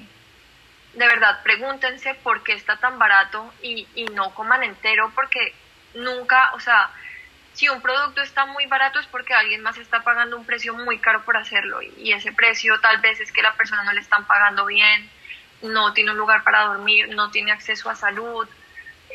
de 0.94 1.08
verdad 1.08 1.42
pregúntense 1.44 2.16
por 2.16 2.44
qué 2.44 2.54
está 2.54 2.78
tan 2.78 2.98
barato 2.98 3.54
y, 3.62 3.88
y 3.96 4.06
no 4.06 4.34
coman 4.34 4.64
entero 4.64 5.12
porque 5.14 5.54
nunca, 5.94 6.54
o 6.54 6.60
sea, 6.60 6.90
si 7.54 7.70
un 7.70 7.82
producto 7.82 8.22
está 8.22 8.46
muy 8.46 8.66
barato 8.66 9.00
es 9.00 9.08
porque 9.08 9.34
alguien 9.34 9.62
más 9.62 9.78
está 9.78 10.04
pagando 10.04 10.38
un 10.38 10.46
precio 10.46 10.74
muy 10.74 10.98
caro 11.00 11.24
por 11.24 11.38
hacerlo 11.38 11.82
y 11.82 12.12
ese 12.12 12.32
precio 12.32 12.80
tal 12.82 12.98
vez 13.00 13.20
es 13.20 13.32
que 13.32 13.42
la 13.42 13.54
persona 13.54 13.84
no 13.84 13.94
le 13.94 14.02
están 14.02 14.26
pagando 14.26 14.66
bien, 14.66 15.10
no 15.62 15.94
tiene 15.94 16.12
un 16.12 16.18
lugar 16.18 16.44
para 16.44 16.66
dormir, 16.66 17.10
no 17.10 17.30
tiene 17.32 17.52
acceso 17.52 17.90
a 17.90 17.96
salud, 17.96 18.48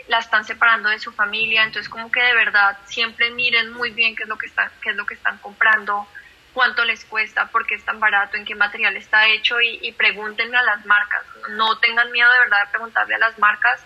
la 0.07 0.19
están 0.19 0.45
separando 0.45 0.89
de 0.89 1.01
su 1.01 1.13
familia, 1.13 1.65
entonces 1.65 1.89
como 1.89 2.11
que 2.11 2.23
de 2.23 2.35
verdad 2.35 2.79
siempre 2.87 3.31
miren 3.31 3.73
muy 3.73 3.91
bien 3.91 4.15
qué 4.15 4.23
es 4.23 4.29
lo 4.29 4.39
que 4.39 4.47
están, 4.47 4.71
qué 4.83 4.91
es 4.91 4.97
lo 4.97 5.05
que 5.05 5.15
están 5.15 5.39
comprando, 5.39 6.07
cuánto 6.55 6.85
les 6.85 7.05
cuesta, 7.05 7.47
por 7.47 7.67
qué 7.67 7.75
es 7.75 7.85
tan 7.85 8.01
barato, 8.01 8.37
en 8.37 8.45
qué 8.45 8.55
material 8.55 8.97
está 8.97 9.27
hecho 9.27 9.61
y, 9.61 9.81
y 9.83 9.93
pregúntenle 9.93 10.57
a 10.57 10.63
las 10.63 10.87
marcas, 10.87 11.25
no 11.51 11.77
tengan 11.79 12.11
miedo 12.13 12.31
de 12.33 12.39
verdad 12.39 12.65
de 12.65 12.71
preguntarle 12.71 13.15
a 13.17 13.19
las 13.19 13.39
marcas 13.39 13.85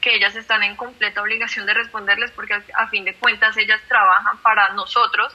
que 0.00 0.14
ellas 0.14 0.34
están 0.36 0.62
en 0.62 0.76
completa 0.76 1.22
obligación 1.22 1.66
de 1.66 1.74
responderles 1.74 2.30
porque 2.32 2.54
a 2.54 2.88
fin 2.88 3.04
de 3.04 3.14
cuentas 3.14 3.56
ellas 3.56 3.80
trabajan 3.88 4.38
para 4.38 4.70
nosotros. 4.70 5.32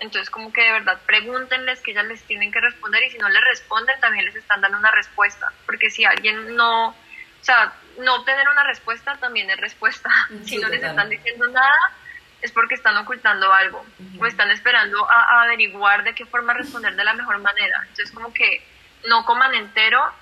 Entonces 0.00 0.30
como 0.30 0.52
que 0.52 0.62
de 0.62 0.72
verdad 0.72 1.00
pregúntenles 1.06 1.80
que 1.80 1.92
ellas 1.92 2.06
les 2.06 2.22
tienen 2.24 2.50
que 2.50 2.60
responder 2.60 3.02
y 3.04 3.10
si 3.10 3.18
no 3.18 3.28
les 3.28 3.42
responden 3.44 3.98
también 4.00 4.24
les 4.24 4.34
están 4.34 4.60
dando 4.60 4.78
una 4.78 4.90
respuesta. 4.90 5.52
Porque 5.66 5.90
si 5.90 6.04
alguien 6.04 6.56
no, 6.56 6.88
o 6.88 6.94
sea, 7.40 7.72
no 7.98 8.16
obtener 8.16 8.48
una 8.48 8.64
respuesta 8.64 9.16
también 9.18 9.48
es 9.50 9.58
respuesta. 9.58 10.10
si 10.44 10.58
no 10.58 10.68
les 10.68 10.82
están 10.82 11.08
diciendo 11.08 11.46
nada 11.48 11.92
es 12.40 12.50
porque 12.50 12.74
están 12.74 12.96
ocultando 12.96 13.52
algo 13.52 13.86
o 14.18 14.26
están 14.26 14.50
esperando 14.50 15.08
a, 15.08 15.14
a 15.14 15.42
averiguar 15.44 16.02
de 16.02 16.12
qué 16.12 16.26
forma 16.26 16.52
responder 16.52 16.96
de 16.96 17.04
la 17.04 17.14
mejor 17.14 17.38
manera. 17.38 17.78
Entonces 17.82 18.10
como 18.10 18.34
que 18.34 18.66
no 19.06 19.24
coman 19.24 19.54
entero 19.54 20.12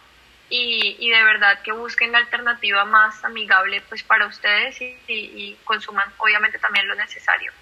y, 0.51 0.97
y, 0.99 1.11
de 1.11 1.25
verdad 1.25 1.61
que 1.63 1.73
busquen 1.73 2.13
la 2.13 2.19
alternativa 2.19 2.85
más 2.85 3.25
amigable 3.25 3.83
pues 3.89 4.03
para 4.03 4.27
ustedes 4.27 4.81
y, 4.83 4.97
y, 5.09 5.57
consuman 5.65 6.07
obviamente 6.19 6.59
también 6.59 6.87
lo 6.89 6.95
necesario. 6.97 7.53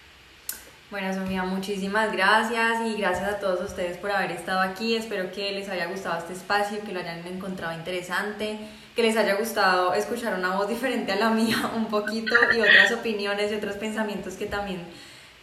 Bueno, 0.90 1.12
Sofía, 1.12 1.42
muchísimas 1.42 2.10
gracias 2.10 2.80
y 2.86 2.96
gracias 2.96 3.28
a 3.28 3.38
todos 3.38 3.60
ustedes 3.60 3.98
por 3.98 4.10
haber 4.10 4.30
estado 4.30 4.60
aquí. 4.60 4.96
Espero 4.96 5.30
que 5.30 5.52
les 5.52 5.68
haya 5.68 5.84
gustado 5.86 6.18
este 6.18 6.32
espacio, 6.32 6.82
que 6.82 6.92
lo 6.92 7.00
hayan 7.00 7.26
encontrado 7.26 7.74
interesante, 7.74 8.58
que 8.96 9.02
les 9.02 9.14
haya 9.18 9.34
gustado 9.34 9.92
escuchar 9.92 10.32
una 10.32 10.56
voz 10.56 10.66
diferente 10.66 11.12
a 11.12 11.16
la 11.16 11.28
mía 11.28 11.70
un 11.76 11.88
poquito 11.90 12.34
y 12.56 12.60
otras 12.60 12.90
opiniones 12.92 13.52
y 13.52 13.56
otros 13.56 13.76
pensamientos 13.76 14.34
que 14.34 14.46
también 14.46 14.82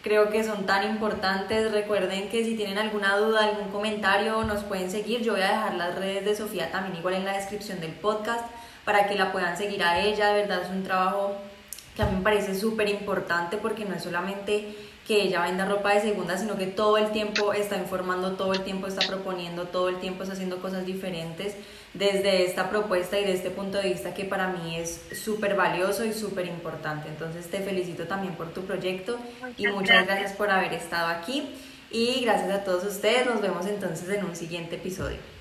creo 0.06 0.30
que 0.30 0.44
son 0.44 0.66
tan 0.66 0.88
importantes. 0.88 1.72
Recuerden 1.72 2.28
que 2.28 2.44
si 2.44 2.54
tienen 2.54 2.78
alguna 2.78 3.16
duda, 3.16 3.42
algún 3.42 3.70
comentario, 3.70 4.44
nos 4.44 4.62
pueden 4.62 4.88
seguir. 4.88 5.20
Yo 5.22 5.32
voy 5.32 5.42
a 5.42 5.48
dejar 5.48 5.74
las 5.74 5.96
redes 5.96 6.24
de 6.24 6.36
Sofía 6.36 6.70
también 6.70 6.94
igual 6.94 7.14
en 7.14 7.24
la 7.24 7.32
descripción 7.32 7.80
del 7.80 7.90
podcast 7.90 8.46
para 8.84 9.08
que 9.08 9.16
la 9.16 9.32
puedan 9.32 9.56
seguir 9.56 9.82
a 9.82 9.98
ella. 9.98 10.28
De 10.28 10.42
verdad 10.42 10.62
es 10.62 10.70
un 10.70 10.84
trabajo 10.84 11.34
que 11.96 12.02
a 12.02 12.06
mí 12.06 12.18
me 12.18 12.22
parece 12.22 12.54
súper 12.54 12.88
importante 12.88 13.56
porque 13.56 13.84
no 13.84 13.96
es 13.96 14.04
solamente 14.04 14.76
que 15.08 15.22
ella 15.22 15.42
venda 15.42 15.64
ropa 15.64 15.94
de 15.94 16.00
segunda, 16.02 16.38
sino 16.38 16.56
que 16.56 16.66
todo 16.66 16.98
el 16.98 17.10
tiempo 17.10 17.52
está 17.52 17.76
informando, 17.76 18.36
todo 18.36 18.52
el 18.52 18.62
tiempo 18.62 18.86
está 18.86 19.04
proponiendo, 19.08 19.64
todo 19.64 19.88
el 19.88 19.98
tiempo 19.98 20.22
está 20.22 20.34
haciendo 20.34 20.58
cosas 20.58 20.86
diferentes 20.86 21.56
desde 21.98 22.44
esta 22.44 22.68
propuesta 22.70 23.18
y 23.18 23.24
de 23.24 23.32
este 23.32 23.50
punto 23.50 23.78
de 23.78 23.90
vista 23.90 24.14
que 24.14 24.24
para 24.24 24.48
mí 24.48 24.76
es 24.76 25.00
súper 25.12 25.54
valioso 25.54 26.04
y 26.04 26.12
súper 26.12 26.46
importante. 26.46 27.08
Entonces 27.08 27.48
te 27.50 27.60
felicito 27.60 28.06
también 28.06 28.34
por 28.34 28.52
tu 28.52 28.62
proyecto 28.62 29.18
y 29.56 29.66
muchas 29.68 30.06
gracias 30.06 30.32
por 30.32 30.50
haber 30.50 30.72
estado 30.72 31.08
aquí 31.08 31.48
y 31.90 32.22
gracias 32.24 32.50
a 32.50 32.64
todos 32.64 32.84
ustedes. 32.84 33.26
Nos 33.26 33.40
vemos 33.40 33.66
entonces 33.66 34.08
en 34.08 34.24
un 34.24 34.36
siguiente 34.36 34.76
episodio. 34.76 35.35